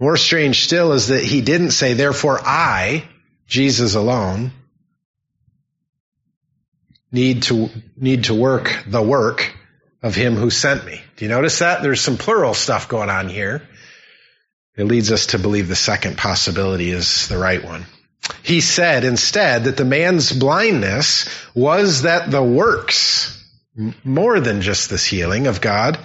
more 0.00 0.16
strange 0.16 0.64
still 0.64 0.92
is 0.92 1.08
that 1.08 1.24
he 1.24 1.40
didn't 1.40 1.72
say, 1.72 1.94
therefore 1.94 2.38
I, 2.42 3.08
Jesus 3.46 3.94
alone, 3.94 4.52
need 7.10 7.44
to, 7.44 7.68
need 7.96 8.24
to 8.24 8.34
work 8.34 8.84
the 8.86 9.02
work 9.02 9.54
of 10.02 10.14
him 10.14 10.36
who 10.36 10.50
sent 10.50 10.84
me. 10.84 11.00
Do 11.16 11.24
you 11.24 11.28
notice 11.28 11.58
that? 11.58 11.82
There's 11.82 12.00
some 12.00 12.16
plural 12.16 12.54
stuff 12.54 12.88
going 12.88 13.10
on 13.10 13.28
here. 13.28 13.62
It 14.76 14.84
leads 14.84 15.10
us 15.10 15.26
to 15.26 15.38
believe 15.38 15.66
the 15.66 15.74
second 15.74 16.16
possibility 16.16 16.90
is 16.90 17.26
the 17.26 17.38
right 17.38 17.64
one. 17.64 17.84
He 18.42 18.60
said 18.60 19.04
instead 19.04 19.64
that 19.64 19.76
the 19.76 19.84
man's 19.84 20.30
blindness 20.30 21.28
was 21.54 22.02
that 22.02 22.30
the 22.30 22.42
works, 22.42 23.34
more 24.04 24.38
than 24.38 24.60
just 24.60 24.90
this 24.90 25.04
healing 25.04 25.48
of 25.48 25.60
God, 25.60 25.98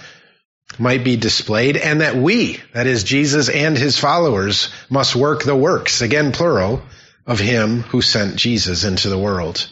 might 0.78 1.04
be 1.04 1.16
displayed 1.16 1.76
and 1.76 2.00
that 2.00 2.16
we, 2.16 2.60
that 2.72 2.86
is 2.86 3.04
Jesus 3.04 3.48
and 3.48 3.76
his 3.76 3.98
followers, 3.98 4.70
must 4.90 5.16
work 5.16 5.42
the 5.42 5.56
works, 5.56 6.00
again 6.00 6.32
plural, 6.32 6.82
of 7.26 7.38
him 7.38 7.82
who 7.82 8.02
sent 8.02 8.36
Jesus 8.36 8.84
into 8.84 9.08
the 9.08 9.18
world. 9.18 9.70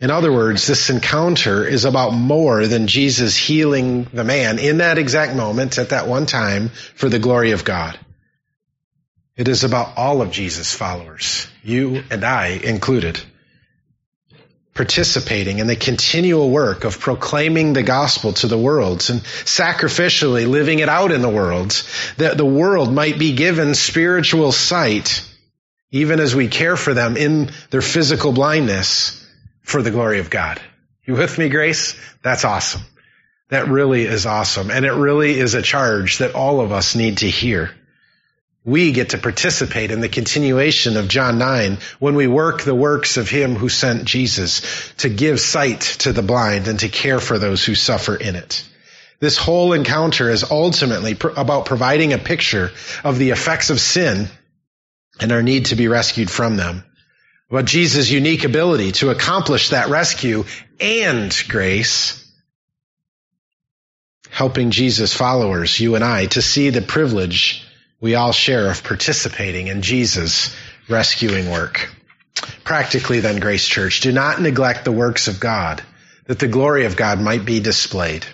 In 0.00 0.10
other 0.10 0.32
words, 0.32 0.66
this 0.66 0.90
encounter 0.90 1.66
is 1.66 1.84
about 1.84 2.12
more 2.12 2.66
than 2.68 2.86
Jesus 2.86 3.36
healing 3.36 4.04
the 4.12 4.22
man 4.22 4.60
in 4.60 4.78
that 4.78 4.98
exact 4.98 5.34
moment 5.34 5.76
at 5.76 5.88
that 5.88 6.06
one 6.06 6.26
time 6.26 6.68
for 6.68 7.08
the 7.08 7.18
glory 7.18 7.50
of 7.50 7.64
God. 7.64 7.98
It 9.36 9.48
is 9.48 9.64
about 9.64 9.96
all 9.96 10.22
of 10.22 10.30
Jesus' 10.30 10.74
followers, 10.74 11.48
you 11.64 12.02
and 12.10 12.24
I 12.24 12.48
included, 12.48 13.20
participating 14.78 15.58
in 15.58 15.66
the 15.66 15.74
continual 15.74 16.48
work 16.48 16.84
of 16.84 17.00
proclaiming 17.00 17.72
the 17.72 17.82
gospel 17.82 18.32
to 18.32 18.46
the 18.46 18.56
worlds 18.56 19.10
and 19.10 19.22
sacrificially 19.22 20.48
living 20.48 20.78
it 20.78 20.88
out 20.88 21.10
in 21.10 21.20
the 21.20 21.28
worlds, 21.28 21.82
that 22.16 22.36
the 22.36 22.46
world 22.46 22.94
might 22.94 23.18
be 23.18 23.32
given 23.32 23.74
spiritual 23.74 24.52
sight, 24.52 25.28
even 25.90 26.20
as 26.20 26.32
we 26.32 26.46
care 26.46 26.76
for 26.76 26.94
them 26.94 27.16
in 27.16 27.50
their 27.70 27.82
physical 27.82 28.32
blindness 28.32 29.28
for 29.62 29.82
the 29.82 29.90
glory 29.90 30.20
of 30.20 30.30
God. 30.30 30.60
You 31.04 31.14
with 31.14 31.36
me, 31.38 31.48
Grace? 31.48 31.96
That's 32.22 32.44
awesome. 32.44 32.82
That 33.48 33.66
really 33.66 34.02
is 34.02 34.26
awesome. 34.26 34.70
And 34.70 34.86
it 34.86 34.92
really 34.92 35.36
is 35.40 35.54
a 35.54 35.62
charge 35.62 36.18
that 36.18 36.36
all 36.36 36.60
of 36.60 36.70
us 36.70 36.94
need 36.94 37.18
to 37.18 37.28
hear. 37.28 37.74
We 38.68 38.92
get 38.92 39.10
to 39.10 39.18
participate 39.18 39.90
in 39.90 40.02
the 40.02 40.10
continuation 40.10 40.98
of 40.98 41.08
John 41.08 41.38
9 41.38 41.78
when 42.00 42.16
we 42.16 42.26
work 42.26 42.60
the 42.60 42.74
works 42.74 43.16
of 43.16 43.30
Him 43.30 43.54
who 43.54 43.70
sent 43.70 44.04
Jesus 44.04 44.92
to 44.98 45.08
give 45.08 45.40
sight 45.40 45.80
to 46.00 46.12
the 46.12 46.20
blind 46.20 46.68
and 46.68 46.78
to 46.80 46.90
care 46.90 47.18
for 47.18 47.38
those 47.38 47.64
who 47.64 47.74
suffer 47.74 48.14
in 48.14 48.36
it. 48.36 48.68
This 49.20 49.38
whole 49.38 49.72
encounter 49.72 50.28
is 50.28 50.44
ultimately 50.50 51.14
pr- 51.14 51.28
about 51.34 51.64
providing 51.64 52.12
a 52.12 52.18
picture 52.18 52.70
of 53.04 53.18
the 53.18 53.30
effects 53.30 53.70
of 53.70 53.80
sin 53.80 54.28
and 55.18 55.32
our 55.32 55.42
need 55.42 55.64
to 55.66 55.74
be 55.74 55.88
rescued 55.88 56.30
from 56.30 56.58
them 56.58 56.84
But 57.50 57.64
Jesus' 57.64 58.10
unique 58.10 58.44
ability 58.44 58.92
to 59.00 59.08
accomplish 59.08 59.70
that 59.70 59.88
rescue 59.88 60.44
and 60.78 61.34
grace, 61.48 62.22
helping 64.28 64.72
Jesus' 64.72 65.14
followers, 65.14 65.80
you 65.80 65.94
and 65.94 66.04
I, 66.04 66.26
to 66.26 66.42
see 66.42 66.68
the 66.68 66.82
privilege 66.82 67.64
we 68.00 68.14
all 68.14 68.32
share 68.32 68.70
of 68.70 68.84
participating 68.84 69.66
in 69.66 69.82
Jesus' 69.82 70.54
rescuing 70.88 71.50
work. 71.50 71.90
Practically 72.64 73.20
then, 73.20 73.40
Grace 73.40 73.66
Church, 73.66 74.00
do 74.00 74.12
not 74.12 74.40
neglect 74.40 74.84
the 74.84 74.92
works 74.92 75.26
of 75.28 75.40
God, 75.40 75.82
that 76.26 76.38
the 76.38 76.48
glory 76.48 76.84
of 76.84 76.96
God 76.96 77.20
might 77.20 77.44
be 77.44 77.60
displayed. 77.60 78.24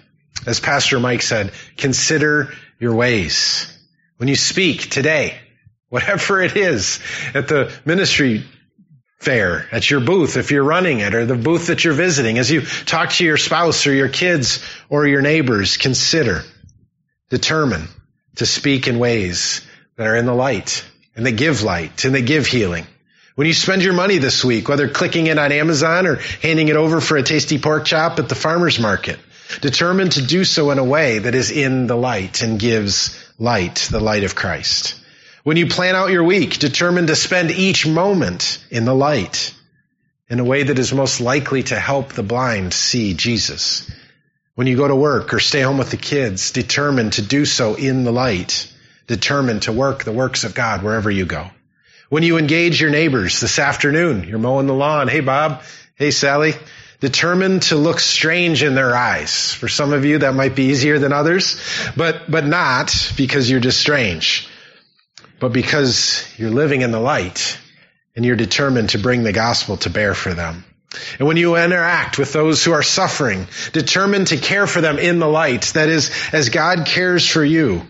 As 0.46 0.60
Pastor 0.60 1.00
Mike 1.00 1.22
said, 1.22 1.52
consider 1.76 2.52
your 2.78 2.94
ways. 2.94 3.66
When 4.18 4.28
you 4.28 4.36
speak 4.36 4.90
today, 4.90 5.38
whatever 5.88 6.42
it 6.42 6.56
is, 6.56 7.00
at 7.34 7.48
the 7.48 7.72
ministry 7.84 8.44
fair 9.24 9.66
at 9.72 9.90
your 9.90 10.00
booth 10.00 10.36
if 10.36 10.50
you're 10.50 10.62
running 10.62 11.00
it 11.00 11.14
or 11.14 11.24
the 11.24 11.34
booth 11.34 11.68
that 11.68 11.82
you're 11.82 11.94
visiting. 11.94 12.38
As 12.38 12.50
you 12.50 12.60
talk 12.60 13.10
to 13.12 13.24
your 13.24 13.38
spouse 13.38 13.86
or 13.86 13.94
your 13.94 14.08
kids 14.10 14.62
or 14.90 15.06
your 15.06 15.22
neighbors, 15.22 15.78
consider, 15.78 16.42
determine 17.30 17.88
to 18.36 18.46
speak 18.46 18.88
in 18.88 18.98
ways 18.98 19.60
that 19.96 20.06
are 20.06 20.16
in 20.16 20.26
the 20.26 20.34
light 20.34 20.84
and 21.16 21.24
they 21.24 21.32
give 21.32 21.62
light 21.62 22.04
and 22.04 22.14
they 22.14 22.22
give 22.22 22.46
healing. 22.46 22.86
When 23.34 23.46
you 23.46 23.52
spend 23.52 23.82
your 23.82 23.94
money 23.94 24.18
this 24.18 24.44
week, 24.44 24.68
whether 24.68 24.88
clicking 24.88 25.26
it 25.26 25.38
on 25.38 25.50
Amazon 25.50 26.06
or 26.06 26.16
handing 26.42 26.68
it 26.68 26.76
over 26.76 27.00
for 27.00 27.16
a 27.16 27.22
tasty 27.22 27.58
pork 27.58 27.84
chop 27.84 28.18
at 28.18 28.28
the 28.28 28.34
farmer's 28.34 28.78
market, 28.78 29.18
determine 29.60 30.10
to 30.10 30.22
do 30.22 30.44
so 30.44 30.70
in 30.70 30.78
a 30.78 30.84
way 30.84 31.18
that 31.18 31.34
is 31.34 31.50
in 31.50 31.86
the 31.86 31.96
light 31.96 32.42
and 32.42 32.60
gives 32.60 33.18
light, 33.38 33.88
the 33.90 34.00
light 34.00 34.24
of 34.24 34.34
Christ. 34.34 34.94
When 35.42 35.56
you 35.56 35.66
plan 35.66 35.94
out 35.94 36.10
your 36.10 36.24
week, 36.24 36.58
determine 36.58 37.08
to 37.08 37.16
spend 37.16 37.50
each 37.50 37.86
moment 37.86 38.64
in 38.70 38.84
the 38.84 38.94
light 38.94 39.52
in 40.28 40.40
a 40.40 40.44
way 40.44 40.62
that 40.62 40.78
is 40.78 40.92
most 40.92 41.20
likely 41.20 41.64
to 41.64 41.78
help 41.78 42.12
the 42.12 42.22
blind 42.22 42.72
see 42.72 43.14
Jesus. 43.14 43.90
When 44.54 44.66
you 44.66 44.76
go 44.76 44.86
to 44.86 44.94
work 44.94 45.34
or 45.34 45.40
stay 45.40 45.62
home 45.62 45.78
with 45.78 45.90
the 45.90 45.96
kids, 45.96 46.52
determine 46.52 47.10
to 47.10 47.22
do 47.22 47.44
so 47.44 47.74
in 47.74 48.04
the 48.04 48.12
light. 48.12 48.72
Determine 49.06 49.60
to 49.60 49.72
work 49.72 50.04
the 50.04 50.12
works 50.12 50.44
of 50.44 50.54
God 50.54 50.82
wherever 50.82 51.10
you 51.10 51.26
go. 51.26 51.50
When 52.08 52.22
you 52.22 52.38
engage 52.38 52.80
your 52.80 52.90
neighbors 52.90 53.40
this 53.40 53.58
afternoon, 53.58 54.24
you're 54.24 54.38
mowing 54.38 54.66
the 54.66 54.74
lawn. 54.74 55.08
Hey, 55.08 55.20
Bob. 55.20 55.62
Hey, 55.96 56.10
Sally. 56.10 56.54
Determined 57.00 57.62
to 57.62 57.76
look 57.76 58.00
strange 58.00 58.62
in 58.62 58.74
their 58.74 58.94
eyes. 58.94 59.52
For 59.52 59.68
some 59.68 59.92
of 59.92 60.04
you, 60.04 60.18
that 60.18 60.34
might 60.34 60.54
be 60.54 60.66
easier 60.66 60.98
than 60.98 61.12
others, 61.12 61.60
but, 61.96 62.30
but 62.30 62.46
not 62.46 63.12
because 63.16 63.50
you're 63.50 63.60
just 63.60 63.80
strange 63.80 64.48
but 65.44 65.52
because 65.52 66.26
you're 66.38 66.50
living 66.50 66.80
in 66.80 66.90
the 66.90 66.98
light 66.98 67.58
and 68.16 68.24
you're 68.24 68.34
determined 68.34 68.88
to 68.90 68.98
bring 68.98 69.22
the 69.22 69.32
gospel 69.32 69.76
to 69.76 69.90
bear 69.90 70.14
for 70.14 70.32
them. 70.32 70.64
And 71.18 71.26
when 71.28 71.36
you 71.36 71.56
interact 71.56 72.18
with 72.18 72.32
those 72.32 72.64
who 72.64 72.72
are 72.72 72.82
suffering, 72.82 73.46
determined 73.72 74.28
to 74.28 74.36
care 74.36 74.66
for 74.66 74.80
them 74.80 74.98
in 74.98 75.18
the 75.18 75.28
light, 75.28 75.62
that 75.74 75.88
is, 75.88 76.10
as 76.32 76.48
God 76.48 76.86
cares 76.86 77.28
for 77.28 77.44
you, 77.44 77.82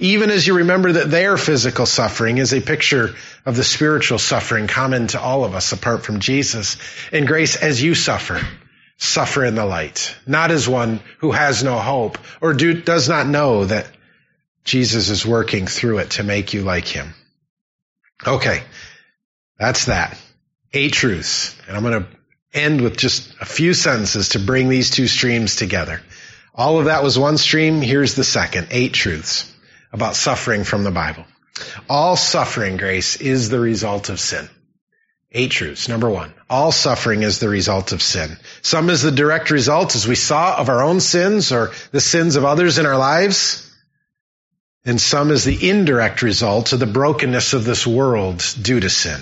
even 0.00 0.30
as 0.30 0.46
you 0.46 0.56
remember 0.56 0.92
that 0.92 1.10
their 1.10 1.36
physical 1.36 1.86
suffering 1.86 2.38
is 2.38 2.54
a 2.54 2.60
picture 2.60 3.14
of 3.44 3.56
the 3.56 3.64
spiritual 3.64 4.18
suffering 4.18 4.66
common 4.66 5.08
to 5.08 5.20
all 5.20 5.44
of 5.44 5.54
us 5.54 5.72
apart 5.72 6.04
from 6.04 6.20
Jesus. 6.20 6.76
And 7.12 7.26
grace, 7.26 7.56
as 7.56 7.82
you 7.82 7.94
suffer, 7.94 8.40
suffer 8.96 9.44
in 9.44 9.54
the 9.54 9.66
light, 9.66 10.16
not 10.26 10.50
as 10.50 10.68
one 10.68 11.00
who 11.18 11.32
has 11.32 11.62
no 11.62 11.78
hope 11.78 12.18
or 12.40 12.54
do, 12.54 12.80
does 12.80 13.08
not 13.08 13.26
know 13.26 13.66
that 13.66 13.86
Jesus 14.64 15.10
is 15.10 15.26
working 15.26 15.66
through 15.66 15.98
it 15.98 16.10
to 16.10 16.22
make 16.22 16.54
you 16.54 16.62
like 16.62 16.86
him. 16.86 17.14
Okay. 18.26 18.62
That's 19.58 19.86
that. 19.86 20.18
Eight 20.72 20.92
truths. 20.92 21.54
And 21.68 21.76
I'm 21.76 21.82
going 21.82 22.02
to 22.02 22.08
end 22.54 22.80
with 22.80 22.96
just 22.96 23.34
a 23.40 23.44
few 23.44 23.74
sentences 23.74 24.30
to 24.30 24.38
bring 24.38 24.68
these 24.68 24.90
two 24.90 25.06
streams 25.06 25.56
together. 25.56 26.00
All 26.54 26.78
of 26.78 26.86
that 26.86 27.02
was 27.02 27.18
one 27.18 27.36
stream. 27.36 27.80
Here's 27.80 28.14
the 28.14 28.24
second. 28.24 28.68
Eight 28.70 28.94
truths 28.94 29.52
about 29.92 30.16
suffering 30.16 30.64
from 30.64 30.84
the 30.84 30.90
Bible. 30.90 31.24
All 31.88 32.16
suffering, 32.16 32.76
grace, 32.76 33.16
is 33.16 33.48
the 33.48 33.60
result 33.60 34.08
of 34.08 34.20
sin. 34.20 34.48
Eight 35.32 35.50
truths. 35.50 35.88
Number 35.88 36.08
one, 36.08 36.32
all 36.48 36.70
suffering 36.70 37.22
is 37.22 37.40
the 37.40 37.48
result 37.48 37.92
of 37.92 38.00
sin. 38.00 38.36
Some 38.62 38.88
is 38.88 39.02
the 39.02 39.10
direct 39.10 39.50
result, 39.50 39.96
as 39.96 40.06
we 40.06 40.14
saw, 40.14 40.56
of 40.56 40.68
our 40.68 40.82
own 40.82 41.00
sins 41.00 41.50
or 41.50 41.72
the 41.90 42.00
sins 42.00 42.36
of 42.36 42.44
others 42.44 42.78
in 42.78 42.86
our 42.86 42.96
lives 42.96 43.64
and 44.84 45.00
some 45.00 45.30
is 45.30 45.44
the 45.44 45.70
indirect 45.70 46.22
result 46.22 46.72
of 46.72 46.80
the 46.80 46.86
brokenness 46.86 47.54
of 47.54 47.64
this 47.64 47.86
world 47.86 48.44
due 48.60 48.80
to 48.80 48.90
sin. 48.90 49.20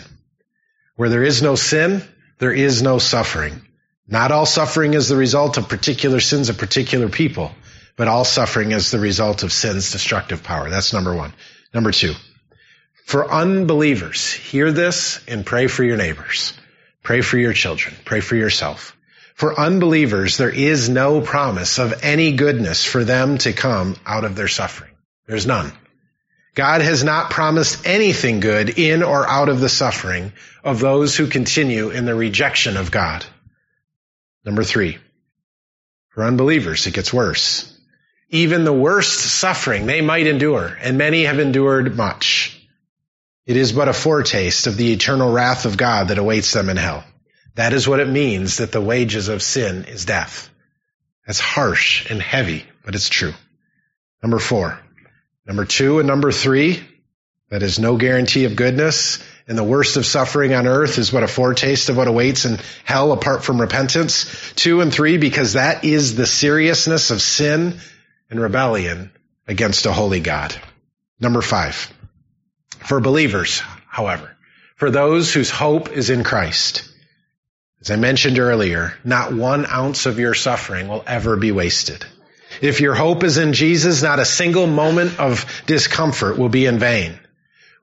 Where 0.97 1.09
there 1.09 1.22
is 1.22 1.41
no 1.41 1.55
sin, 1.55 2.03
there 2.43 2.53
is 2.53 2.82
no 2.82 2.99
suffering. 2.99 3.62
Not 4.09 4.32
all 4.32 4.47
suffering 4.47 4.95
is 4.95 5.09
the 5.09 5.14
result 5.14 5.59
of 5.59 5.68
particular 5.68 6.18
sins 6.18 6.49
of 6.49 6.59
particular 6.59 7.09
people, 7.09 7.53
but 7.95 8.09
all 8.09 8.24
suffering 8.24 8.72
is 8.72 8.90
the 8.90 8.99
result 8.99 9.45
of 9.45 9.53
sin's 9.53 9.93
destructive 9.93 10.43
power. 10.43 10.68
That's 10.68 10.93
number 10.93 11.14
one. 11.14 11.34
Number 11.72 11.93
two, 11.93 12.14
for 13.05 13.30
unbelievers, 13.30 14.32
hear 14.32 14.72
this 14.72 15.20
and 15.28 15.47
pray 15.47 15.68
for 15.68 15.84
your 15.84 15.97
neighbors. 15.97 16.53
Pray 17.05 17.20
for 17.20 17.38
your 17.38 17.53
children. 17.53 17.95
Pray 18.05 18.18
for 18.18 18.34
yourself. 18.34 18.97
For 19.36 19.61
unbelievers, 19.61 20.36
there 20.36 20.51
is 20.51 20.88
no 20.88 21.20
promise 21.20 21.78
of 21.78 22.03
any 22.03 22.32
goodness 22.32 22.84
for 22.84 23.05
them 23.05 23.38
to 23.38 23.53
come 23.53 23.95
out 24.05 24.24
of 24.24 24.34
their 24.34 24.49
suffering. 24.49 24.90
There's 25.28 25.47
none. 25.47 25.70
God 26.55 26.82
has 26.82 27.03
not 27.03 27.30
promised 27.30 27.86
anything 27.86 28.40
good 28.40 28.78
in 28.78 29.03
or 29.03 29.26
out 29.26 29.48
of 29.48 29.61
the 29.61 29.70
suffering 29.70 30.32
of 30.62 30.80
those 30.80 31.16
who 31.16 31.26
continue 31.26 31.90
in 31.90 32.05
the 32.05 32.14
rejection 32.14 32.76
of 32.76 32.90
God. 32.90 33.24
Number 34.44 34.62
three, 34.62 34.98
for 36.11 36.24
unbelievers, 36.24 36.86
it 36.86 36.94
gets 36.94 37.12
worse. 37.12 37.68
Even 38.28 38.64
the 38.64 38.72
worst 38.72 39.18
suffering 39.18 39.86
they 39.86 40.03
might 40.03 40.26
endure, 40.26 40.76
and 40.80 40.98
many 40.98 41.24
have 41.24 41.38
endured 41.38 41.96
much. 41.96 42.59
It 43.46 43.57
is 43.57 43.72
but 43.72 43.88
a 43.88 43.94
foretaste 43.94 44.66
of 44.66 44.76
the 44.76 44.92
eternal 44.92 45.32
wrath 45.32 45.64
of 45.64 45.76
God 45.76 46.09
that 46.09 46.18
awaits 46.18 46.53
them 46.53 46.68
in 46.68 46.76
hell. 46.76 47.05
That 47.55 47.72
is 47.72 47.88
what 47.88 48.00
it 48.00 48.09
means 48.09 48.59
that 48.59 48.72
the 48.72 48.80
wages 48.80 49.28
of 49.28 49.42
sin 49.42 49.84
is 49.84 50.05
death. 50.05 50.50
That's 51.26 51.40
harsh 51.40 52.11
and 52.11 52.20
heavy, 52.20 52.64
but 52.84 52.94
it's 52.94 53.09
true. 53.09 53.34
Number 54.22 54.38
four. 54.38 54.78
Number 55.47 55.64
two 55.64 55.99
and 55.99 56.07
number 56.07 56.30
three, 56.30 56.82
that 57.49 57.62
is 57.62 57.78
no 57.78 57.97
guarantee 57.97 58.45
of 58.45 58.57
goodness. 58.57 59.22
And 59.49 59.59
the 59.59 59.64
worst 59.64 59.97
of 59.97 60.07
suffering 60.07 60.55
on 60.55 60.68
earth 60.68 60.99
is 60.99 61.12
what 61.12 61.24
a 61.24 61.28
foretaste 61.28 61.88
of 61.88 61.97
what 61.97 62.09
awaits 62.09 62.45
in 62.45 62.59
hell 62.84 63.12
apart 63.12 63.43
from 63.43 63.61
repentance. 63.61 64.53
Two 64.55 64.80
and 64.80 64.95
three, 64.95 65.18
because 65.18 65.55
that 65.55 65.84
is 65.84 66.14
the 66.14 66.26
seriousness 66.26 67.11
of 67.11 67.20
sin 67.20 67.78
and 68.30 68.40
rebellion 68.40 69.11
against 69.49 69.86
a 69.86 69.93
holy 69.93 70.20
God. 70.20 70.55
Number 71.20 71.43
five. 71.43 71.93
For 72.78 73.01
believers, 73.01 73.61
however, 73.86 74.36
for 74.76 74.90
those 74.90 75.32
whose 75.32 75.51
hope 75.51 75.90
is 75.90 76.09
in 76.09 76.24
Christ, 76.24 76.88
as 77.80 77.90
I 77.90 77.97
mentioned 77.97 78.38
earlier, 78.38 78.95
not 79.05 79.32
one 79.32 79.66
ounce 79.66 80.07
of 80.07 80.18
your 80.18 80.34
suffering 80.34 80.88
will 80.88 81.03
ever 81.07 81.36
be 81.36 81.53
wasted. 81.53 82.05
If 82.62 82.80
your 82.80 82.94
hope 82.94 83.24
is 83.24 83.38
in 83.38 83.54
Jesus, 83.54 84.04
not 84.04 84.20
a 84.20 84.24
single 84.24 84.68
moment 84.68 85.18
of 85.18 85.64
discomfort 85.66 86.38
will 86.38 86.48
be 86.48 86.66
in 86.66 86.78
vain. 86.78 87.18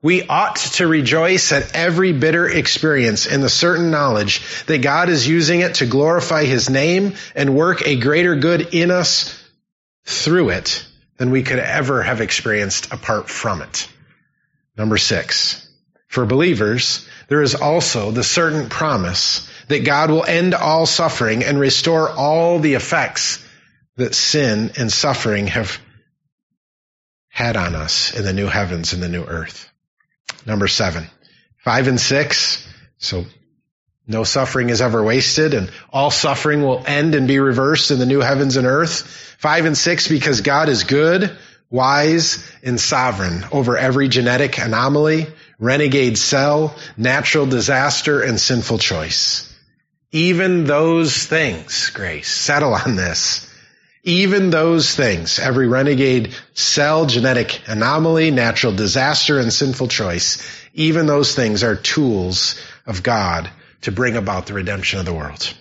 We 0.00 0.26
ought 0.26 0.56
to 0.56 0.86
rejoice 0.86 1.52
at 1.52 1.74
every 1.74 2.14
bitter 2.14 2.48
experience 2.48 3.26
in 3.26 3.42
the 3.42 3.50
certain 3.50 3.90
knowledge 3.90 4.40
that 4.64 4.78
God 4.78 5.10
is 5.10 5.28
using 5.28 5.60
it 5.60 5.74
to 5.76 5.86
glorify 5.86 6.44
His 6.44 6.70
name 6.70 7.12
and 7.34 7.54
work 7.54 7.86
a 7.86 8.00
greater 8.00 8.36
good 8.36 8.74
in 8.74 8.90
us 8.90 9.38
through 10.06 10.48
it 10.48 10.86
than 11.18 11.30
we 11.30 11.42
could 11.42 11.58
ever 11.58 12.02
have 12.02 12.22
experienced 12.22 12.90
apart 12.90 13.28
from 13.28 13.60
it. 13.60 13.86
Number 14.78 14.96
six. 14.96 15.68
For 16.08 16.24
believers, 16.24 17.06
there 17.28 17.42
is 17.42 17.54
also 17.54 18.12
the 18.12 18.24
certain 18.24 18.70
promise 18.70 19.46
that 19.68 19.84
God 19.84 20.10
will 20.10 20.24
end 20.24 20.54
all 20.54 20.86
suffering 20.86 21.44
and 21.44 21.60
restore 21.60 22.08
all 22.08 22.58
the 22.58 22.74
effects 22.74 23.46
that 24.00 24.14
sin 24.14 24.72
and 24.76 24.92
suffering 24.92 25.46
have 25.46 25.78
had 27.28 27.56
on 27.56 27.74
us 27.74 28.14
in 28.14 28.24
the 28.24 28.32
new 28.32 28.46
heavens 28.46 28.92
and 28.92 29.02
the 29.02 29.08
new 29.08 29.24
earth. 29.24 29.70
Number 30.46 30.68
seven, 30.68 31.06
five 31.58 31.88
and 31.88 32.00
six. 32.00 32.66
So 32.98 33.24
no 34.06 34.24
suffering 34.24 34.70
is 34.70 34.82
ever 34.82 35.02
wasted 35.02 35.54
and 35.54 35.70
all 35.92 36.10
suffering 36.10 36.62
will 36.62 36.82
end 36.86 37.14
and 37.14 37.28
be 37.28 37.38
reversed 37.38 37.90
in 37.90 37.98
the 37.98 38.06
new 38.06 38.20
heavens 38.20 38.56
and 38.56 38.66
earth. 38.66 39.02
Five 39.38 39.64
and 39.64 39.78
six, 39.78 40.08
because 40.08 40.40
God 40.40 40.68
is 40.68 40.84
good, 40.84 41.36
wise, 41.70 42.44
and 42.62 42.80
sovereign 42.80 43.44
over 43.52 43.78
every 43.78 44.08
genetic 44.08 44.58
anomaly, 44.58 45.28
renegade 45.58 46.18
cell, 46.18 46.76
natural 46.96 47.46
disaster, 47.46 48.20
and 48.20 48.40
sinful 48.40 48.78
choice. 48.78 49.46
Even 50.12 50.64
those 50.64 51.24
things, 51.24 51.90
Grace, 51.90 52.28
settle 52.28 52.74
on 52.74 52.96
this. 52.96 53.46
Even 54.02 54.48
those 54.48 54.94
things, 54.94 55.38
every 55.38 55.68
renegade 55.68 56.34
cell, 56.54 57.04
genetic 57.04 57.60
anomaly, 57.66 58.30
natural 58.30 58.74
disaster, 58.74 59.38
and 59.38 59.52
sinful 59.52 59.88
choice, 59.88 60.40
even 60.72 61.06
those 61.06 61.34
things 61.34 61.62
are 61.62 61.76
tools 61.76 62.58
of 62.86 63.02
God 63.02 63.50
to 63.82 63.92
bring 63.92 64.16
about 64.16 64.46
the 64.46 64.54
redemption 64.54 65.00
of 65.00 65.04
the 65.04 65.12
world. 65.12 65.52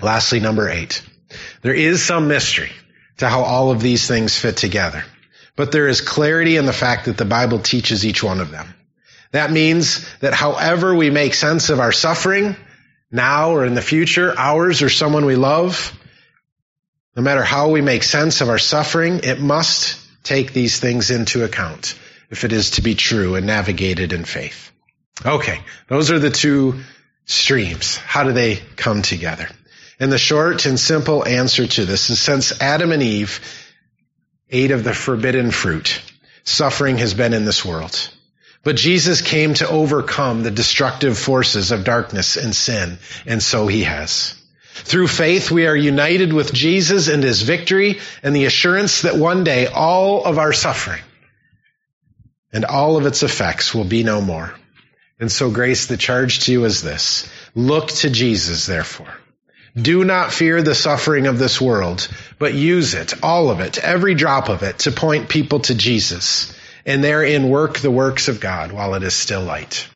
Lastly, 0.00 0.40
number 0.40 0.68
eight. 0.68 1.02
There 1.62 1.74
is 1.74 2.02
some 2.02 2.28
mystery 2.28 2.70
to 3.18 3.28
how 3.28 3.42
all 3.42 3.70
of 3.70 3.80
these 3.80 4.06
things 4.06 4.38
fit 4.38 4.56
together, 4.56 5.04
but 5.56 5.72
there 5.72 5.88
is 5.88 6.00
clarity 6.00 6.56
in 6.56 6.66
the 6.66 6.72
fact 6.72 7.06
that 7.06 7.16
the 7.16 7.24
Bible 7.24 7.58
teaches 7.58 8.06
each 8.06 8.22
one 8.22 8.40
of 8.40 8.50
them. 8.50 8.74
That 9.32 9.50
means 9.50 10.06
that 10.20 10.34
however 10.34 10.94
we 10.94 11.10
make 11.10 11.34
sense 11.34 11.68
of 11.68 11.80
our 11.80 11.90
suffering, 11.90 12.54
now 13.10 13.50
or 13.50 13.64
in 13.64 13.74
the 13.74 13.82
future, 13.82 14.32
ours 14.38 14.82
or 14.82 14.88
someone 14.88 15.24
we 15.26 15.36
love, 15.36 15.92
no 17.16 17.22
matter 17.22 17.42
how 17.42 17.70
we 17.70 17.80
make 17.80 18.02
sense 18.02 18.40
of 18.40 18.48
our 18.48 18.58
suffering, 18.58 19.20
it 19.22 19.40
must 19.40 20.00
take 20.24 20.52
these 20.52 20.80
things 20.80 21.10
into 21.10 21.44
account 21.44 21.98
if 22.30 22.44
it 22.44 22.52
is 22.52 22.72
to 22.72 22.82
be 22.82 22.94
true 22.94 23.36
and 23.36 23.46
navigated 23.46 24.12
in 24.12 24.24
faith. 24.24 24.72
Okay, 25.24 25.60
those 25.88 26.10
are 26.10 26.18
the 26.18 26.30
two 26.30 26.80
streams. 27.26 27.96
How 27.96 28.24
do 28.24 28.32
they 28.32 28.56
come 28.76 29.02
together? 29.02 29.48
And 30.00 30.10
the 30.10 30.18
short 30.18 30.66
and 30.66 30.78
simple 30.78 31.24
answer 31.24 31.66
to 31.66 31.84
this 31.84 32.10
is 32.10 32.20
since 32.20 32.60
Adam 32.60 32.90
and 32.90 33.02
Eve 33.02 33.40
ate 34.50 34.72
of 34.72 34.84
the 34.84 34.92
forbidden 34.92 35.50
fruit, 35.50 36.02
suffering 36.42 36.98
has 36.98 37.14
been 37.14 37.32
in 37.32 37.44
this 37.44 37.64
world. 37.64 38.10
But 38.64 38.76
Jesus 38.76 39.20
came 39.20 39.54
to 39.54 39.68
overcome 39.68 40.42
the 40.42 40.50
destructive 40.50 41.18
forces 41.18 41.70
of 41.70 41.84
darkness 41.84 42.36
and 42.36 42.56
sin, 42.56 42.98
and 43.26 43.42
so 43.42 43.66
he 43.66 43.84
has. 43.84 44.34
Through 44.84 45.08
faith, 45.08 45.50
we 45.50 45.66
are 45.66 45.76
united 45.76 46.32
with 46.32 46.52
Jesus 46.52 47.08
and 47.08 47.22
his 47.22 47.40
victory 47.40 48.00
and 48.22 48.36
the 48.36 48.44
assurance 48.44 49.02
that 49.02 49.16
one 49.16 49.42
day 49.42 49.66
all 49.66 50.24
of 50.24 50.38
our 50.38 50.52
suffering 50.52 51.02
and 52.52 52.66
all 52.66 52.96
of 52.98 53.06
its 53.06 53.22
effects 53.22 53.74
will 53.74 53.84
be 53.84 54.04
no 54.04 54.20
more. 54.20 54.54
And 55.18 55.32
so 55.32 55.50
grace, 55.50 55.86
the 55.86 55.96
charge 55.96 56.40
to 56.40 56.52
you 56.52 56.64
is 56.66 56.82
this. 56.82 57.28
Look 57.54 57.88
to 57.88 58.10
Jesus, 58.10 58.66
therefore. 58.66 59.12
Do 59.74 60.04
not 60.04 60.32
fear 60.32 60.62
the 60.62 60.74
suffering 60.74 61.26
of 61.26 61.38
this 61.38 61.60
world, 61.60 62.06
but 62.38 62.54
use 62.54 62.94
it, 62.94 63.24
all 63.24 63.50
of 63.50 63.60
it, 63.60 63.78
every 63.78 64.14
drop 64.14 64.48
of 64.48 64.62
it, 64.62 64.80
to 64.80 64.92
point 64.92 65.28
people 65.28 65.60
to 65.60 65.74
Jesus, 65.74 66.54
and 66.84 67.02
therein 67.02 67.48
work 67.48 67.78
the 67.78 67.90
works 67.90 68.28
of 68.28 68.38
God 68.38 68.70
while 68.70 68.94
it 68.94 69.02
is 69.02 69.14
still 69.14 69.42
light. 69.42 69.88